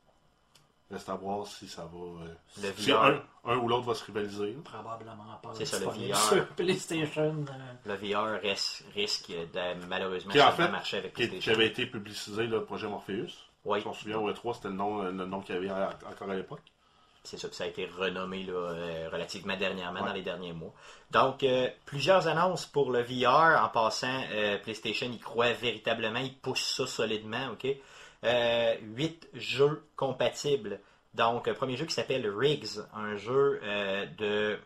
[0.92, 2.24] Reste à voir si ça va.
[2.26, 2.34] euh,
[2.64, 3.04] Le si VR.
[3.04, 4.54] un, un ou l'autre va se rivaliser.
[4.64, 6.16] Probablement pas C'est ça, le VR.
[6.18, 7.46] sur PlayStation.
[7.48, 11.54] euh, Le VR ris- risque de malheureusement Qui, en fait, marcher avec Qui, qui PlayStation.
[11.54, 13.28] avait été publicisé, le projet Morpheus.
[13.66, 15.70] Oui, Si on se souvient, au E3, c'était le nom, le nom qu'il y avait
[15.70, 16.62] encore à l'époque.
[17.24, 20.08] c'est ça, puis ça a été renommé là, euh, relativement dernièrement, Ouais.
[20.08, 20.74] dans les derniers mois.
[21.12, 23.62] Donc, euh, plusieurs annonces pour le VR.
[23.64, 27.68] En passant, euh, PlayStation, il croit véritablement, il pousse ça solidement, ok?
[28.26, 30.80] Euh, Huit jeux compatibles.
[31.13, 34.59] Donc, premier jeu qui s'appelle Riggs, un jeu euh, de...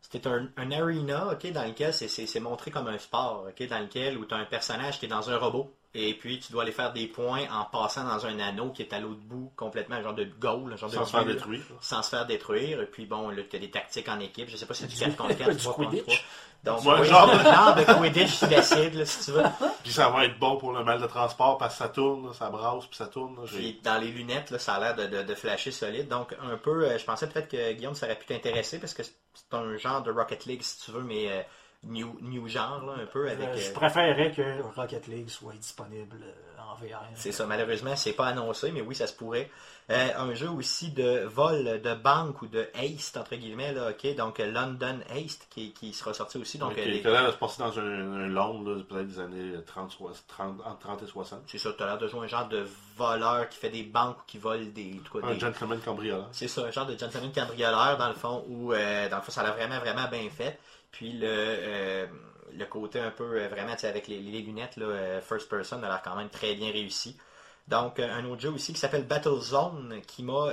[0.00, 4.26] C'était un, arena, ok, dans lequel c'est montré comme un sport, ok, dans lequel où
[4.26, 6.92] tu as un personnage qui est dans un robot, et puis tu dois aller faire
[6.92, 10.14] des points en passant dans un anneau qui est à l'autre bout, complètement un genre
[10.14, 11.62] de goal, genre Sans de se faire détruire.
[11.80, 12.80] sans se faire détruire.
[12.82, 14.48] Et puis bon, là, tu as des tactiques en équipe.
[14.48, 16.04] Je sais pas si c'est du 4 contre 4, du 3 contre Quidditch.
[16.04, 16.16] 3.
[16.64, 19.42] Donc, Ouais, oui, genre- genre de Quidditch sous l'acide, là, si tu veux.
[19.84, 22.32] Puis ça va être bon pour le mal de transport parce que ça tourne, là,
[22.32, 23.36] ça brasse, puis ça tourne.
[23.36, 23.42] là.
[23.46, 26.08] Puis dans les lunettes, là, ça a l'air de, de, de flasher solide.
[26.08, 29.02] Donc, un peu, euh, je pensais peut-être que Guillaume, ça aurait pu t'intéresser parce que
[29.02, 29.14] c'est
[29.52, 31.42] un genre de Rocket League, si tu veux, mais euh,
[31.86, 33.48] new, new genre, là, un peu avec.
[33.48, 37.02] euh, je euh, préférerais que Rocket League soit disponible euh, en VR.
[37.14, 39.50] C'est ça, malheureusement, c'est pas annoncé, mais oui, ça se pourrait.
[39.90, 44.14] Euh, un jeu aussi de vol de banque ou de haste, entre guillemets, là, ok,
[44.16, 46.56] donc London Haste qui, qui sera sorti aussi.
[46.56, 47.82] Donc, Ok, euh, les- qui a l'air de se passer dans un,
[48.22, 51.40] un long, là, peut-être des années 30, soix- 30, entre 30 et 60.
[51.46, 52.64] C'est ça, tu as l'air de jouer un genre de
[52.96, 55.00] voleur qui fait des banques ou qui vole des.
[55.04, 56.28] tout cas, Un des- gentleman cambrioleur.
[56.32, 59.32] C'est ça, un genre de gentleman cambrioleur dans le fond, où euh, dans le fond
[59.32, 60.58] ça a l'air vraiment, vraiment bien fait.
[60.94, 62.06] Puis le, euh,
[62.52, 66.02] le côté un peu euh, vraiment, avec les, lunettes, là, euh, first person, a l'air
[66.04, 67.18] quand même très bien réussi.
[67.66, 70.50] Donc, un autre jeu aussi qui s'appelle Battlezone, qui m'a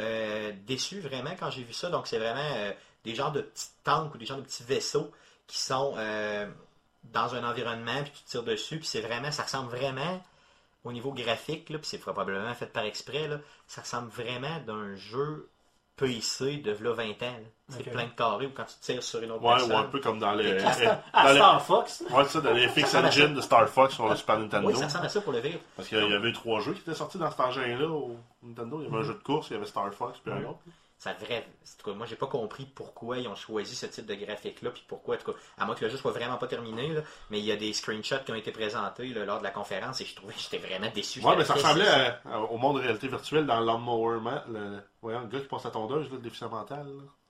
[0.66, 1.89] déçu vraiment quand j'ai vu ça.
[1.89, 2.74] Donc, c'est vraiment
[3.04, 5.12] des genres de petits tanks ou des genres de petits vaisseaux
[5.46, 5.98] qui sont
[7.04, 10.24] dans un environnement, puis tu tires dessus, puis c'est vraiment, ça ressemble vraiment
[10.86, 14.96] au niveau graphique, là, puis c'est probablement fait par exprès, là, ça ressemble vraiment d'un
[14.96, 15.50] jeu
[16.06, 17.14] PIC de v'là 20 ans.
[17.22, 17.30] là.
[17.70, 19.72] C'est plein de carrés ou quand tu tires sur une autre Ouais, personne.
[19.72, 20.52] ou un peu comme dans les.
[20.52, 20.60] Euh,
[21.14, 22.04] À dans les- Star Fox.
[22.10, 24.68] Ouais, ça, dans les FX Engine de Star Fox sur le Super Nintendo.
[24.68, 25.60] Oui, ça ressemble à ça pour le vivre.
[25.78, 28.80] Parce qu'il y avait eu trois jeux qui étaient sortis dans cet engin-là au Nintendo.
[28.82, 30.45] Il y avait un jeu de course, il y avait Star Fox, puis un Ouais.
[30.45, 30.60] autre.
[31.04, 31.39] Ça devrait.
[31.39, 34.70] En tout cas, moi, j'ai pas compris pourquoi ils ont choisi ce type de graphique-là,
[34.70, 37.02] puis pourquoi, en tout cas, à moins que le jeu soit vraiment pas terminé, là,
[37.32, 39.99] mais il y a des screenshots qui ont été présentés là, lors de la conférence
[40.02, 41.20] et je trouvais que j'étais vraiment déçu.
[41.22, 44.43] Ouais, mais ça ressemblait à- à- au monde de réalité virtuelle dans Lawnmower Man.
[44.54, 46.88] Le, voyons, le gars qui passe la tondeuse, là, le déficient mental.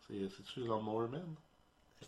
[0.09, 1.33] C'est-tu Lawnmower Man?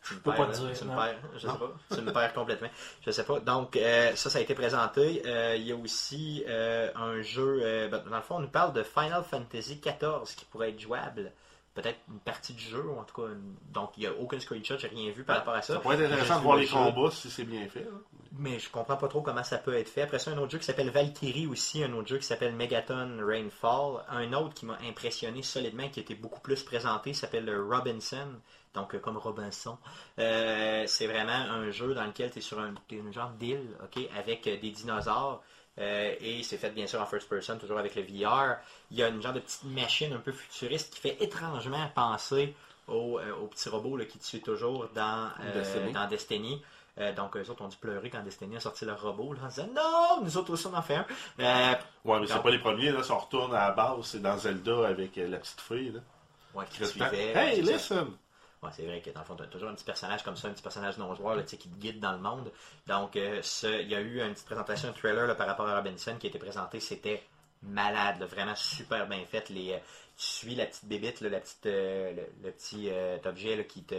[0.05, 1.55] Tu me peux perds, pas dire, Tu me perds, je sais Non.
[1.55, 1.71] pas.
[1.95, 2.69] Tu me perds complètement.
[3.05, 3.39] Je sais pas.
[3.39, 5.21] Donc, euh, ça, ça a été présenté.
[5.25, 7.61] Euh, il y a aussi euh, un jeu.
[7.63, 10.79] euh, ben, dans le fond, on nous parle de Final Fantasy XIV qui pourrait être
[10.81, 11.31] jouable.
[11.73, 13.27] Peut-être une partie du jeu, ou en tout cas.
[13.29, 15.73] une- Donc, il n'y a aucun screenshot, j'ai rien vu par rapport à ça.
[15.73, 16.73] Ça pourrait être intéressant de voir les jeu.
[16.75, 17.81] combats si c'est bien fait.
[17.85, 17.89] là.
[18.35, 20.03] Mais je comprends pas trop comment ça peut être fait.
[20.03, 23.17] Après ça, un autre jeu qui s'appelle Valkyrie aussi, un autre jeu qui s'appelle Megaton
[23.23, 24.03] Rainfall.
[24.09, 28.27] Un autre qui m'a impressionné solidement, qui était beaucoup plus présenté, s'appelle le Robinson.
[28.75, 29.77] Donc, euh, comme Robinson.
[30.19, 33.67] Euh, c'est vraiment un jeu dans lequel tu es sur un, t'es une genre d'île,
[33.83, 35.43] ok, avec euh, des dinosaures.
[35.79, 38.57] Euh, et c'est fait bien sûr en first person, toujours avec le VR.
[38.91, 42.53] Il y a une genre de petite machine un peu futuriste qui fait étrangement penser
[42.87, 45.91] au, euh, au petit robot là, qui te suit toujours dans euh, Destiny.
[45.91, 46.61] dans Destiny.
[46.99, 49.47] Euh, donc, eux autres ont dû pleurer quand Destiny a sorti leur robot, là, en
[49.47, 51.05] disant non, nous autres aussi on en fait un.
[51.39, 51.73] Euh,
[52.05, 52.91] Ouais, mais c'est pas les premiers.
[52.91, 55.91] Là, si on retourne à la base, c'est dans Zelda avec euh, la petite fille.
[55.91, 55.99] Là,
[56.53, 57.33] ouais, qui suivait.
[57.35, 58.09] Hey, listen!
[58.71, 60.51] C'est vrai que dans le fond, tu as toujours un petit personnage comme ça, un
[60.51, 62.51] petit personnage non-joueur qui te guide dans le monde.
[62.87, 66.15] Donc, euh, il y a eu une petite présentation, un trailer par rapport à Robinson
[66.19, 66.79] qui a été présenté.
[66.79, 67.23] C'était
[67.61, 69.49] malade, vraiment super bien faite.
[69.49, 69.77] Les, euh,
[70.17, 71.21] tu suis la petite bébite,
[71.65, 72.13] euh,
[72.43, 72.91] le, petit
[73.25, 73.95] objet qui, te,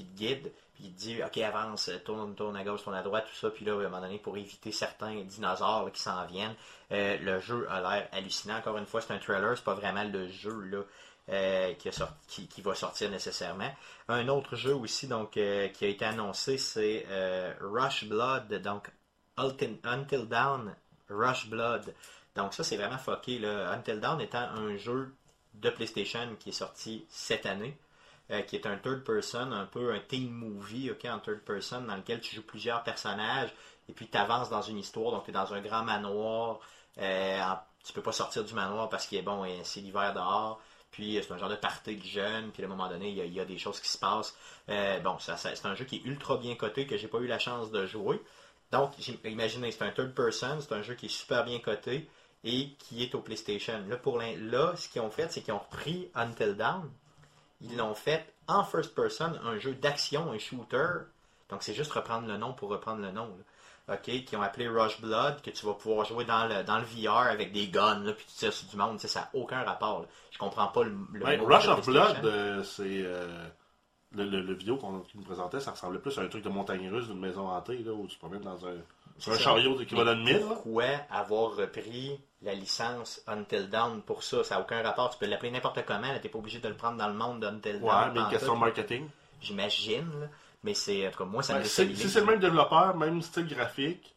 [0.00, 3.36] guide, puis il te dit Ok, avance, tourne, tourne à gauche, tourne à droite, tout
[3.36, 3.50] ça.
[3.50, 6.54] Puis là, à un moment donné, pour éviter certains dinosaures qui s'en viennent,
[6.90, 8.56] le jeu a l'air hallucinant.
[8.56, 10.82] Encore une fois, c'est un trailer, c'est pas vraiment le jeu là,
[11.30, 13.70] euh, qui, va sortir nécessairement.
[14.08, 18.90] Un autre jeu aussi donc euh, qui a été annoncé, c'est euh, Rush Blood, donc
[19.36, 20.74] Until, Dawn
[21.10, 21.94] Rush Blood.
[22.34, 22.96] Donc ça, c'est vraiment.
[23.06, 23.72] Là.
[23.72, 25.14] Until Dawn étant un jeu
[25.54, 27.76] de PlayStation qui est sorti cette année,
[28.46, 31.96] qui est un third person, un peu un teen movie ok, en third person, dans
[31.96, 33.50] lequel tu joues plusieurs personnages
[33.88, 35.12] et puis tu avances dans une histoire.
[35.12, 36.60] Donc tu es dans un grand manoir.
[36.98, 40.60] En- tu peux pas sortir du manoir parce qu'il est bon, et c'est l'hiver dehors.
[40.90, 42.50] Puis euh, c'est un genre de party de jeunes.
[42.52, 44.36] Puis à un moment donné, il y a, des choses qui se passent.
[44.68, 47.38] Euh, bon, c'est un jeu qui est ultra bien coté que j'ai pas eu la
[47.38, 48.20] chance de jouer.
[48.70, 48.92] Donc,
[49.24, 52.08] imaginez, c'est un third person, c'est un jeu qui est super bien coté
[52.44, 53.82] et qui est au PlayStation.
[53.88, 56.90] Là, pour là ce qu'ils ont fait, c'est qu'ils ont repris Until Dawn.
[57.60, 61.06] Ils l'ont fait en first person, un jeu d'action, un shooter.
[61.48, 63.34] Donc, c'est juste reprendre le nom pour reprendre le nom.
[63.90, 66.84] OK, qui ont appelé Rush Blood, que tu vas pouvoir jouer dans le, dans le
[66.84, 68.98] VR avec des guns, là, puis tu tires sur du monde.
[69.00, 70.00] Ça n'a aucun rapport.
[70.02, 70.06] là.
[70.30, 71.86] Je comprends pas le, le Ben, mot Rush of.
[71.86, 72.84] Blood, euh, c'est.
[73.04, 73.46] euh,
[74.12, 76.48] le, le- le vidéo qu'on qu'il nous présentait, ça ressemblait plus à un truc de
[76.48, 79.38] montagne russe d'une maison hantée, là, où tu te promènes dans un, un ça.
[79.38, 80.32] chariot d'équivalent de 1000.
[80.34, 80.40] là.
[80.48, 84.42] Pourquoi avoir repris la licence Until Dawn pour ça?
[84.44, 85.10] Ça n'a aucun rapport.
[85.10, 86.08] Tu peux l'appeler n'importe comment.
[86.16, 87.82] Tu n'es pas obligé de le prendre dans le monde d'Until Dawn.
[87.84, 89.08] Ouais, mais une question de marketing.
[89.42, 90.30] J'imagine.
[90.64, 93.22] Mais c'est, en tout cas, moi, ça Ben, me si c'est le même développeur, même
[93.22, 94.14] style graphique,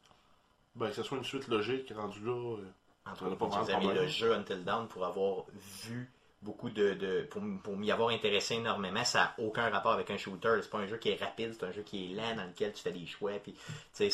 [0.75, 2.31] ben, que ce soit une suite logique rendue là.
[2.31, 2.57] euh,
[3.05, 5.45] En tout cas, vous avez le jeu Until Dawn pour avoir
[5.85, 6.09] vu
[6.41, 6.93] beaucoup de.
[6.95, 10.57] de- pour, pour m'y avoir intéressé énormément, ça n'a aucun rapport avec un shooter.
[10.63, 12.73] C'est pas un jeu qui est rapide, c'est un jeu qui est lent dans lequel
[12.73, 13.33] tu fais des choix.
[13.43, 13.53] Puis,
[13.99, 14.05] je,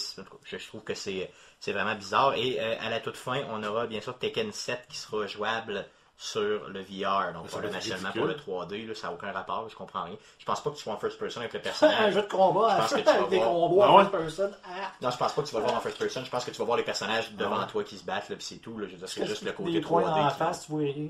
[0.44, 1.32] je trouve que c'est,
[1.62, 2.34] c'est vraiment bizarre.
[2.36, 5.86] Et euh, à la toute fin, on aura bien sûr Tekken 7 qui sera jouable
[6.19, 7.31] sur le VR.
[7.34, 7.95] Donc, Ça ridicule.
[8.15, 10.15] pour le 3D, là, ça n'a aucun rapport, je comprends rien.
[10.39, 12.14] Je pense pas que tu sois en first person avec le un personnage.
[12.15, 13.49] jeu de combat Je pense que tu avec vas des voir.
[13.52, 14.03] combats Ah en ouais?
[14.06, 14.52] first person.
[14.65, 16.23] Ah, Non, je pense pas que tu vas le voir en first person.
[16.26, 17.68] Je pense que tu vas voir les personnages devant Ah ouais.
[17.68, 18.77] toi qui se battent, là, puis c'est tout.
[18.80, 18.88] Là.
[18.88, 19.84] Je veux dire, c'est juste le côté des 3D.
[19.84, 21.07] coins en face, tu vois rien.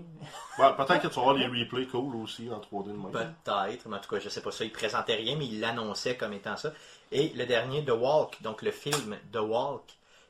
[0.59, 3.11] Ouais, peut-être que tu vas voir les replays cool aussi en 3D de même.
[3.11, 4.65] Peut-être, mais en tout cas, je sais pas ça.
[4.65, 6.73] Il présentait rien, mais il l'annonçait comme étant ça.
[7.13, 9.83] Et le dernier, The Walk, donc le film The Walk,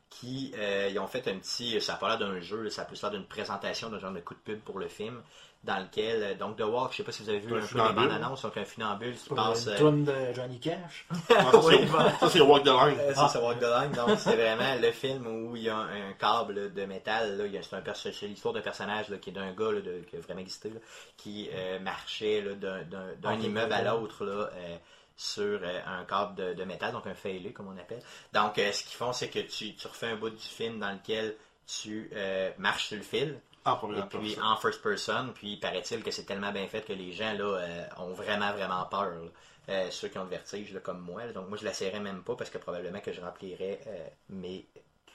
[0.09, 1.79] qui euh, ils ont fait un petit.
[1.81, 4.19] Ça n'a pas l'air d'un jeu, ça a plus l'air d'une présentation d'un genre de
[4.21, 5.21] coup de pub pour le film,
[5.65, 6.23] dans lequel.
[6.23, 8.11] euh, Donc The Walk, je sais pas si vous avez vu Un un, peu bandes
[8.11, 9.67] annonces, donc un funambule qui passe.
[9.79, 11.05] une euh, de Johnny Cash.
[11.27, 11.75] Ça, Oui,
[12.29, 12.97] c'est- Walk the Line.
[12.99, 13.91] Euh, ça, c'est Walk the Line.
[13.91, 17.41] Donc, c'est vraiment le film où il y a un, un câble de métal.
[17.41, 20.39] A- C'est, l'histoire d'un personnage là, qui est d'un gars là, de- qui a vraiment
[20.41, 20.79] existé, là,
[21.17, 22.79] qui euh, marchait d'un,
[23.33, 24.77] Ok, immeuble à l'autre là, euh,
[25.17, 28.01] sur euh, un câble de, de métal, donc un failé, comme on appelle.
[28.33, 30.91] Donc, euh, ce qu'ils font, c'est que tu, tu refais un bout du film dans
[30.91, 31.35] lequel
[31.65, 33.39] tu euh, marches sur le fil.
[33.65, 37.11] En Et puis en first person, puis paraît-il que c'est tellement bien fait que les
[37.11, 37.59] gens là
[37.97, 39.09] ont vraiment vraiment peur.
[39.09, 39.29] là.
[39.69, 41.25] Euh, ceux qui ont le vertige là, comme moi.
[41.25, 41.33] là.
[41.33, 44.65] Donc moi je la serrais même pas parce que probablement que je remplirais euh, mes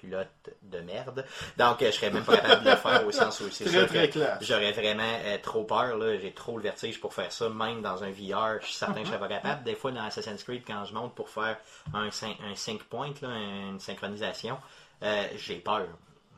[0.07, 1.25] de merde.
[1.57, 3.87] Donc euh, je serais même pas capable de le faire au sens où c'est sûr
[3.87, 4.43] très que classe.
[4.45, 5.97] j'aurais vraiment euh, trop peur.
[5.97, 6.19] là.
[6.19, 7.49] J'ai trop le vertige pour faire ça.
[7.49, 9.65] Même dans un VR, je suis certain que je serais pas capable.
[9.65, 11.57] Des fois dans Assassin's Creed, quand je monte pour faire
[11.95, 14.59] un, un sync point, là, une synchronisation,
[15.03, 15.87] euh, j'ai peur.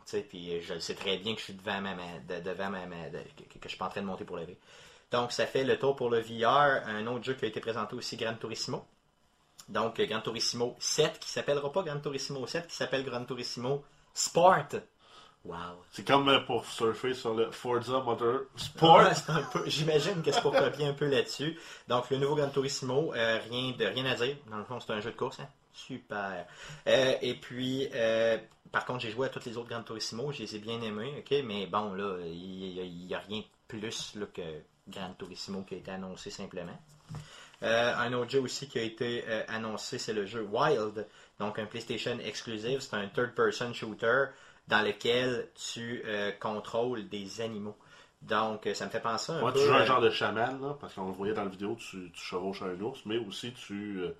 [0.06, 2.68] Tu sais, puis je sais très bien que je suis devant ma, ma- de- devant
[2.68, 4.58] ma, ma- de- que, que je suis pas en train de monter pour lever.
[5.10, 6.82] Donc ça fait le tour pour le VR.
[6.86, 8.84] Un autre jeu qui a été présenté aussi, Gran Turismo.
[9.68, 14.66] Donc Gran Turismo 7, qui s'appellera pas Gran Turismo 7, qui s'appelle Gran Turismo Sport.
[15.44, 15.56] Wow.
[15.92, 18.02] C'est comme euh, pour surfer sur le Forza
[19.14, 21.58] c'est un peu- J'imagine que c'est pour copier un peu là-dessus.
[21.86, 24.36] Donc, le nouveau Gran Turismo, euh, rien, de, rien à dire.
[24.50, 25.40] Dans le fond, c'est un jeu de course.
[25.40, 25.48] hein.
[25.74, 26.46] Super.
[26.86, 28.38] Euh, et puis, euh,
[28.72, 30.32] par contre, j'ai joué à tous les autres Gran Turismo.
[30.32, 31.12] Je les ai bien aimés.
[31.18, 31.42] ok?
[31.44, 35.78] Mais bon, là, il n'y a, rien de plus là, que Gran Turismo qui a
[35.78, 36.78] été annoncé simplement.
[37.62, 41.06] Euh, un autre jeu aussi qui a été euh, annoncé, c'est le jeu Wild.
[41.38, 42.80] Donc, un PlayStation exclusive.
[42.80, 44.26] C'est un third-person shooter
[44.68, 47.76] dans lequel tu euh, contrôles des animaux.
[48.22, 49.58] Donc, ça me fait penser un Ouais, peu...
[49.58, 52.10] tu joues un genre de chaman, là, parce qu'on le voyait dans la vidéo, tu,
[52.10, 54.16] tu chevauches un ours, mais aussi tu, euh,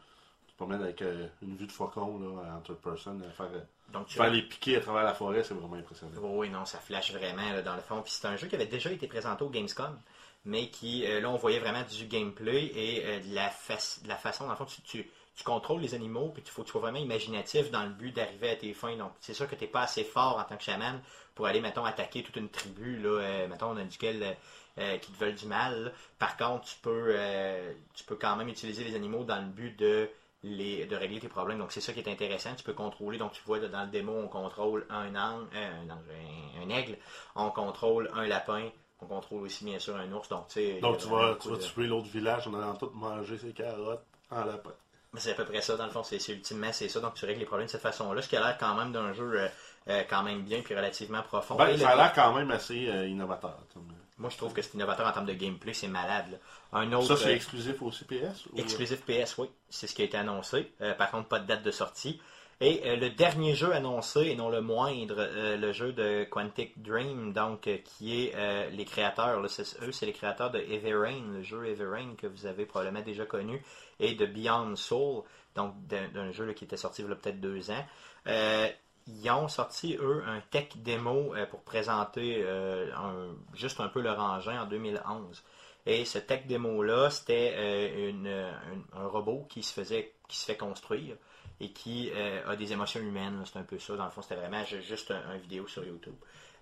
[0.47, 3.19] tu te promènes avec euh, une vue de faucon là, en third person.
[3.35, 3.49] faire,
[3.93, 6.13] donc, tu faire les piquer à travers la forêt, c'est vraiment impressionnant.
[6.21, 8.03] Oui, oui, non, ça flash vraiment là, dans le fond.
[8.03, 9.99] Puis c'est un jeu qui avait déjà été présenté au Gamescom,
[10.45, 13.51] mais qui, euh, là, on voyait vraiment du gameplay et euh, de, la
[14.17, 16.81] façon, dans le fond, tu, tu, contrôles les animaux, puis il faut que tu sois
[16.81, 18.97] vraiment imaginatif dans le but d'arriver à tes fins.
[18.97, 21.01] Donc, c'est sûr que tu n'es pas assez fort en tant que chaman
[21.35, 24.23] pour aller, mettons, attaquer toute une tribu, là, euh, mettons, dans duquel.
[24.23, 24.33] euh,
[24.79, 25.93] euh, qui te veulent du mal.
[26.19, 27.15] Par contre, tu peux,
[27.95, 30.11] tu peux quand même utiliser les animaux dans le but de
[30.43, 31.59] les, de régler tes problèmes.
[31.59, 32.55] Donc c'est ça qui est intéressant.
[32.57, 33.19] Tu peux contrôler.
[33.19, 36.99] Donc tu vois dans le démo, on contrôle un un- un aigle.
[37.37, 38.69] On contrôle un lapin.
[39.05, 40.29] On contrôle aussi, bien sûr, un ours.
[40.29, 40.47] Donc,
[40.81, 44.05] Donc tu vas, tu vas de- tuer l'autre village en allant tout manger ses carottes
[44.31, 44.71] en lapin.
[45.17, 46.99] C'est à peu près ça, dans le fond, c'est ultimement c'est ça.
[47.01, 49.13] Donc tu règles les problèmes de cette façon-là, ce qui a l'air quand même d'un
[49.13, 49.49] jeu euh,
[49.89, 51.55] euh, quand même bien puis relativement profond.
[51.55, 53.57] Ben, ça a l'air quand même assez euh, innovateur.
[54.19, 56.27] Moi je trouve que c'est innovateur en termes de gameplay, c'est malade.
[56.33, 56.39] là.
[56.81, 58.47] Un autre Ça, c'est exclusif aussi PS?
[58.53, 60.73] ou- exclusif PS, oui, c'est ce qui a été annoncé.
[60.99, 62.21] Par contre, pas de date de sortie.
[62.61, 66.81] Et euh, le dernier jeu annoncé, et non le moindre, euh, le jeu de Quantic
[66.81, 71.23] Dream, donc euh, qui est les créateurs, c'est- eux c'est les créateurs de Heavy Rain,
[71.35, 73.63] le jeu Heavy Rain que vous avez probablement déjà connu,
[73.99, 75.25] et de Beyond Soul,
[75.55, 77.85] donc d'un jeu qui était sorti il y a peut-être deux ans.
[79.07, 82.45] Ils ont sorti, eux, un tech démo pour présenter
[83.55, 85.45] juste un peu leur engin en 2011.
[85.87, 87.55] Et ce tech démo-là, c'était
[88.95, 91.17] un robot qui se faisait qui se fait construire
[91.61, 93.43] et qui euh, a des émotions humaines.
[93.45, 93.97] C'est un peu ça.
[93.97, 96.15] Dans le fond, c'était vraiment ju- juste un, un vidéo sur YouTube.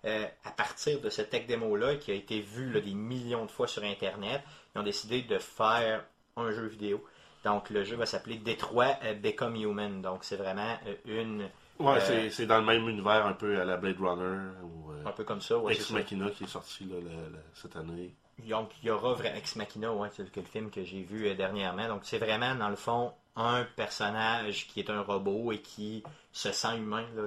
[0.04, 3.50] Euh, à partir de ce tech démo-là, qui a été vu là, des millions de
[3.50, 4.42] fois sur Internet,
[4.74, 6.04] ils ont décidé de faire
[6.36, 7.04] un jeu vidéo.
[7.44, 10.02] Donc, le jeu va s'appeler Detroit euh, Become Human.
[10.02, 11.48] Donc, c'est vraiment une.
[11.78, 15.10] Ouais, Euh, c'est- dans le même univers un peu à la Blade Runner ou Un
[15.12, 15.58] peu comme ça.
[15.58, 15.94] ouais, Ex ça.
[15.94, 18.14] Machina qui est sorti là, la- la- cette année.
[18.38, 21.88] Donc, il y aura Ex Machina, ouais, c'est le film que j'ai vu dernièrement.
[21.88, 26.02] Donc, c'est vraiment, dans le fond, un personnage qui est un robot et qui
[26.32, 27.22] se sent humain, là?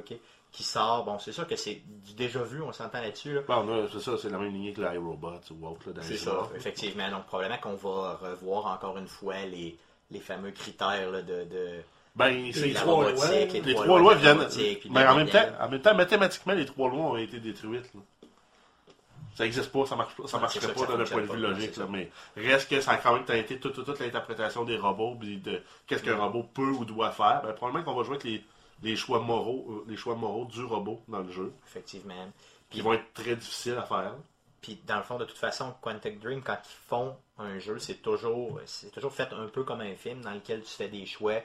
[0.52, 1.04] Qui sort.
[1.04, 3.34] Bon, c'est sûr que c'est du déjà vu, on s'entend là-dessus.
[3.34, 3.42] Là.
[3.48, 7.10] Bon, c'est ça, c'est la même lignée que l'iRobot ou autre C'est les ça, effectivement.
[7.12, 9.78] Donc, probablement qu'on va revoir encore une fois les,
[10.12, 11.82] les fameux critères là, de, de,
[12.16, 13.30] Ben, c'est la trois lois.
[13.32, 14.48] les, les trois lois viennent.
[14.92, 17.94] Mais en même, temps, en même temps, mathématiquement, les trois lois ont été détruites.
[17.94, 18.00] là.
[19.36, 22.10] Ça n'existe pas, ça marche ça marcherait pas le point de vue logique, là, mais
[22.38, 25.62] reste que ça a quand même été toute, toute, toute l'interprétation des robots, puis de
[25.88, 26.22] qu'est-ce qu'un Mm.
[26.22, 27.42] robot peut ou doit faire.
[27.44, 28.44] Ben, probablement qu'on va jouer avec les,
[28.82, 32.32] les choix moraux, euh, les choix moraux du robot dans le jeu, Effectivement.
[32.70, 34.14] qui vont être très difficiles à faire.
[34.62, 38.02] Puis dans le fond, de toute façon, Quantic Dream, quand ils font un jeu, c'est
[38.02, 41.36] toujours, c'est toujours fait un peu comme un film dans lequel tu fais des choix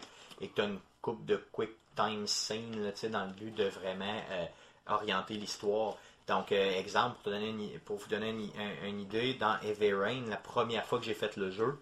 [0.40, 3.64] et que tu as une coupe de quick time scene là, dans le but de
[3.64, 4.46] vraiment euh,
[4.86, 5.96] orienter l'histoire.
[6.30, 9.56] Donc, euh, exemple, pour, te donner une, pour vous donner une, un- une idée, dans
[9.62, 11.76] Heavy Rain, la première fois que j'ai fait le jeu,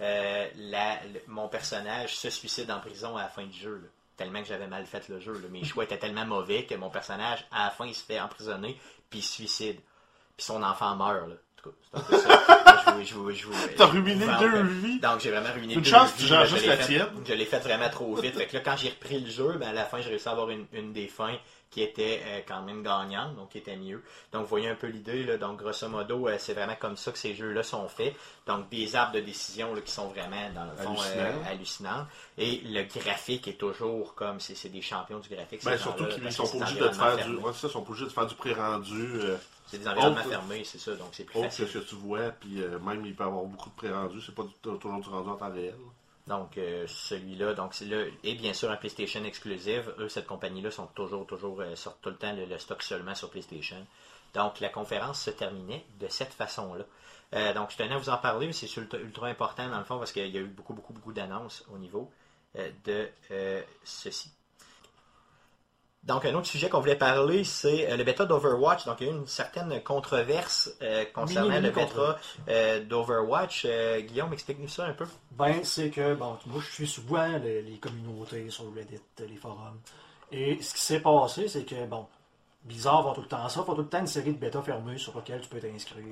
[0.00, 3.74] euh, la- le- mon personnage se suicide en prison à la fin du jeu.
[3.82, 3.88] là.
[4.16, 5.32] Tellement que j'avais mal fait le jeu.
[5.34, 5.48] là.
[5.50, 8.78] Mes choix étaient tellement mauvais que mon personnage, à la fin, il se fait emprisonner
[9.10, 9.76] puis il se suicide.
[10.36, 11.28] Puis son enfant meurt.
[11.28, 11.34] Là.
[11.34, 12.84] En tout cas, c'est un peu ça.
[12.86, 14.98] je vous, je vous, je vous, T'as ruiné deux vies.
[15.00, 16.26] Donc j'ai vraiment ruiné Une deux chance, vies.
[16.26, 17.08] Je juste l'ai la fait- tienne.
[17.26, 18.34] Je l'ai fait vraiment trop vite.
[18.34, 20.32] Fait que là, quand j'ai repris le jeu, ben, à la fin, j'ai réussi à
[20.32, 21.36] avoir une, une des fins
[21.70, 24.02] qui était euh, quand même gagnante, donc qui était mieux.
[24.32, 25.22] Donc vous voyez un peu l'idée.
[25.24, 25.36] là.
[25.38, 28.14] Donc grosso modo, euh, c'est vraiment comme ça que ces jeux-là sont faits.
[28.46, 31.22] Donc des arbres de décision là, qui sont vraiment, dans le fond, Hallucinants.
[31.22, 32.06] euh, hallucinants.
[32.38, 35.64] Et le graphique est toujours comme, c'est c'est des champions du graphique.
[35.64, 36.84] Ben, surtout qu'ils sont obligés de
[37.40, 39.08] Ouais, sont obligés de faire du pré-rendu.
[39.66, 40.96] C'est des environnements autre- fermés, c'est ça.
[40.96, 43.26] Donc c'est plus autre que ce que tu vois, puis euh, même il peut y
[43.28, 45.76] avoir beaucoup de pré-rendu, c'est pas toujours du rendu en temps réel.
[46.30, 47.74] Donc, euh, celui-là, donc
[48.22, 49.92] et bien sûr un PlayStation exclusive.
[49.98, 53.30] Eux, cette compagnie-là, sont toujours, toujours, euh, sortent tout le temps le, stock seulement sur
[53.30, 53.84] PlayStation.
[54.32, 56.84] Donc, la conférence se terminait de cette façon-là.
[57.34, 59.98] Euh, donc, je tenais à vous en parler, mais c'est ultra, important dans le fond
[59.98, 62.12] parce qu'il y a eu beaucoup, beaucoup, beaucoup d'annonces au niveau
[62.54, 63.08] de
[63.82, 64.30] ceci.
[66.02, 68.86] Donc, un autre sujet qu'on voulait parler, c'est euh, le bêta d'Overwatch.
[68.86, 72.18] Donc, il y a eu une certaine controverse euh, concernant Mini, mini le bêta
[72.48, 73.66] euh, d'Overwatch.
[73.68, 75.04] Euh, Guillaume, explique-nous ça un peu.
[75.32, 79.78] Ben, c'est que, bon, moi, je suis souvent le- les communautés sur Reddit, les forums.
[80.32, 82.06] Et ce qui s'est passé, c'est que, bon,
[82.64, 84.96] Blizzard va tout le temps ça, font tout le temps une série de bêtas fermées
[84.98, 86.02] sur lesquelles tu peux t'inscrire.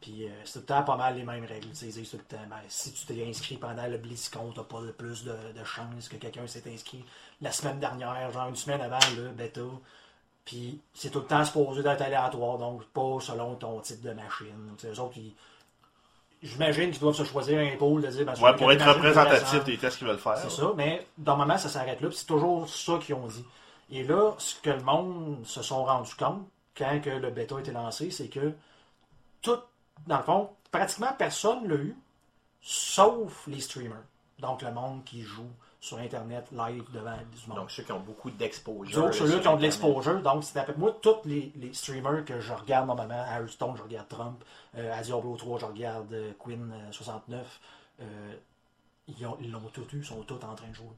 [0.00, 1.68] Puis euh, c'est tout le temps pas mal les mêmes règles.
[1.70, 4.52] Tu sais, Ils disent tout le temps, ben, si tu t'es inscrit pendant le BlizzCon,
[4.54, 7.04] t'as pas de plus de, de chances que quelqu'un s'est inscrit
[7.40, 9.62] la semaine dernière, genre une semaine avant le bêta.
[10.44, 14.74] Puis c'est tout le temps supposé d'être aléatoire, donc pas selon ton type de machine.
[14.76, 15.34] Tu sais, eux autres, ils-
[16.42, 18.26] J'imagine qu'ils doivent se choisir un pôle de dire.
[18.26, 20.36] ben, Ouais, pour être représentatif des tests qu'ils veulent faire.
[20.36, 22.08] c'est ça, mais normalement, ça s'arrête là.
[22.12, 23.44] C'est toujours ça qu'ils ont dit.
[23.90, 26.42] Et là, ce que le monde se sont rendu compte
[26.76, 28.52] quand que le bêta a été lancé, c'est que
[29.40, 29.58] tout,
[30.06, 31.96] dans le fond, pratiquement personne l'a eu,
[32.60, 34.02] sauf les streamers.
[34.38, 35.48] Donc le monde qui joue
[35.80, 37.58] sur Internet live devant du monde.
[37.58, 39.02] Donc, ceux qui ont beaucoup d'exposure.
[39.02, 42.24] Donc, ceux-là qui ont de l'exposure, donc c'est à peu moi, tous les, les streamers
[42.24, 44.42] que je regarde normalement, à Hearthstone, je regarde Trump,
[44.76, 47.60] euh, à Diablo 3, je regarde euh, Queen euh, 69,
[48.00, 48.34] euh,
[49.08, 50.88] ils ont- ils l'ont tous eu, ils sont tous en train de jouer,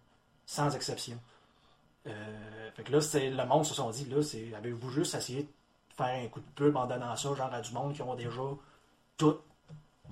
[0.46, 1.18] sans exception.
[2.06, 5.42] Euh, fait que là, c'est, le monde se sont dit, là, c'est, avez-vous juste essayé
[5.42, 5.48] de
[5.96, 8.40] faire un coup de pub en donnant ça, genre à du monde qui ont déjà
[9.16, 9.38] tout.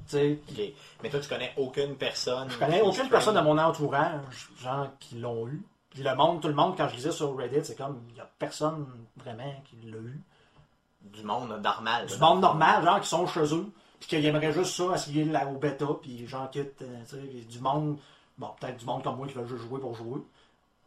[0.07, 0.61] Tu sais, Ok.
[1.03, 2.51] Mais toi, tu connais aucune personne.
[2.51, 3.11] je connais aucune stream.
[3.11, 5.63] personne de mon entourage, genre, qui l'ont eu.
[5.91, 8.21] Puis le monde, tout le monde, quand je lisais sur Reddit, c'est comme, il n'y
[8.21, 8.87] a personne
[9.17, 10.21] vraiment qui l'a eu.
[11.01, 12.07] Du, monde normal.
[12.07, 13.71] du monde normal, genre qui sont chez eux,
[14.01, 17.45] puis qu'ils aimeraient juste ça, essayer la, au bêta, puis genre quitte, euh, tu sais,
[17.47, 17.99] du monde,
[18.39, 20.23] bon, peut-être du monde comme moi qui veut juste jouer pour jouer,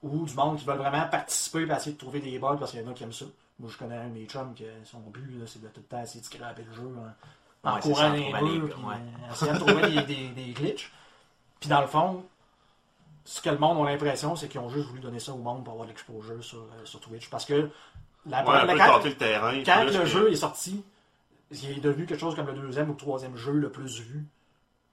[0.02, 2.82] ou du monde qui veut vraiment participer et essayer de trouver des bugs parce qu'il
[2.82, 3.26] y en a qui aiment ça.
[3.60, 6.02] Moi, je connais un de mes chums que son but, c'est de tout le temps
[6.02, 7.14] essayer de scraper le jeu en,
[7.64, 8.96] en Ouais, courant ça, en les murs, puis ouais.
[8.96, 10.92] euh, essayant de trouver des, des, des glitches.
[11.60, 12.24] Puis dans le fond,
[13.26, 15.64] ce que le monde a l'impression, c'est qu'ils ont juste voulu donner ça au monde
[15.64, 17.30] pour avoir de l'exposure sur, euh, sur Twitch.
[17.30, 17.70] Parce que
[18.26, 18.46] la, Ouais,
[18.78, 19.52] quand- le terrain.
[19.66, 20.84] quand plus le jeu est sorti,
[21.52, 24.26] il est devenu quelque chose comme le deuxième ou le troisième jeu le plus vu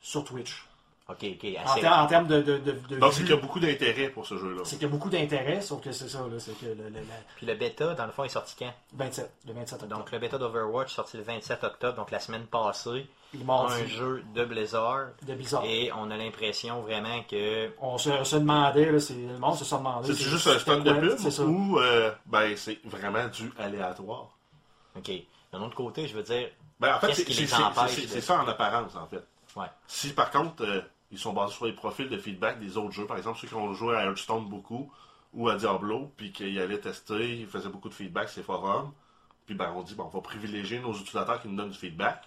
[0.00, 0.66] sur Twitch.
[1.06, 1.80] Ok, ok, En, assez.
[1.82, 4.24] ter- en termes de, de, de, de Donc, c'est qu'il y a beaucoup d'intérêt pour
[4.26, 4.62] ce jeu-là.
[4.64, 6.88] c'est qu'il y a beaucoup d'intérêt, sauf que c'est ça, là, c'est que le, le-
[6.88, 7.00] le
[7.36, 8.72] Puis le bêta, dans le fond, est sorti quand?
[8.94, 9.98] 27, le 27 octobre.
[10.00, 13.06] Donc le bêta d'Overwatch sorti le 27 octobre, donc la semaine passée.
[13.48, 15.08] Un jeu de Blizzard.
[15.26, 15.64] de bizarre.
[15.66, 17.70] Et on a l'impression vraiment que.
[17.80, 20.06] On se, se demandait, là, c'est, le monde se demandait.
[20.14, 21.42] C'est juste un stand de pub C'est ça.
[21.42, 24.28] ou euh, ben, c'est vraiment du aléatoire?
[24.96, 25.10] Ok.
[25.52, 26.48] D'un autre côté, je veux dire.
[26.80, 29.22] Ben, en fait, c'est ça en apparence, en fait.
[29.56, 29.66] Ouais.
[29.86, 30.80] Si par contre, euh,
[31.14, 33.54] ils sont basés sur les profils de feedback des autres jeux, par exemple ceux qui
[33.54, 34.92] ont joué à Hearthstone beaucoup
[35.32, 38.92] ou à Diablo, puis qu'ils allaient tester, ils faisaient beaucoup de feedback sur les forums,
[39.46, 42.24] puis ben, on dit, bon, on va privilégier nos utilisateurs qui nous donnent du feedback.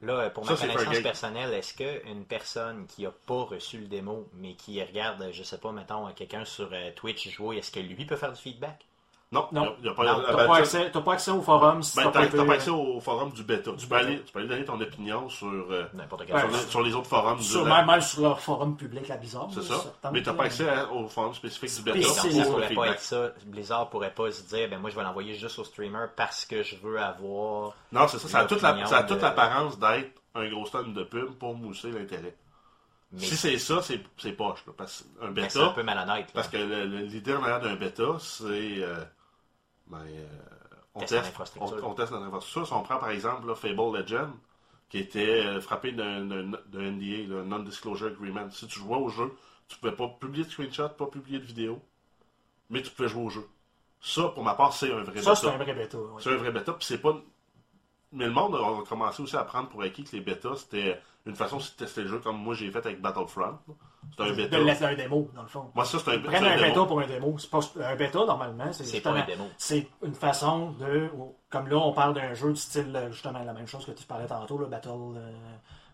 [0.00, 4.28] Là, euh, pour ma connaissance personnelle, est-ce qu'une personne qui a pas reçu le démo,
[4.34, 8.06] mais qui regarde, je sais pas, mettons, quelqu'un sur euh, Twitch jouer, est-ce que lui
[8.06, 8.86] peut faire du feedback?
[9.30, 9.76] Non, Non.
[9.82, 12.98] n'y a, pas accès, t'as pas accès au forum si Ben, pas pas accès au
[12.98, 13.72] forum du bêta.
[13.76, 14.06] tu, peux bêta.
[14.08, 15.84] aller, tu peux aller donner ton opinion sur, euh,
[16.26, 19.06] quel sur, les, sur les autres forums sur, du même, même sur leur forum public,
[19.06, 19.48] la bizarre.
[19.52, 19.74] C'est ça.
[20.12, 20.36] Mais t'as là.
[20.38, 22.08] pas accès à- au forum spécifique du bêta.
[23.46, 26.62] Blizzard pourrait pas se dire, ben moi, je vais l'envoyer juste au streamer parce que
[26.62, 27.74] je veux avoir.
[27.92, 28.28] Non, c'est ça.
[28.28, 32.34] Ça a, toute la- de- l'apparence d'être un gros stand de pub pour mousser l'intérêt.
[33.12, 34.64] Mais Si c'est ça, c'est c'est poche.
[34.66, 36.26] Là, parce qu'un mais c'est un bêta, peu malhonnête.
[36.26, 36.32] là.
[36.34, 38.44] parce que l'idée en arrière d'un bêta, c'est.
[38.82, 38.96] euh,
[39.88, 40.26] ben, euh,
[40.94, 42.66] on, teste, on, on teste notre infrastructure.
[42.66, 44.30] Si on prend par exemple là, Fable Legend,
[44.88, 48.50] qui était euh, frappé d'un NDA, là, Non-Disclosure Agreement.
[48.50, 49.34] Si tu jouais au jeu,
[49.68, 51.80] tu pouvais pas publier de screenshot, pas publier de vidéo,
[52.70, 53.46] mais tu pouvais jouer au jeu.
[54.00, 55.34] Ça, pour ma part, c'est un vrai Ça, bêta.
[55.36, 55.98] c'est un vrai bêta.
[56.20, 57.16] C'est un vrai bêta, puis c'est pas.
[58.12, 61.34] Mais le monde a commencé aussi à prendre pour acquis que les bêtas, c'était une
[61.34, 63.58] façon de tester le jeu comme moi j'ai fait avec Battlefront.
[64.16, 64.56] C'est un De bêta.
[64.58, 65.70] le laisser un démo, dans le fond.
[65.74, 66.68] Moi, ça, c'est un, prennent un un démo.
[66.68, 67.36] bêta pour un démo.
[67.38, 68.72] C'est pas un bêta, normalement.
[68.72, 69.44] C'est C'est pas un démo.
[69.58, 71.10] C'est une façon de.
[71.50, 74.26] Comme là, on parle d'un jeu du style, justement, la même chose que tu parlais
[74.26, 75.32] tantôt, le Battle, euh,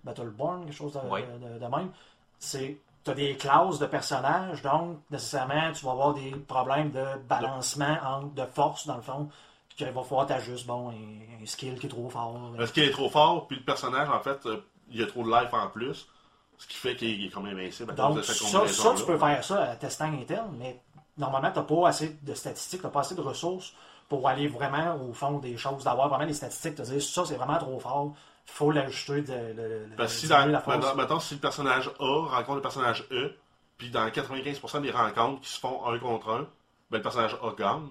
[0.05, 1.23] Battleborn, quelque chose de, Oui.
[1.23, 1.91] de- de même.
[2.39, 2.79] C'est.
[3.05, 7.99] Tu as des classes de personnages, donc nécessairement, tu vas avoir des problèmes de balancement,
[8.03, 9.29] entre, de force, dans le fond.
[9.77, 12.53] Qu'il va falloir t'ajuster, bon, un, un skill qui est trop fort.
[12.57, 14.57] Parce qu'il est trop fort, puis le personnage, en fait, euh,
[14.91, 16.09] il a trop de life en plus.
[16.57, 18.95] Ce qui fait qu'il est quand même invincible à cause Donc, de cette ça, ça,
[18.97, 20.81] tu peux faire ça à testant interne, mais
[21.19, 23.75] normalement, tu n'as pas assez de statistiques, tu n'as pas assez de ressources
[24.09, 27.37] pour aller vraiment au fond des choses, d'avoir vraiment les statistiques, te dire ça, c'est
[27.37, 28.13] vraiment trop fort,
[28.47, 31.91] il faut l'ajuster, de, de- de- Parce si dans, la mettons, mettons, si le personnage
[31.99, 33.33] A rencontre le personnage E,
[33.79, 36.47] puis dans 95% des rencontres qui se font un contre un,
[36.91, 37.89] ben le personnage A gagne.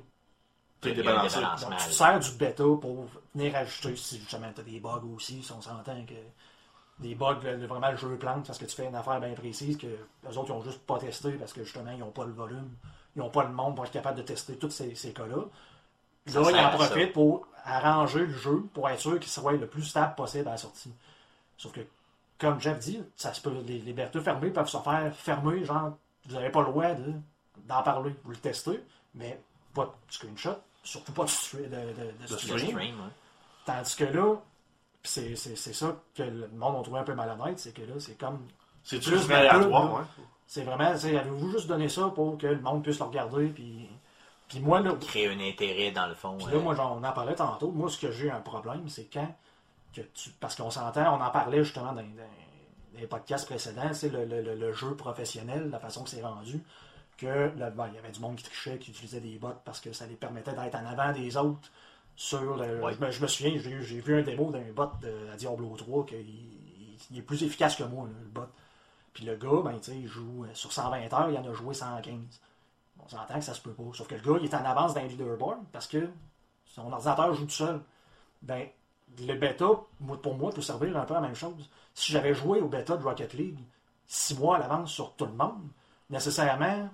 [0.95, 1.39] Débalancé.
[1.69, 3.05] Donc, tu te sers du bêta pour
[3.35, 6.13] venir ajuster si justement tu as des bugs aussi, si on s'entend que
[6.99, 9.77] des bugs, le- vraiment le jeu plante parce que tu fais une affaire bien précise
[9.77, 12.31] que les autres ils ont juste pas testé parce que justement ils n'ont pas le
[12.33, 12.69] volume,
[13.15, 15.37] ils n'ont pas le monde pour être capable de tester tous ces, ces cas-là.
[16.27, 19.67] Ça Là, ils en profitent pour arranger le jeu pour être sûr qu'il soit le
[19.67, 20.93] plus stable possible à la sortie.
[21.57, 21.81] Sauf que,
[22.39, 25.91] comme Jeff dit, ça se peut, les, les bêtas fermés peuvent se faire fermer, genre,
[26.27, 27.13] vous n'avez pas le droit de-
[27.67, 28.81] d'en parler, vous le testez,
[29.15, 29.41] mais
[29.73, 32.77] pas de screenshot, surtout pas de, stream.
[33.65, 34.35] Tandis que là,
[35.03, 38.47] c'est ça que le monde a trouvé un peu malhonnête, c'est que là, c'est comme.
[38.83, 40.01] C'est Juste aléatoire, ouais.
[40.45, 43.89] C'est vraiment, avez-vous juste donné ça pour que le monde puisse le regarder, puis.
[44.49, 46.37] Puis moi, là, Créer un intérêt dans le fond.
[46.37, 47.71] puis euh, là, moi, j'en- on en parlait tantôt.
[47.71, 49.33] Moi, ce que j'ai un problème, c'est quand
[49.95, 50.29] que tu.
[50.39, 52.03] Parce qu'on s'entend, on en parlait justement dans
[52.95, 56.61] les podcasts précédents, c'est le, le- le- le jeu professionnel, la façon que c'est rendu.
[57.17, 59.93] Que bon, il y avait du monde qui trichait, qui utilisait des bots parce que
[59.93, 61.69] ça les permettait d'être en avant des autres.
[62.15, 62.93] Sur le, Ouais.
[62.93, 65.75] je, me, je me souviens, j'ai j'ai vu un démo d'un bot de, à Diablo
[65.77, 68.47] 3 qu'il il- il est plus efficace que moi, là, le bot.
[69.13, 72.17] Puis le gars, ben, il joue euh, sur 120 heures, il en a joué 115.
[73.03, 73.83] On s'entend que ça se peut pas.
[73.93, 76.09] Sauf que le gars, il est en avance dans le leaderboard parce que
[76.65, 77.81] son ordinateur joue tout seul.
[78.41, 78.67] Ben,
[79.19, 79.65] le bêta,
[80.21, 81.69] pour moi, peut servir un peu la même chose.
[81.93, 83.59] Si j'avais joué au bêta de Rocket League
[84.07, 85.61] six mois à l'avance sur tout le monde,
[86.09, 86.89] nécessairement,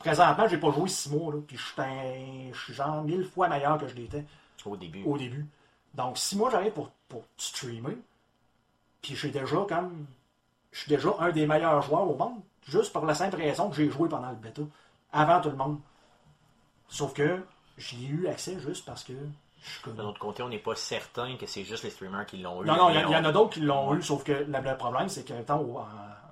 [0.00, 3.86] présentement, j'ai pas joué six mois, là, puis je suis genre mille fois meilleur que
[3.86, 4.24] je l'étais
[4.64, 5.04] Au début.
[5.04, 5.46] au début.
[5.94, 7.96] Donc, si moi j'arrive pour, pour streamer,
[9.02, 10.06] puis j'ai déjà comme.
[10.72, 13.76] Je suis déjà un des meilleurs joueurs au monde, juste par la simple raison que
[13.76, 14.62] j'ai joué pendant le bêta,
[15.12, 15.78] avant tout le monde.
[16.88, 17.44] Sauf que
[17.76, 19.12] j'y ai eu accès juste parce que
[19.62, 19.90] Je.
[19.90, 22.66] D'un autre côté, on n'est pas certain que c'est juste les streamers qui l'ont eu.
[22.66, 25.24] Non, non, il y, en a d'autres qui l'ont eu, sauf que le, problème, c'est
[25.24, 25.78] que mettons,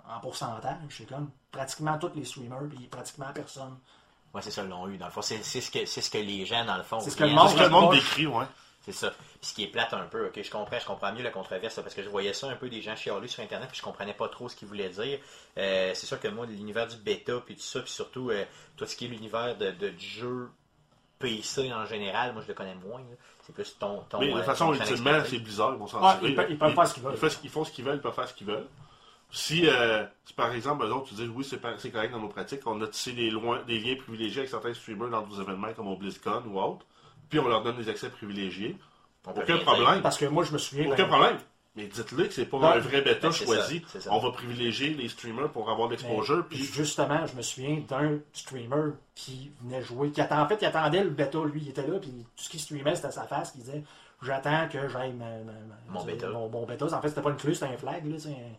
[0.08, 3.76] en, en pourcentage, c'est comme pratiquement tous les streamers, puis pratiquement personne.
[4.34, 4.98] Ouais, c'est ça, ils l'ont eu.
[4.98, 7.00] Dans le fond, c'est c'est ce, que- c'est ce que les gens, dans le fond,
[7.00, 8.44] C'est ce que le monde C'est ce que le monde décrit, ouais.
[8.82, 9.10] C'est ça.
[9.10, 9.18] Puis
[9.50, 11.94] ce qui est plate un peu, ok, je comprends, je comprends mieux la controverse, parce
[11.94, 14.28] que je voyais ça un peu des gens chialer sur Internet, puis je comprenais pas
[14.28, 15.18] trop ce qu'ils voulaient dire.
[15.58, 18.44] Euh, c'est sûr que moi, l'univers du bêta, puis tout ça, puis surtout, euh,
[18.76, 20.50] tout ce qui est l'univers de, de, du jeu
[21.18, 23.00] PC en général, moi je le connais moins.
[23.00, 23.16] là.
[23.44, 24.02] C'est plus ton.
[24.08, 26.28] ton Mais de euh, toute façon, ultimement, c'est bizarre, ils vont s'en Ouais, tirer.
[26.30, 27.14] ils peuvent- ils peuvent faire ce qu'ils veulent.
[27.14, 28.66] Ils, font- ils font ce qu'ils veulent, ils peuvent faire ce qu'ils veulent.
[29.30, 32.60] Si, euh, si par exemple, eux autres, tu dis oui, c'est correct dans nos pratiques,
[32.66, 35.88] on a tissé des, loin, des liens privilégiés avec certains streamers dans des événements comme
[35.88, 36.86] au BlizzCon ou autre,
[37.28, 38.76] puis on leur donne des accès privilégiés,
[39.26, 40.00] On aucun problème.
[40.00, 40.86] Parce que moi, je me souviens.
[40.86, 41.38] Aucun ben, problème.
[41.76, 43.80] Mais dites-le que c'est pas un vrai bêta Ben, choisi.
[43.80, 44.12] ça, c'est ça.
[44.12, 46.44] On va privilégier les streamers pour avoir l'exposure.
[46.48, 50.58] Puis Puis justement, je me souviens d'un streamer qui venait jouer, qui attend, en fait,
[50.60, 53.12] il attendait le bêta, lui, il était là, puis tout ce qu'il streamait, c'était à
[53.12, 53.84] sa face, qui disait
[54.22, 56.28] J'attends que j'aille ma- ma- ma- Mon bêta.
[56.30, 56.86] Mon, mon bêta.
[56.86, 58.56] En fait, c'était pas une clé, c'était un flag, là, c'est un-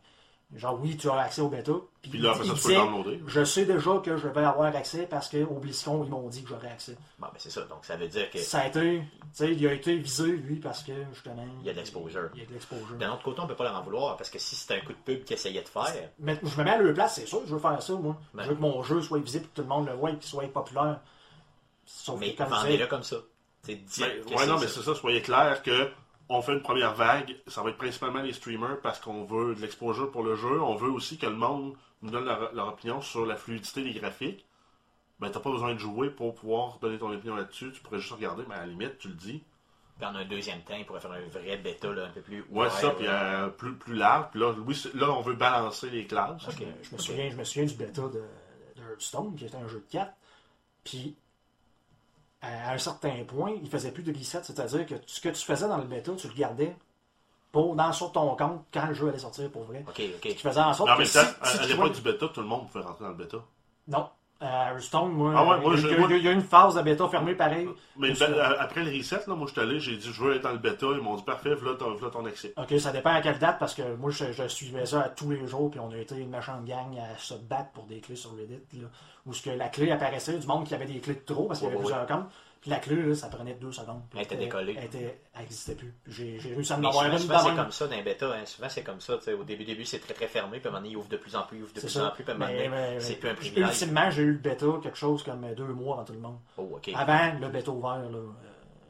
[0.55, 1.73] Genre, oui, tu as accès au bêta.
[2.01, 3.21] Puis, Puis là, après ça, tu peux downloader.
[3.27, 6.49] Je sais déjà que je vais avoir accès parce qu'au BlizzCon, ils m'ont dit que
[6.49, 6.97] j'aurais accès.
[7.19, 7.61] Bon, ben, c'est ça.
[7.65, 10.55] Donc ça veut dire que Ça a été, tu sais, il a été visé, lui,
[10.55, 11.45] parce que justement.
[11.61, 12.29] Il y a de l'exposure.
[12.33, 12.95] Il y a de l'exposure.
[12.97, 14.93] d'un autre côté, on peut pas leur en vouloir, parce que si c'était un coup
[14.93, 17.41] de pub qu'ils essayaient de faire, Mais je me mets à leur place, c'est sûr,
[17.45, 18.17] je veux faire ça, moi.
[18.33, 18.43] Ben.
[18.43, 20.23] Je veux que mon jeu soit visible, que tout le monde le voit et qu'il
[20.23, 20.99] soit populaire.
[21.85, 23.17] Sauf mais vendez-le comme ça.
[23.63, 24.73] C'est dit Ben, ouais, non, mais ça.
[24.75, 25.91] c'est ça, soyez clair que
[26.29, 29.61] on fait une première vague, ça va être principalement les streamers parce qu'on veut de
[29.61, 30.61] l'exposure pour le jeu.
[30.61, 33.93] On veut aussi que le monde nous donne leur, leur opinion sur la fluidité des
[33.93, 34.45] graphiques.
[35.19, 37.71] Ben, t'as pas besoin de jouer pour pouvoir donner ton opinion là-dessus.
[37.73, 39.43] Tu pourrais juste regarder, mais à la limite, tu le dis.
[39.97, 42.45] Puis en un deuxième temps, il pourrait faire un vrai bêta là, un peu plus.
[42.49, 44.27] Ouais, c'est ça, puis euh, plus, plus large.
[44.31, 46.47] Puis là, oui, là, on veut balancer les classes.
[46.47, 46.63] Ok.
[46.83, 48.23] je, me souviens, je me souviens du bêta de,
[48.77, 50.13] de Hearthstone, qui était un jeu de 4.
[50.85, 51.17] Puis,
[52.41, 55.67] à un certain point, il faisait plus de reset, c'est-à-dire que ce que tu faisais
[55.67, 56.75] dans le bêta, tu le gardais
[57.51, 59.87] pour, dans, sur ton compte quand le jeu allait sortir pour vrai.
[59.87, 60.35] Ok, Ce ok.
[60.35, 62.27] qui faisait en sorte Mais que même si, si à, tu l'époque jouais- du bêta,
[62.29, 63.37] tout le monde pouvait rentrer dans le bêta.
[63.87, 64.09] Non.
[64.41, 66.23] À Hearthstone, moi, Ah ouais, moi, il, y a, je- il y a- moi- il
[66.23, 67.67] y a une phase de bêta fermée pareil.
[67.97, 70.35] Mais ben, à- après le reset, là, moi, je suis allé, j'ai dit, je veux
[70.35, 70.85] être dans le bêta.
[70.91, 72.53] Ils m'ont dit, parfait, voilà ton, voilà ton accès.
[72.55, 75.29] Ok, ça dépend à quelle date, parce que moi, je, je suivais ça à tous
[75.31, 78.15] les jours, puis on a été une méchante gang à se battre pour des clés
[78.15, 78.87] sur Reddit, là,
[79.25, 81.59] où ce que la clé apparaissait, du monde qui avait des clés de trop, parce
[81.59, 84.01] qu'il y avait Ouais, ouais, plusieurs comptes, puis la clé, là, ça prenait deux secondes.
[84.15, 84.75] Elle était décollée.
[84.77, 85.93] Elle, était, elle existait plus.
[86.07, 87.95] J'ai j'ai réussi à en Mais avoir souvent, une souvent, dans c'est comme ça dans
[87.95, 88.33] les bêta.
[88.33, 88.45] Hein.
[88.45, 89.15] Souvent, c'est comme ça.
[89.15, 90.59] Au début, début c'est très très fermé.
[90.59, 91.89] Puis à un moment donné, il ouvre de plus en plus, il ouvre de plus
[91.89, 92.07] ça.
[92.07, 92.23] en plus.
[92.23, 93.69] Puis à un moment donné, mais- c'est mais- plus un privilège.
[93.69, 96.37] Ultimement, j'ai eu le bêta quelque chose comme deux mois avant tout le monde.
[96.57, 96.91] Oh, ok.
[96.95, 98.17] Avant le bêta ouvert, là.
[98.17, 98.27] euh,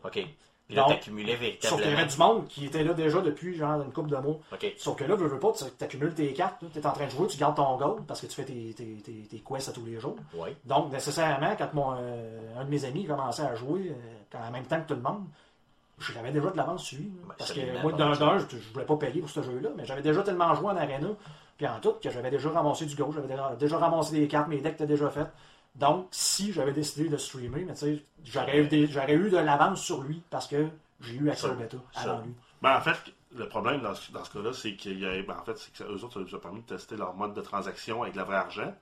[0.03, 0.25] Ok.
[0.69, 1.49] Là, Donc, t'accumulais Sauf qu'il y
[1.95, 1.97] véritablement.
[1.99, 4.37] avait du monde qui était là déjà depuis genre une couple de mois.
[4.53, 4.73] Ok.
[4.77, 7.09] Sauf que là, veux, veux pas, tu accumules tes cartes, tu es en train de
[7.09, 9.71] jouer, tu gardes ton gold parce que tu fais tes, tes, tes, tes quests à
[9.71, 10.15] tous les jours.
[10.35, 10.55] Ouais.
[10.65, 14.65] Donc, nécessairement, quand mon, euh, un de mes amis commençait à jouer euh, en même
[14.65, 15.23] temps que tout le monde,
[15.97, 16.99] je l'avais déjà de l'avance là.
[16.99, 19.85] Ben, parce que moi, d'un, d'un, je, je voulais pas payer pour ce jeu-là, mais
[19.85, 21.09] j'avais déjà tellement joué en arena,
[21.57, 24.47] puis en tout, que j'avais déjà ramassé du gold, j'avais déjà, déjà ramassé des cartes,
[24.47, 25.27] mes decks étaient déjà faits.
[25.79, 29.37] Donc, si j'avais décidé de streamer, mais tu sais, j'aurais eu, des- j'aurais eu de
[29.37, 30.67] l'avance sur lui parce que
[30.99, 32.33] j'ai eu accès au bêta avant lui.
[32.61, 32.97] Ben, en fait,
[33.33, 35.71] le problème dans ce, dans ce cas-là, c'est qu'il y a, ben, en fait, c'est
[35.73, 38.23] que eux autres, ça leur a permis de tester leur mode de transaction avec le
[38.23, 38.73] vrai argent.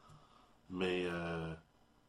[0.70, 1.54] Mais, euh,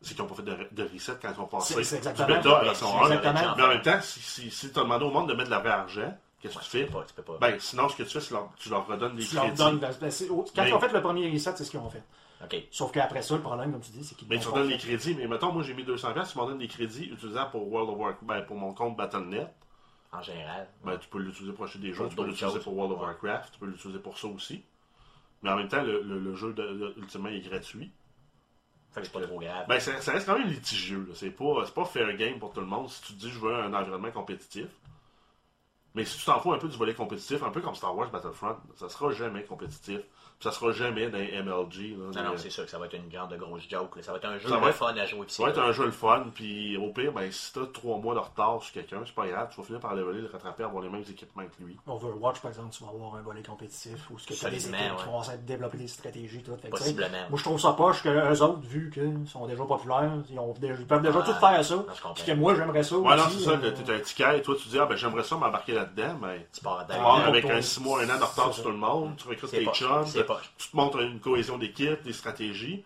[0.00, 2.24] c'est qu'ils n'ont pas fait de, de reset quand ils sont passés C'est- c'est du
[2.24, 3.16] bêta à Ouais, version c'est 1.
[3.18, 3.54] exactement.
[3.56, 5.54] Mais en même temps, si, si, si tu as demandé au monde de mettre de
[5.54, 6.84] la vraie argent, qu'est-ce que Ouais, tu tu fais?
[6.86, 7.38] peux pas, tu peux pas.
[7.40, 9.58] Ben, sinon, ce que tu fais, c'est leur- tu leur redonnes des Tu leur crédits.
[9.58, 11.90] donnes, ben, c'est- quand Mais- ils ont fait le premier reset, c'est ce qu'ils ont
[11.90, 12.02] fait.
[12.70, 15.14] Sauf qu'après ça, le problème, comme tu dis, c'est qu'ils Mais tu donnes les crédits.
[15.14, 17.90] Mais mettons, moi, j'ai mis 200$, piastres, tu m'en donnes des crédits utilisables pour World
[17.90, 19.48] of Warcraft, ben, pour mon compte Battle.net.
[20.12, 20.68] En général.
[20.84, 23.06] Ben, tu peux l'utiliser pour acheter des jeux, tu peux l'utiliser pour World of Ouais.
[23.06, 24.62] Warcraft, tu peux l'utiliser pour ça aussi.
[25.42, 27.92] Mais en même temps, le, le- le jeu, de, ultimement, est gratuit.
[28.92, 29.66] Fait que c'est pas trop grave.
[29.68, 31.04] Ben, ça, ça reste quand même litigieux.
[31.08, 31.14] là.
[31.14, 33.38] C'est pas, c'est pas fair game pour tout le monde si tu te dis je
[33.38, 34.66] veux un environnement compétitif.
[35.94, 38.10] Mais si tu t'en fous un peu du volet compétitif, un peu comme Star Wars
[38.10, 40.00] Battlefront, ça sera jamais compétitif.
[40.40, 41.96] Ça sera jamais dans les MLG.
[41.96, 43.96] là, non, des- non, c'est sûr que ça va être une grande de grosse joke.
[43.96, 44.02] là.
[44.02, 45.24] Ça va être un jeu Ça va le être- fun à jouer.
[45.26, 47.98] ça va c'est être un jeu le fun, puis au pire, ben, si t'as trois
[47.98, 50.62] mois de retard sur quelqu'un, c'est pas grave, tu vas finir par leveler, le rattraper,
[50.62, 51.76] avoir les mêmes équipements que lui.
[51.88, 54.90] Overwatch, par exemple, tu vas avoir un volet compétitif où tu as des Solidement, équipes
[54.92, 54.96] ouais.
[55.02, 56.42] qui vont essayer de développer des stratégies.
[56.44, 56.54] Tout.
[56.56, 57.08] Fait que, Possiblement.
[57.30, 60.52] moi, je trouve ça poche que eux autres, vu qu'ils sont déjà populaires, ils, ont
[60.52, 61.74] déjà- ils peuvent déjà tout faire ça.
[61.74, 61.84] Non.
[62.14, 63.38] Puis que moi, j'aimerais ça Ouais, non, aussi.
[63.38, 65.36] c'est ça, euh, que t'es un ticket, et toi, tu dis, ah, ben, j'aimerais ça
[65.36, 66.86] m'embarquer là-dedans, ben, Tu pars
[67.26, 68.62] avec un 6 mois, un an de retard c'est sur ça.
[68.62, 70.50] tout le monde, tu recrutes C'est tes chums, c'est poche.
[70.58, 72.84] tu te montres une cohésion d'équipe, des stratégies.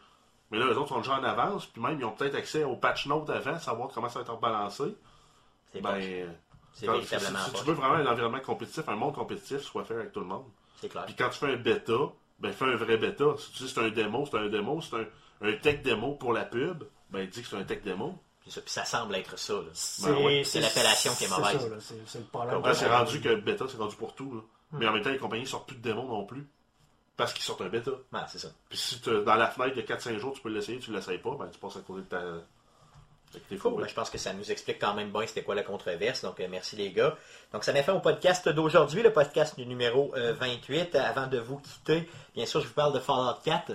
[0.51, 2.77] Mais là, les autres sont déjà en avance, puis même, ils ont peut-être accès au
[2.77, 4.85] patch note avant, savoir comment ça va être balancé.
[5.73, 6.01] C'est Ben.
[6.75, 9.95] C'est si, véritablement si tu veux vraiment un environnement compétitif, un monde compétitif, soit fait
[9.95, 10.47] avec tout le monde.
[10.81, 11.05] C'est clair.
[11.05, 11.93] Puis quand tu fais un bêta,
[12.39, 13.25] ben fais un vrai bêta.
[13.39, 15.05] Si tu dis que c'est un démo, c'est un démo, c'est un,
[15.49, 18.19] un tech démo pour la pub, ben dis que c'est un tech démo.
[18.45, 19.53] C'est ça, Puis ça semble être ça.
[19.53, 19.61] là.
[19.75, 21.77] C'est Ben ouais, c'est l'appellation qui est mauvaise.
[21.81, 22.63] C'est c'est le problème.
[22.63, 24.35] Là, c'est rendu que bêta, c'est rendu pour tout.
[24.35, 24.41] là.
[24.73, 26.49] Mais en même temps, les compagnies sortent plus de démons non plus.
[27.17, 27.91] Parce qu'ils sortent un bêta.
[27.91, 28.49] Ouais, c'est ça.
[28.69, 31.37] Puis si t'as- dans la fenêtre de 4-5 jours, tu peux l'essayer, tu l'essayes pas,
[31.39, 32.23] ben tu passes à côté de ta.
[33.61, 33.81] Cool.
[33.81, 36.23] Ben, je pense que ça nous explique quand même bien c'était quoi la controverse.
[36.23, 37.17] Donc, euh, merci les gars.
[37.53, 40.95] Donc, ça met fin au podcast d'aujourd'hui, le podcast du numéro euh, 28.
[40.97, 43.71] Avant de vous quitter, bien sûr, je vous parle de Fallout 4.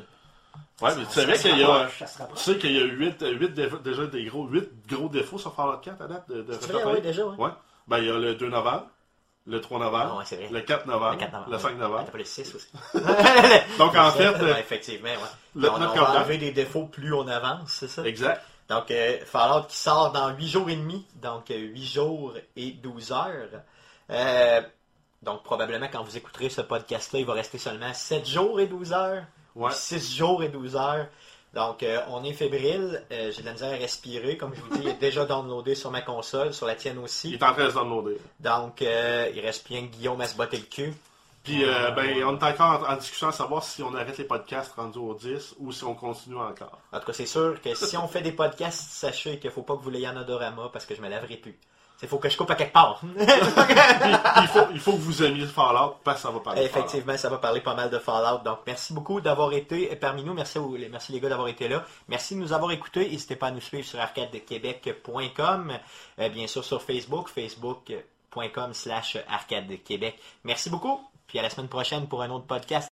[0.79, 1.87] Ouais, mais tu savais qu'il y a.
[1.87, 2.05] Tu
[2.35, 3.23] sais qu'il y a 8,
[3.53, 6.71] défauts, déjà des gros, 8 gros défauts sur Fallout 4 à date de, de C'est
[6.71, 7.35] vrai, ouais, déjà, ouais.
[7.45, 7.51] Ouais.
[7.87, 8.85] Ben, il y a le 2 novembre,
[9.47, 11.51] le 3 novembre, ouais, le 4 novembre, Le 4 novembre.
[11.51, 12.03] le 5 Ouais, novembre.
[12.05, 12.67] T'as pas le 6 aussi.
[13.79, 15.15] Donc, en fait, euh, ouais, effectivement, ouais.
[15.55, 18.03] le- on, on va enlever des défauts plus on avance, c'est ça?
[18.05, 18.43] Exact.
[18.69, 22.71] Donc, euh, Fallout qui sort dans 8 jours et demi, donc euh, 8 jours et
[22.71, 23.61] 12 heures.
[24.09, 24.61] Euh,
[25.21, 28.91] donc, probablement, quand vous écouterez ce podcast-là, il va rester seulement 7 jours et 12
[28.93, 29.23] heures.
[29.55, 29.71] Ouais.
[29.71, 31.07] 6 jours et 12 heures.
[31.57, 33.03] Donc, euh, on est fébrile.
[33.11, 34.37] Euh, J'ai de la misère à respirer.
[34.37, 37.03] Comme je vous dis, il est déjà downloadé sur ma console, sur la tienne Il
[37.03, 37.33] aussi.
[37.33, 38.17] est en train de se downloader.
[38.39, 40.93] Donc, euh, il reste bien que Guillaume à se botter le cul.
[41.43, 44.25] Puis, euh, ben, on est encore en, en discussion à savoir si on arrête les
[44.25, 46.77] podcasts rendus au 10 ou si on continue encore.
[46.91, 49.75] En tout cas, c'est sûr que si on fait des podcasts, sachez qu'il faut pas
[49.77, 51.57] que vous l'ayez en odorama parce que je me laverai plus.
[52.01, 53.01] Il faut que je coupe à quelque part.
[53.17, 56.65] Il, faut, il faut que vous aimiez le Fallout parce que ça va parler de.
[56.67, 58.43] Effectivement, ça va parler pas mal de Fallout.
[58.43, 60.33] Donc, merci beaucoup d'avoir été parmi nous.
[60.33, 60.59] Merci,
[60.91, 61.83] merci les gars d'avoir été là.
[62.07, 63.09] Merci de nous avoir écoutés.
[63.09, 65.79] N'hésitez pas à nous suivre sur arcadequebec.com.
[66.19, 70.19] Euh, bien sûr, sur Facebook, facebook.com slash arcadequebec.
[70.43, 71.01] Merci beaucoup.
[71.25, 72.87] Puis à la semaine prochaine pour un autre podcast.